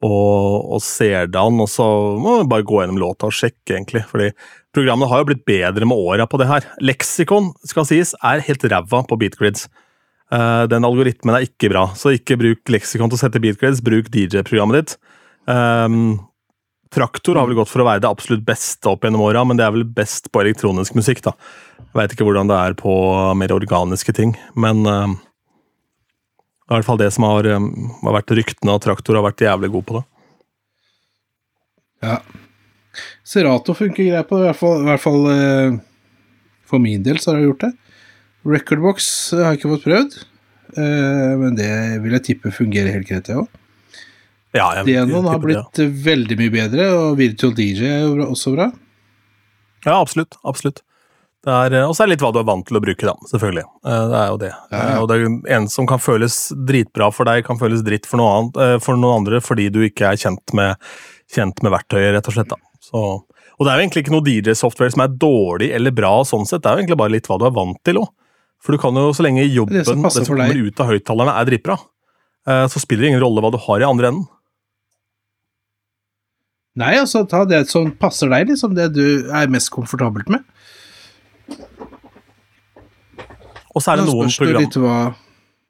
og, 0.04 0.76
og 0.76 0.82
ser 0.84 1.30
det 1.32 1.40
an, 1.40 1.62
og 1.62 1.68
så 1.72 1.86
må 2.20 2.38
vi 2.42 2.50
bare 2.50 2.66
gå 2.68 2.82
gjennom 2.82 3.00
låta 3.00 3.30
og 3.30 3.34
sjekke, 3.34 3.78
egentlig, 3.78 4.04
fordi 4.10 4.30
programmene 4.76 5.08
har 5.08 5.22
jo 5.22 5.28
blitt 5.30 5.46
bedre 5.48 5.88
med 5.88 5.96
åra 5.96 6.28
på 6.28 6.40
det 6.42 6.50
her. 6.50 6.68
Leksikon, 6.84 7.52
skal 7.64 7.88
sies, 7.88 8.12
er 8.20 8.44
helt 8.44 8.66
ræva 8.68 9.02
på 9.08 9.18
beatgrids. 9.20 9.70
Uh, 10.32 10.66
den 10.68 10.84
algoritmen 10.84 11.36
er 11.38 11.46
ikke 11.46 11.70
bra, 11.72 11.86
så 11.96 12.12
ikke 12.16 12.38
bruk 12.40 12.72
leksikon 12.74 13.12
til 13.12 13.18
å 13.18 13.22
sette 13.24 13.40
beatgrids. 13.42 13.84
bruk 13.84 14.10
DJ-programmet 14.12 14.82
ditt. 14.82 14.96
Um, 15.48 16.18
Traktor 16.92 17.38
har 17.38 17.48
vel 17.48 17.58
gått 17.58 17.70
for 17.70 17.82
å 17.82 17.86
være 17.88 18.02
det 18.04 18.10
absolutt 18.10 18.44
beste 18.46 18.90
opp 18.90 19.04
gjennom 19.04 19.24
åra, 19.26 19.42
men 19.46 19.58
det 19.58 19.64
er 19.66 19.74
vel 19.74 19.86
best 19.96 20.28
på 20.32 20.42
elektronisk 20.44 20.94
musikk, 20.98 21.24
da. 21.24 21.32
Jeg 21.80 21.96
veit 21.98 22.12
ikke 22.14 22.26
hvordan 22.28 22.50
det 22.50 22.58
er 22.58 22.76
på 22.78 22.92
mer 23.38 23.54
organiske 23.56 24.12
ting, 24.16 24.36
men 24.58 24.84
um, 24.84 25.16
det 26.66 26.74
er 26.74 26.74
i 26.74 26.80
hvert 26.80 26.88
fall 26.88 26.98
det 26.98 27.12
som 27.14 27.24
har, 27.28 27.46
har 27.46 28.14
vært 28.16 28.32
ryktene, 28.34 28.74
at 28.74 28.82
Traktor 28.82 29.20
har 29.20 29.22
vært 29.28 29.44
jævlig 29.44 29.68
god 29.70 29.84
på 29.86 29.96
det. 30.00 30.04
Ja. 32.02 32.16
Serato 33.26 33.74
funker 33.76 34.08
greit 34.08 34.26
på 34.26 34.40
det, 34.40 34.48
i 34.48 34.50
hvert 34.50 34.58
fall, 34.58 34.80
i 34.82 34.88
hvert 34.88 35.04
fall 35.04 35.28
eh, 35.30 35.76
for 36.66 36.82
min 36.82 37.04
del 37.06 37.20
så 37.22 37.32
har 37.32 37.38
jeg 37.38 37.52
gjort 37.52 37.68
det. 37.68 37.70
Recordbox 38.46 39.12
har 39.36 39.52
jeg 39.52 39.60
ikke 39.60 39.70
fått 39.76 39.86
prøvd, 39.86 40.18
eh, 40.82 41.32
men 41.38 41.54
det 41.58 41.70
vil 42.02 42.18
jeg 42.18 42.26
tippe 42.32 42.54
fungerer 42.54 42.94
helt 42.96 43.08
greit, 43.10 43.30
det 43.30 43.38
òg. 43.38 43.62
Ja, 44.56 44.70
Denon 44.86 45.26
har 45.28 45.38
blitt 45.42 45.78
det, 45.78 45.86
ja. 45.86 45.90
eh, 45.90 46.02
veldig 46.06 46.40
mye 46.40 46.54
bedre, 46.54 46.90
og 46.98 47.16
Virtual 47.20 47.54
DJ 47.54 47.90
er 47.92 48.04
jo 48.08 48.26
også 48.26 48.56
bra. 48.56 48.72
Ja, 49.86 50.00
absolutt. 50.00 50.34
absolutt. 50.42 50.82
Eh, 51.46 51.76
og 51.86 51.92
så 51.94 52.02
er 52.02 52.08
det 52.08 52.16
litt 52.16 52.22
hva 52.24 52.32
du 52.34 52.40
er 52.40 52.46
vant 52.48 52.66
til 52.66 52.78
å 52.78 52.82
bruke, 52.82 53.06
da, 53.06 53.12
selvfølgelig. 53.30 53.62
Eh, 53.86 54.04
Det 54.10 54.18
er 54.18 54.30
jo 54.32 54.38
det. 54.42 54.50
Ja, 54.72 54.80
ja. 54.90 54.96
Og 55.02 55.06
det 55.08 55.18
er 55.22 55.56
en 55.56 55.68
som 55.70 55.86
kan 55.86 56.00
føles 56.02 56.34
dritbra 56.66 57.12
for 57.14 57.28
deg, 57.28 57.44
kan 57.46 57.60
føles 57.60 57.84
dritt 57.86 58.06
for, 58.10 58.18
noe 58.18 58.32
annet, 58.40 58.56
eh, 58.64 58.78
for 58.82 58.98
noen 58.98 59.20
andre 59.22 59.38
fordi 59.40 59.68
du 59.70 59.78
ikke 59.86 60.10
er 60.10 60.18
kjent 60.18 60.54
med, 60.58 60.74
kjent 61.30 61.62
med 61.62 61.70
verktøyet, 61.76 62.12
rett 62.16 62.26
og 62.32 62.34
slett. 62.34 62.50
da. 62.50 62.58
Så, 62.82 63.02
og 63.22 63.62
det 63.62 63.70
er 63.70 63.78
jo 63.78 63.86
egentlig 63.86 64.02
ikke 64.04 64.14
noe 64.16 64.26
DJ-software 64.26 64.90
som 64.96 65.04
er 65.06 65.14
dårlig 65.22 65.70
eller 65.72 65.94
bra, 65.94 66.12
sånn 66.26 66.46
sett. 66.46 66.62
Det 66.64 66.70
er 66.70 66.74
jo 66.74 66.82
egentlig 66.84 66.98
bare 66.98 67.14
litt 67.14 67.30
hva 67.30 67.38
du 67.38 67.46
er 67.46 67.54
vant 67.54 67.78
til 67.86 68.02
òg. 68.02 68.10
For 68.64 68.72
du 68.74 68.78
kan 68.82 68.96
jo, 68.98 69.12
så 69.14 69.22
lenge 69.22 69.44
jobben, 69.46 69.76
Det 69.78 69.86
som 69.86 70.02
det 70.02 70.10
som 70.12 70.24
kommer 70.26 70.66
ut 70.66 70.80
av 70.82 70.90
høyttalerne, 70.90 71.34
er 71.38 71.44
dritbra, 71.46 71.76
så 72.46 72.80
spiller 72.80 73.02
det 73.04 73.10
ingen 73.12 73.22
rolle 73.22 73.42
hva 73.44 73.50
du 73.52 73.58
har 73.62 73.82
i 73.84 73.86
andre 73.86 74.08
enden. 74.10 74.26
Nei, 76.76 76.94
altså 77.00 77.22
ta 77.28 77.44
det 77.48 77.62
som 77.70 77.92
passer 77.96 78.28
deg, 78.32 78.48
liksom. 78.50 78.74
Det 78.76 78.90
du 78.96 79.28
er 79.32 79.48
mest 79.52 79.70
komfortabelt 79.72 80.28
med. 80.32 80.42
Og 83.76 83.84
så 83.84 83.92
er 83.92 84.00
det 84.00 84.08
noen 84.08 84.32
program... 84.32 84.64
litt 84.64 84.80
hva 84.80 84.96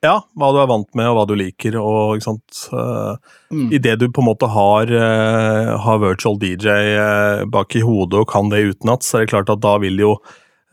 Ja, 0.05 0.21
hva 0.39 0.53
du 0.55 0.61
er 0.63 0.71
vant 0.71 0.89
med, 0.95 1.09
og 1.11 1.19
hva 1.19 1.25
du 1.27 1.35
liker, 1.39 1.79
og 1.81 2.19
ikke 2.19 2.29
sant 2.29 2.61
uh, 2.71 3.17
Mm. 3.53 3.71
Idet 3.73 4.01
du 4.01 4.09
på 4.11 4.23
en 4.23 4.27
måte 4.27 4.49
har, 4.51 4.91
eh, 4.91 5.69
har 5.79 5.99
virtual 6.03 6.35
DJ 6.39 6.69
eh, 6.99 7.45
bak 7.47 7.77
i 7.79 7.83
hodet 7.85 8.19
og 8.19 8.29
kan 8.29 8.51
det 8.51 8.65
utenat, 8.73 9.07
så 9.07 9.19
er 9.21 9.25
det 9.25 9.31
klart 9.31 9.53
at 9.53 9.61
da 9.63 9.77
vil 9.79 10.01
jo 10.03 10.17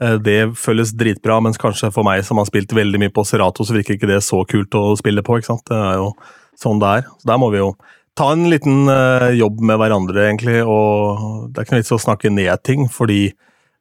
eh, 0.01 0.15
det 0.17 0.55
føles 0.57 0.95
dritbra, 0.97 1.37
mens 1.45 1.61
kanskje 1.61 1.91
for 1.93 2.05
meg 2.07 2.23
som 2.25 2.41
har 2.41 2.49
spilt 2.49 2.73
veldig 2.73 3.01
mye 3.03 3.13
på 3.13 3.25
Serato, 3.29 3.61
så 3.61 3.75
virker 3.77 3.97
ikke 3.97 4.09
det 4.09 4.23
så 4.25 4.41
kult 4.49 4.73
å 4.73 4.95
spille 4.97 5.21
på, 5.21 5.37
ikke 5.37 5.51
sant. 5.51 5.65
Det 5.69 5.77
er 5.77 6.01
jo 6.01 6.09
sånn 6.59 6.81
det 6.81 6.95
er. 6.97 7.05
Så 7.21 7.29
der 7.29 7.39
må 7.41 7.51
vi 7.53 7.61
jo 7.61 7.69
ta 8.17 8.31
en 8.33 8.47
liten 8.49 8.89
eh, 8.89 9.29
jobb 9.37 9.61
med 9.61 9.79
hverandre, 9.81 10.27
egentlig, 10.31 10.59
og 10.65 11.53
det 11.53 11.61
er 11.61 11.67
ikke 11.67 11.77
noe 11.77 11.85
vits 11.85 11.93
i 11.93 11.97
å 11.97 12.03
snakke 12.09 12.33
ned 12.33 12.65
ting, 12.65 12.89
fordi 12.89 13.21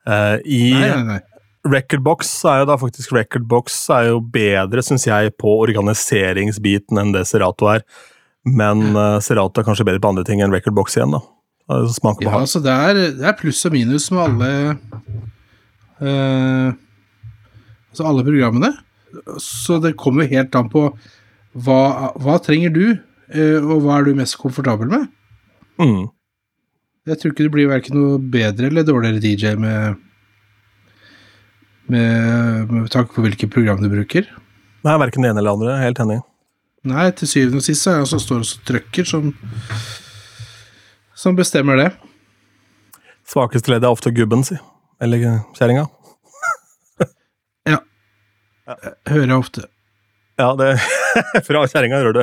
uh, 0.08 0.36
i 0.44 0.64
Nei, 0.76 0.88
nei, 0.92 1.04
nei. 1.14 1.20
Recordbox 1.68 2.30
er 2.50 2.62
jo 2.62 2.70
da 2.72 2.76
faktisk 2.80 3.12
Recordbox 3.14 3.76
er 3.94 4.08
jo 4.10 4.18
bedre, 4.34 4.82
syns 4.82 5.06
jeg, 5.06 5.30
på 5.38 5.52
organiseringsbiten 5.62 6.98
enn 6.98 7.12
det 7.14 7.22
Serato 7.30 7.68
er. 7.70 7.84
Men 8.42 8.82
uh, 8.96 9.20
Serato 9.22 9.62
er 9.62 9.68
kanskje 9.68 9.86
bedre 9.86 10.02
på 10.02 10.10
andre 10.10 10.26
ting 10.26 10.42
enn 10.42 10.54
Recordbox 10.54 10.98
igjen, 10.98 11.14
da. 11.14 11.22
Smaker 11.94 12.26
er 12.26 12.32
Ja, 12.32 12.40
altså 12.42 12.60
det 12.60 12.72
er, 12.74 12.98
det 13.16 13.28
er 13.30 13.36
pluss 13.38 13.62
og 13.68 13.72
minus 13.72 14.08
med 14.12 14.24
alle 14.24 14.48
uh, 16.02 16.74
Altså 17.92 18.08
alle 18.08 18.24
programmene. 18.26 18.72
Så 19.40 19.78
det 19.84 19.94
kommer 20.00 20.26
jo 20.26 20.34
helt 20.34 20.56
an 20.58 20.70
på 20.72 20.88
hva, 21.62 22.10
hva 22.18 22.38
trenger 22.42 22.72
du, 22.74 22.86
uh, 22.96 23.60
og 23.62 23.84
hva 23.84 24.00
er 24.00 24.08
du 24.08 24.18
mest 24.18 24.40
komfortabel 24.40 24.90
med? 24.90 25.06
Mm. 25.78 26.08
Jeg 27.06 27.18
tror 27.18 27.32
ikke 27.32 27.46
du 27.46 27.54
blir 27.54 27.70
verken 27.70 27.98
noe 27.98 28.18
bedre 28.32 28.68
eller 28.70 28.86
dårligere 28.86 29.22
DJ 29.22 29.54
med 29.60 30.02
med, 31.90 32.70
med 32.70 32.90
tanke 32.92 33.14
på 33.14 33.24
hvilket 33.24 33.50
program 33.52 33.80
du 33.82 33.88
bruker. 33.92 34.28
Nei, 34.82 34.98
verken 34.98 35.24
det 35.24 35.32
ene 35.32 35.42
eller 35.42 35.50
det 35.50 35.58
andre. 35.58 35.74
Helt 35.82 36.02
enig. 36.02 36.20
Nei, 36.90 37.08
til 37.14 37.30
syvende 37.30 37.60
og 37.62 37.66
sist 37.66 37.84
så 37.84 37.92
er 37.92 38.00
det 38.00 38.06
også 38.06 38.18
som 38.18 38.24
står 38.26 38.42
og 38.42 38.64
trykker, 38.66 39.06
som, 39.06 39.28
som 41.14 41.38
bestemmer 41.38 41.78
det. 41.78 41.90
Svakeste 43.28 43.70
leddet 43.70 43.86
er 43.86 43.94
ofte 43.94 44.10
gubben, 44.14 44.42
si. 44.46 44.58
Eller 45.02 45.22
kjerringa. 45.56 45.86
ja. 47.70 47.78
Hører 48.66 49.28
jeg 49.28 49.38
ofte. 49.38 49.66
Ja, 50.40 50.54
det 50.58 50.74
Fra 51.46 51.62
kjerringa 51.68 52.00
hører 52.00 52.18
du. 52.18 52.22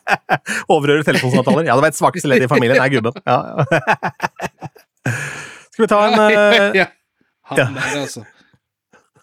Overhører 0.72 1.04
telefonsamtaler. 1.06 1.66
Ja, 1.68 1.76
det 1.76 1.84
var 1.84 1.92
et 1.92 1.98
svakeste 1.98 2.30
ledd 2.30 2.46
i 2.46 2.50
familien 2.50 2.80
er 2.80 2.92
gubben. 2.92 3.18
Ja, 3.26 3.38
ja. 3.50 5.12
Skal 5.74 5.84
vi 5.84 5.90
ta 5.90 6.00
en 6.06 6.16
uh... 6.16 6.76
ja. 6.76 6.88
Han 7.50 7.60
der, 7.60 8.00
altså. 8.00 8.24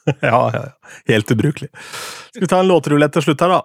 Ja, 0.21 0.39
ja, 0.53 0.63
ja. 0.63 0.71
Helt 1.07 1.31
ubrukelig. 1.31 1.69
Skal 2.29 2.41
vi 2.41 2.47
ta 2.51 2.59
en 2.59 2.67
låtrulett 2.67 3.13
til 3.15 3.23
slutt 3.23 3.41
her, 3.45 3.53
da? 3.55 3.61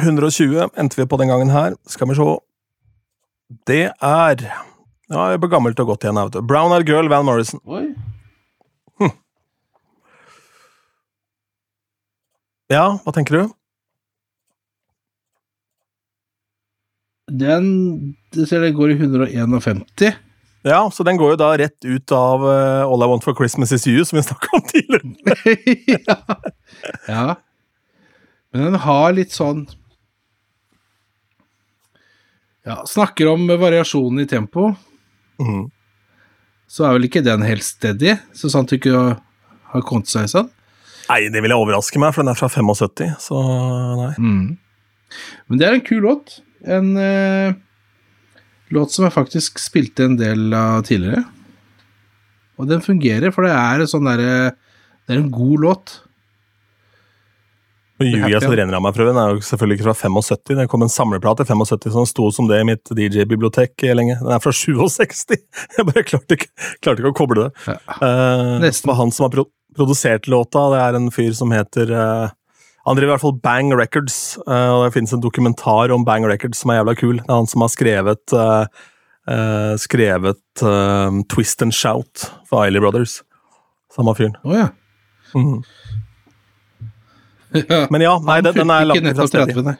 «120 0.00 0.70
endte 0.78 0.96
vi 1.00 1.06
på 1.06 1.18
den 1.20 1.28
gangen 1.28 1.50
her. 1.50 1.74
Skal 1.90 2.08
vi 2.08 2.14
se. 2.18 2.26
Det 3.66 3.82
er 3.90 4.44
Ja, 5.10 5.24
jeg 5.26 5.34
er 5.34 5.42
på 5.42 5.50
gammelt 5.50 5.80
og 5.82 5.86
godt 5.90 6.04
igjen. 6.06 6.18
vet 6.22 6.36
du. 6.38 6.42
Brown 6.46 6.72
Eyed 6.72 6.86
Girl, 6.86 7.08
Van 7.10 7.24
Morrison. 7.26 7.60
Oi. 7.66 7.88
Ja, 12.70 12.84
hva 13.02 13.12
tenker 13.14 13.34
du? 13.34 13.48
Den 17.40 17.66
det 18.34 18.46
ser 18.46 18.62
det 18.62 18.74
går 18.76 18.92
i 18.92 18.98
151. 19.00 19.82
Ja, 20.62 20.90
så 20.92 21.04
den 21.06 21.16
går 21.16 21.34
jo 21.34 21.40
da 21.40 21.50
rett 21.56 21.84
ut 21.84 22.12
av 22.12 22.42
eh, 22.44 22.82
All 22.84 23.02
I 23.02 23.08
Want 23.08 23.24
for 23.24 23.36
Christmas 23.36 23.72
Is 23.72 23.86
You, 23.88 24.04
som 24.04 24.18
vi 24.18 24.22
snakka 24.26 24.48
om 24.58 24.64
tidligere. 24.68 25.36
ja. 26.06 26.16
ja. 27.08 27.26
Men 28.52 28.66
den 28.68 28.80
har 28.84 29.12
litt 29.16 29.32
sånn 29.32 29.64
Ja, 32.66 32.82
snakker 32.86 33.30
om 33.32 33.46
variasjonen 33.48 34.20
i 34.20 34.28
tempo. 34.28 34.74
Mm. 35.40 35.70
så 36.68 36.84
er 36.84 36.98
vel 36.98 37.06
ikke 37.08 37.22
den 37.24 37.40
helt 37.40 37.64
steady, 37.64 38.12
så 38.36 38.50
sant 38.52 38.68
du 38.68 38.76
ikke 38.76 38.98
har 39.72 39.84
kommet 39.88 40.10
seg 40.12 40.28
sånn. 40.28 40.50
Nei, 41.08 41.22
det 41.32 41.40
vil 41.40 41.50
jeg 41.50 41.62
overraske 41.62 41.98
meg, 41.98 42.12
for 42.12 42.20
den 42.20 42.30
er 42.34 42.38
fra 42.38 42.50
75, 42.52 43.14
så 43.24 43.40
nei. 43.96 44.10
Men 45.48 45.58
det 45.58 45.66
er 45.66 45.78
en 45.78 45.86
kul 45.86 46.04
låt. 46.04 46.36
En 46.62 46.92
eh, 47.00 47.56
låt 48.74 48.94
som 48.94 49.06
jeg 49.06 49.14
faktisk 49.14 49.60
spilte 49.62 50.06
en 50.06 50.16
del 50.20 50.54
av 50.56 50.84
tidligere. 50.88 51.24
Og 52.60 52.68
den 52.68 52.82
fungerer, 52.84 53.32
for 53.34 53.46
det 53.46 53.54
er 53.56 53.86
sånn 53.88 54.08
der, 54.08 54.54
Det 55.06 55.16
er 55.16 55.22
en 55.24 55.32
god 55.32 55.60
låt. 55.64 55.92
Så 58.00 58.06
det 58.48 58.56
renner 58.56 58.78
av 58.78 58.80
meg, 58.80 58.94
prøven 58.96 59.12
den 59.12 59.20
er 59.20 59.34
jo 59.34 59.42
selvfølgelig 59.44 59.76
ikke 59.76 59.86
fra 59.90 59.94
75. 60.08 60.56
Det 60.56 60.68
kom 60.72 60.84
en 60.86 60.92
samleplate 60.92 61.44
i 61.44 61.50
75 61.50 61.92
som 61.92 62.06
sto 62.08 62.28
som 62.32 62.46
det 62.48 62.62
i 62.62 62.68
mitt 62.70 62.92
DJ-bibliotek 62.96 63.84
lenge. 63.92 64.16
Den 64.22 64.32
er 64.32 64.40
fra 64.40 64.52
67! 64.56 65.36
Jeg 65.76 65.88
bare 65.88 66.04
klarte 66.08 66.38
ikke, 66.38 66.48
klarte 66.80 67.02
ikke 67.02 67.12
å 67.12 67.18
koble 67.18 67.42
det. 67.42 67.50
Ja. 67.66 67.76
Uh. 68.00 68.54
Det 68.64 68.72
var 68.88 69.00
han 69.02 69.12
som 69.12 69.28
har 69.28 69.34
pro 69.34 69.46
produsert 69.76 70.26
låta. 70.26 70.64
Det 70.72 70.80
er 70.82 70.96
en 70.98 71.10
fyr 71.14 71.30
som 71.36 71.52
heter 71.54 71.92
eh, 71.94 72.32
Han 72.90 72.96
driver 72.98 73.12
i 73.12 73.14
hvert 73.14 73.22
fall 73.22 73.36
Bang 73.38 73.68
Records, 73.78 74.14
eh, 74.50 74.68
og 74.74 74.80
det 74.82 74.94
finnes 74.96 75.12
en 75.14 75.20
dokumentar 75.22 75.92
om 75.94 76.02
Bang 76.02 76.24
Records 76.26 76.58
som 76.58 76.72
er 76.72 76.80
jævla 76.80 76.94
kul. 76.98 77.20
Det 77.20 77.28
er 77.28 77.36
han 77.36 77.46
som 77.46 77.62
har 77.62 77.70
skrevet 77.70 78.34
uh, 78.34 78.64
skrevet 79.78 80.64
uh, 80.66 81.20
Twist 81.30 81.62
and 81.62 81.76
Shout 81.76 82.24
for 82.50 82.64
Eiley 82.64 82.82
Brothers. 82.82 83.20
Samme 83.94 84.16
fyren. 84.18 84.34
Oh, 84.42 84.56
ja. 84.58 84.66
Mm. 85.38 85.62
ja. 87.62 87.84
Men 87.94 88.06
ja, 88.08 88.16
nei, 88.26 88.40
den, 88.48 88.58
den 88.58 88.74
er 88.74 88.90
langt 88.90 89.06
fra. 89.22 89.30
30, 89.38 89.62
nei. 89.70 89.78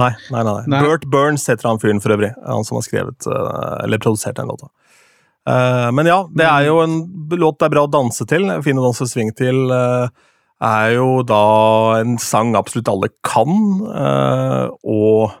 Nei, 0.00 0.10
nei, 0.32 0.48
nei. 0.48 0.56
nei. 0.72 0.82
Bert 0.88 1.04
Burns 1.12 1.44
heter 1.52 1.68
han 1.68 1.84
fyren 1.84 2.00
for 2.00 2.16
øvrig. 2.16 2.32
Han 2.48 2.64
som 2.64 2.80
har 2.80 2.88
skrevet 2.88 3.28
eller 3.28 4.00
produsert 4.00 4.40
den 4.40 4.48
låta. 4.48 4.72
Men 5.92 6.08
ja, 6.08 6.22
det 6.32 6.48
er 6.48 6.70
jo 6.70 6.80
en 6.80 7.00
låt 7.36 7.60
det 7.60 7.68
er 7.68 7.76
bra 7.76 7.84
å 7.84 7.92
danse 7.92 8.24
til. 8.24 8.48
Fin 8.64 8.80
å 8.80 8.88
danse 8.88 9.04
swing 9.10 9.34
til. 9.36 9.66
Er 10.62 10.96
jo 10.96 11.22
da 11.26 11.44
en 12.00 12.18
sang 12.22 12.54
absolutt 12.58 12.90
alle 12.92 13.10
kan, 13.26 13.54
eh, 13.90 14.66
og 14.86 15.32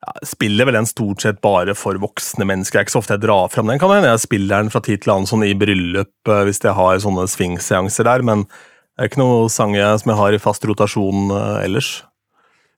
ja, 0.00 0.12
spiller 0.28 0.68
vel 0.68 0.78
den 0.78 0.88
stort 0.88 1.24
sett 1.24 1.40
bare 1.44 1.74
for 1.76 1.98
voksne 2.00 2.46
mennesker. 2.48 2.78
Det 2.78 2.82
er 2.82 2.88
ikke 2.88 2.96
så 2.96 3.02
ofte 3.02 3.16
jeg 3.16 3.24
drar 3.24 3.48
fram 3.52 3.70
den. 3.70 3.80
Kan 3.80 3.92
Jeg 3.96 4.04
jeg 4.08 4.26
spiller 4.26 4.62
den 4.62 4.72
fra 4.72 4.80
tid 4.84 5.02
til 5.02 5.14
annen 5.14 5.30
sånn 5.30 5.46
i 5.46 5.56
bryllup 5.56 6.28
eh, 6.28 6.44
hvis 6.48 6.62
jeg 6.62 6.76
har 6.76 7.00
sånne 7.00 7.28
swingseanser 7.28 8.08
der, 8.08 8.22
men 8.26 8.44
det 8.44 9.06
er 9.06 9.10
ikke 9.10 9.22
noen 9.22 9.48
sang 9.48 9.74
jeg, 9.76 10.00
som 10.00 10.12
jeg 10.12 10.20
har 10.20 10.36
i 10.36 10.42
fast 10.42 10.64
rotasjon 10.68 11.32
eh, 11.32 11.64
ellers. 11.64 11.90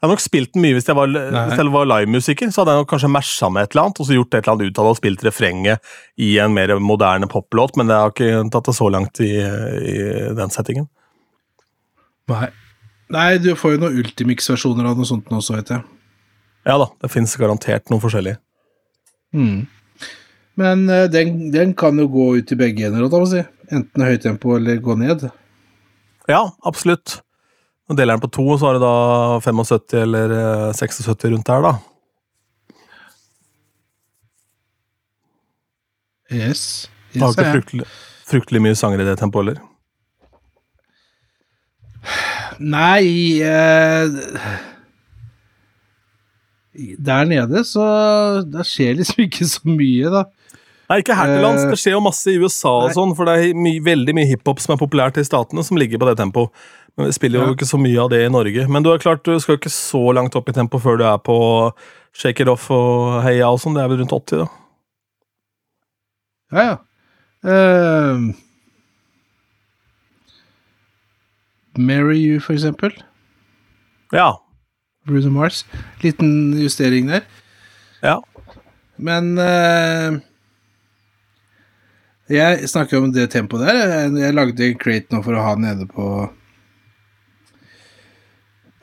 Jeg 0.03 0.09
har 0.09 0.17
nok 0.17 0.23
spilt 0.23 0.55
den 0.55 0.65
mye 0.65 0.75
hvis 0.75 0.89
jeg 0.91 0.99
var, 0.99 1.13
hvis 1.15 1.61
jeg 1.61 1.71
var 1.71 1.87
livemusiker. 1.87 2.49
Så 2.51 2.63
hadde 2.63 2.73
jeg 2.75 2.83
nok 2.83 2.89
kanskje 2.91 3.11
masha 3.15 3.51
med 3.55 3.63
et 3.63 3.75
eller 3.75 3.85
annet, 3.85 4.01
og 4.03 4.07
så 4.09 4.17
gjort 4.17 4.35
et 4.35 4.41
eller 4.41 4.57
annet 4.57 4.67
ut 4.67 4.79
av 4.81 4.87
det 4.89 4.95
og 4.95 4.99
spilt 4.99 5.23
refrenget 5.23 5.93
i 6.19 6.31
en 6.43 6.57
mer 6.57 6.73
moderne 6.83 7.29
poplåt, 7.31 7.79
men 7.79 7.87
det 7.87 8.01
har 8.01 8.11
ikke 8.11 8.43
tatt 8.51 8.67
det 8.67 8.75
så 8.75 8.89
langt 8.91 9.23
i, 9.23 9.31
i 9.39 9.95
den 10.35 10.51
settingen. 10.51 10.89
Nei. 12.33 12.49
Nei, 13.13 13.29
du 13.43 13.53
får 13.59 13.75
jo 13.75 13.83
noen 13.83 13.99
Ultimix-versjoner 14.01 14.89
av 14.89 14.97
noe 14.97 15.09
sånt 15.09 15.29
nå 15.29 15.41
også, 15.43 15.59
vet 15.59 15.75
jeg. 15.75 15.85
Ja 16.69 16.79
da, 16.81 16.89
det 17.03 17.11
fins 17.13 17.35
garantert 17.37 17.91
noen 17.91 18.01
forskjellige. 18.03 18.39
Mm. 19.37 19.67
Men 20.61 20.85
uh, 20.89 21.05
den, 21.11 21.51
den 21.53 21.75
kan 21.77 21.99
jo 22.01 22.07
gå 22.13 22.29
ut 22.39 22.55
i 22.55 22.59
begge 22.59 22.87
ender, 22.89 23.05
å 23.09 23.29
si. 23.29 23.43
Enten 23.73 24.05
høytempo 24.05 24.57
eller 24.57 24.81
gå 24.85 24.97
ned. 25.01 25.27
Ja, 26.31 26.45
absolutt. 26.69 27.21
Når 27.91 27.99
deler 27.99 28.17
den 28.17 28.23
på 28.23 28.31
to, 28.33 28.47
så 28.57 28.69
har 28.69 28.79
du 28.79 28.85
da 28.85 28.95
75 29.43 29.97
eller 30.05 30.35
eh, 30.37 30.77
76 30.77 31.27
rundt 31.33 31.49
der, 31.49 31.65
da. 31.67 31.73
Yes. 36.33 36.63
Det 37.13 37.21
har 37.21 37.33
yes 37.33 37.37
ikke 37.37 37.49
er 37.49 37.57
fryktelig, 37.59 37.89
fryktelig 38.29 38.63
mye 38.65 38.79
sanger 38.79 39.03
i 39.03 39.09
det 39.09 39.19
tempoet 39.21 39.51
heller. 39.51 39.72
Nei 42.63 43.41
eh, 43.43 44.07
Der 46.99 47.25
nede, 47.29 47.65
så 47.69 47.85
Det 48.49 48.65
skjer 48.69 48.95
liksom 49.01 49.25
ikke 49.27 49.49
så 49.49 49.61
mye, 49.69 50.13
da. 50.13 50.23
Nei, 50.91 50.99
ikke 51.01 51.17
her 51.17 51.31
til 51.31 51.43
lands. 51.45 51.63
Eh, 51.65 51.71
Det 51.73 51.79
skjer 51.81 51.95
jo 51.97 52.03
masse 52.05 52.29
i 52.33 52.39
USA 52.41 52.73
og 52.87 52.93
sånn, 52.97 53.15
for 53.17 53.29
det 53.29 53.35
er 53.39 53.57
my 53.57 53.75
veldig 53.85 54.15
mye 54.17 54.29
hiphop 54.29 54.61
som 54.61 54.75
er 54.75 54.81
populært 54.81 55.17
i 55.21 55.25
statene, 55.25 55.65
som 55.65 55.79
ligger 55.81 56.01
på 56.03 56.09
det 56.11 56.17
tempoet. 56.21 56.51
Men 56.99 57.09
vi 57.09 57.13
spiller 57.17 57.41
jo 57.41 57.47
Ja. 57.47 57.55
ikke 57.57 57.69
så 57.71 57.79
mye 57.81 57.99
av 58.03 58.11
det 58.13 58.21
i 58.27 58.29
Norge. 58.33 58.67
Men 58.69 58.83
du 58.85 58.91
er 58.93 58.99
klart, 59.01 59.23
du 59.25 59.39
skal 59.41 59.57
ikke 59.57 59.73
så 59.73 60.13
langt 60.13 60.37
opp 60.37 60.49
i 60.49 60.53
tempo 60.53 60.79
før 60.79 60.99
du 60.99 61.05
er 61.09 61.17
på 61.19 61.73
Shake 62.13 62.41
It 62.45 62.49
Off 62.53 62.71
og 62.71 63.23
Heia 63.25 63.49
og 63.49 63.59
sånn. 63.61 63.75
Det 63.75 63.83
er 63.85 63.89
vel 63.89 64.03
rundt 64.03 64.13
80, 64.13 64.37
da. 64.43 64.49
Ja, 66.53 66.63
ja. 66.69 66.77
Eh, 67.49 68.35
Marry 71.79 72.19
You, 72.19 72.41
for 72.41 72.55
eksempel. 72.55 72.93
Ja. 74.13 74.43
Bruno 75.07 75.31
Mars. 75.31 75.65
Liten 76.03 76.53
justering 76.61 77.09
der. 77.09 77.25
Ja. 78.03 78.23
Men 78.97 79.39
uh, 79.39 80.21
Jeg 82.29 82.69
snakker 82.69 82.99
om 82.99 83.13
det 83.13 83.31
tempoet 83.33 83.67
der. 83.67 83.81
Jeg, 84.19 84.35
lagde 84.35 84.69
en 84.69 84.79
crate 84.79 85.15
nå 85.15 85.23
for 85.25 85.37
å 85.37 85.47
ha 85.47 85.55
nede 85.59 85.89
på 85.91 86.07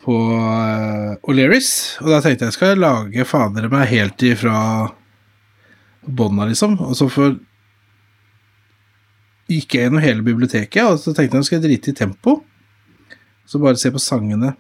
På 0.04 0.16
uh, 0.34 1.14
O'Learys. 1.30 2.00
Og 2.04 2.12
da 2.14 2.24
tenkte 2.24 2.50
jeg 2.50 2.58
skal 2.58 2.74
jeg 2.74 2.84
lage 2.84 3.28
fadere 3.28 3.72
meg 3.72 3.92
helt 3.92 4.24
ifra 4.26 4.58
bånda, 6.10 6.48
liksom. 6.50 6.80
Og 6.82 6.96
så 6.98 7.10
for 7.12 7.38
gikk 9.50 9.76
jeg 9.76 9.88
gjennom 9.88 10.04
hele 10.04 10.26
biblioteket, 10.26 10.84
og 10.86 11.00
så 11.02 11.14
tenkte 11.14 11.40
jeg 11.40 11.48
skal 11.48 11.60
jeg 11.60 11.66
drite 11.68 11.92
i 11.92 11.98
tempo. 11.98 12.40
Så 13.50 13.58
bare 13.62 13.80
se 13.82 13.90
på 13.90 14.02
sangene. 14.02 14.54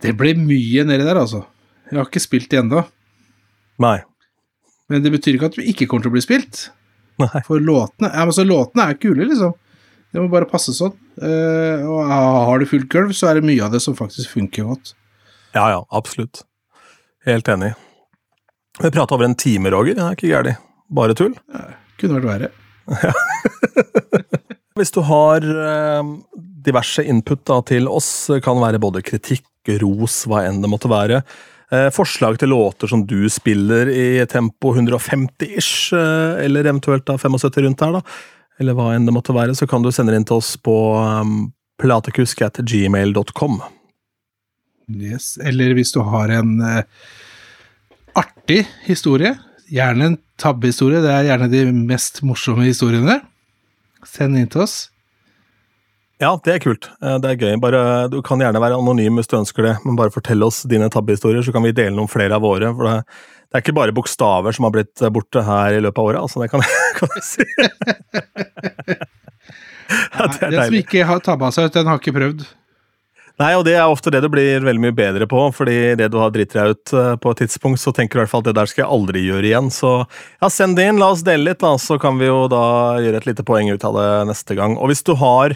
Det 0.00 0.14
ble 0.16 0.32
mye 0.38 0.84
nedi 0.88 1.04
der, 1.04 1.18
altså. 1.20 1.42
Jeg 1.90 1.98
har 1.98 2.08
ikke 2.08 2.22
spilt 2.24 2.48
det 2.52 2.62
ennå. 2.62 2.82
Men 4.88 5.04
det 5.04 5.12
betyr 5.12 5.36
ikke 5.36 5.50
at 5.50 5.58
vi 5.60 5.68
ikke 5.72 5.88
kommer 5.90 6.06
til 6.06 6.12
å 6.12 6.16
bli 6.16 6.24
spilt. 6.24 6.68
Nei. 7.20 7.42
For 7.46 7.60
låtene 7.60 8.10
ja, 8.12 8.24
men 8.28 8.36
så 8.36 8.44
låtene 8.46 8.88
er 8.88 8.98
kule, 9.00 9.28
liksom. 9.28 9.52
Det 10.12 10.22
må 10.22 10.30
bare 10.32 10.48
passe 10.48 10.72
sånn. 10.76 10.94
Uh, 11.20 11.84
og 11.84 12.08
har 12.08 12.60
du 12.60 12.68
fullt 12.70 12.88
gulv, 12.92 13.12
så 13.16 13.28
er 13.30 13.40
det 13.40 13.48
mye 13.48 13.64
av 13.66 13.76
det 13.76 13.82
som 13.84 13.96
faktisk 13.98 14.32
funker 14.32 14.68
godt. 14.70 14.94
Ja, 15.56 15.68
ja, 15.74 15.82
absolutt. 15.96 16.46
Helt 17.28 17.48
enig. 17.52 17.74
Vi 18.80 18.92
prata 18.92 19.16
over 19.16 19.28
en 19.28 19.36
time, 19.36 19.72
Roger. 19.72 19.96
Det 19.98 20.04
er 20.04 20.16
ikke 20.16 20.32
gærent. 20.32 20.64
Bare 20.96 21.16
tull. 21.18 21.34
Kunne 22.00 22.20
vært 22.20 22.30
verre. 22.30 22.52
Hvis 24.76 24.92
du 24.92 25.00
har 25.08 25.40
eh, 25.40 26.08
diverse 26.66 27.04
input 27.08 27.40
da, 27.48 27.62
til 27.64 27.88
oss, 27.88 28.28
kan 28.44 28.60
være 28.60 28.80
både 28.82 29.00
kritikk, 29.04 29.48
ros, 29.82 30.20
hva 30.28 30.44
enn 30.46 30.60
det 30.62 30.68
måtte 30.70 30.90
være. 30.92 31.22
Eh, 31.74 31.88
forslag 31.90 32.36
til 32.38 32.52
låter 32.52 32.90
som 32.90 33.02
du 33.08 33.24
spiller 33.32 33.88
i 33.90 34.20
tempo 34.30 34.74
150-ish, 34.76 35.96
eh, 35.96 36.44
eller 36.44 36.68
eventuelt 36.68 37.06
da 37.08 37.16
75 37.18 37.64
rundt 37.64 37.80
der, 37.80 37.96
da. 37.96 38.18
Eller 38.60 38.76
hva 38.76 38.90
enn 38.94 39.08
det 39.08 39.14
måtte 39.16 39.34
være, 39.36 39.56
så 39.56 39.66
kan 39.68 39.84
du 39.84 39.90
sende 39.92 40.12
det 40.12 40.20
inn 40.20 40.28
til 40.28 40.42
oss 40.42 40.54
på 40.60 40.76
platekusk.gmail.com. 41.80 43.58
Yes. 44.96 45.34
Eller 45.42 45.74
hvis 45.76 45.92
du 45.92 46.00
har 46.06 46.32
en 46.32 46.54
artig 48.16 48.62
historie, 48.86 49.34
gjerne 49.68 50.12
en 50.12 50.18
tabbehistorie, 50.40 51.02
det 51.04 51.12
er 51.12 51.28
gjerne 51.28 51.50
de 51.52 51.64
mest 51.74 52.22
morsomme 52.24 52.64
historiene, 52.68 53.18
send 54.08 54.38
inn 54.40 54.48
til 54.52 54.64
oss. 54.66 54.76
Ja, 56.22 56.30
det 56.44 56.54
er 56.54 56.60
kult. 56.64 56.86
Eh, 57.04 57.18
Det 57.20 57.30
er 57.34 57.40
gøy. 57.42 57.56
Bare, 57.60 57.80
du 58.08 58.22
kan 58.24 58.40
gjerne 58.40 58.60
være 58.62 58.78
anonym 58.80 59.18
hvis 59.20 59.28
du 59.28 59.36
ønsker 59.36 59.62
det, 59.68 59.74
men 59.84 59.96
bare 59.98 60.14
fortell 60.14 60.42
oss 60.46 60.62
dine 60.64 60.88
tabbehistorier, 60.88 61.44
så 61.44 61.52
kan 61.52 61.62
vi 61.66 61.74
dele 61.76 61.92
noen 61.96 62.08
flere 62.08 62.38
av 62.38 62.42
våre. 62.46 62.72
for 62.74 62.88
det 62.88 63.00
det 63.46 63.60
er 63.60 63.62
ikke 63.62 63.76
bare 63.78 63.92
bokstaver 63.94 64.52
som 64.52 64.64
har 64.66 64.72
blitt 64.74 65.00
borte 65.14 65.40
her 65.46 65.76
i 65.76 65.80
løpet 65.80 66.00
av 66.02 66.08
året, 66.10 66.18
altså 66.20 66.42
det 66.42 66.48
kan, 66.50 66.64
kan 66.98 67.08
jeg 67.14 67.22
si. 67.24 67.44
ja, 70.18 70.26
det 70.26 70.42
er 70.42 70.50
Den 70.50 70.64
som 70.66 70.78
ikke 70.80 71.04
har 71.06 71.22
tabba 71.24 71.52
seg 71.54 71.68
ut, 71.68 71.76
den 71.78 71.86
har 71.86 72.00
ikke 72.02 72.14
prøvd. 72.16 72.42
Nei, 73.36 73.50
og 73.52 73.66
det 73.68 73.74
er 73.76 73.84
ofte 73.84 74.08
det 74.08 74.22
du 74.24 74.30
blir 74.32 74.64
veldig 74.64 74.80
mye 74.80 74.96
bedre 74.96 75.26
på, 75.28 75.42
fordi 75.52 75.92
det 76.00 76.06
du 76.08 76.16
har 76.22 76.30
dritt 76.32 76.54
deg 76.56 76.72
ut 76.72 76.92
eh, 76.96 77.10
på 77.20 77.32
et 77.34 77.42
tidspunkt, 77.42 77.82
så 77.82 77.92
tenker 77.92 78.16
du 78.16 78.22
i 78.22 78.24
hvert 78.24 78.32
fall 78.32 78.44
at 78.46 78.48
det 78.48 78.54
der 78.56 78.70
skal 78.70 78.86
jeg 78.86 78.92
aldri 78.96 79.24
gjøre 79.26 79.50
igjen. 79.50 79.68
Så 79.74 79.90
ja, 80.06 80.48
send 80.48 80.78
det 80.80 80.86
inn, 80.88 81.00
la 81.02 81.10
oss 81.12 81.24
dele 81.26 81.50
litt, 81.50 81.60
da, 81.60 81.74
så 81.76 81.98
kan 82.00 82.16
vi 82.16 82.30
jo 82.30 82.46
da 82.48 82.62
gjøre 83.04 83.20
et 83.20 83.28
lite 83.28 83.44
poeng 83.44 83.68
ut 83.68 83.84
av 83.84 83.98
det 83.98 84.08
neste 84.30 84.56
gang. 84.56 84.78
Og 84.80 84.88
hvis 84.88 85.04
du 85.04 85.12
har 85.20 85.52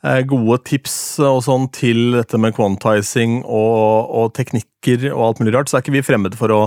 gode 0.00 0.56
tips 0.64 0.94
og 1.20 1.42
sånn 1.44 1.66
til 1.76 2.14
dette 2.14 2.38
med 2.40 2.54
quantizing 2.56 3.40
og, 3.44 4.08
og 4.08 4.30
teknikker 4.36 5.10
og 5.12 5.24
alt 5.26 5.42
mulig 5.42 5.54
rart, 5.56 5.68
så 5.68 5.76
er 5.76 5.84
ikke 5.84 5.94
vi 5.98 6.04
fremmede 6.04 6.38
for 6.40 6.52
å 6.54 6.60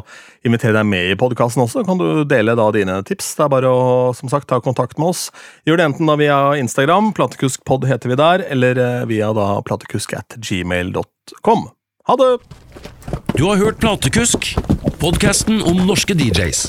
invitere 0.46 0.78
deg 0.78 0.86
med 0.90 1.10
i 1.10 1.18
podkasten 1.18 1.64
også. 1.66 1.86
Kan 1.88 2.02
du 2.02 2.24
dele 2.30 2.54
da 2.60 2.68
dine 2.76 3.00
tips? 3.08 3.32
Det 3.40 3.48
er 3.48 3.54
bare 3.56 3.74
å 3.74 3.86
som 4.18 4.30
sagt, 4.30 4.50
ta 4.52 4.62
kontakt 4.62 5.00
med 5.02 5.14
oss. 5.16 5.28
Gjør 5.66 5.82
det 5.82 5.90
enten 5.90 6.12
da 6.12 6.18
via 6.22 6.40
Instagram, 6.62 7.14
platekuskpod 7.18 7.90
heter 7.90 8.14
vi 8.14 8.20
der, 8.22 8.46
eller 8.54 8.84
eh, 8.84 9.08
via 9.10 9.34
da 9.34 9.56
platekusk 9.66 10.14
at 10.20 10.38
gmail.com. 10.38 11.68
Ha 12.08 12.20
det! 12.20 12.32
Du 13.34 13.48
har 13.48 13.58
hørt 13.58 13.80
Platekusk, 13.82 14.54
podkasten 15.02 15.64
om 15.66 15.86
norske 15.88 16.14
DJs. 16.14 16.68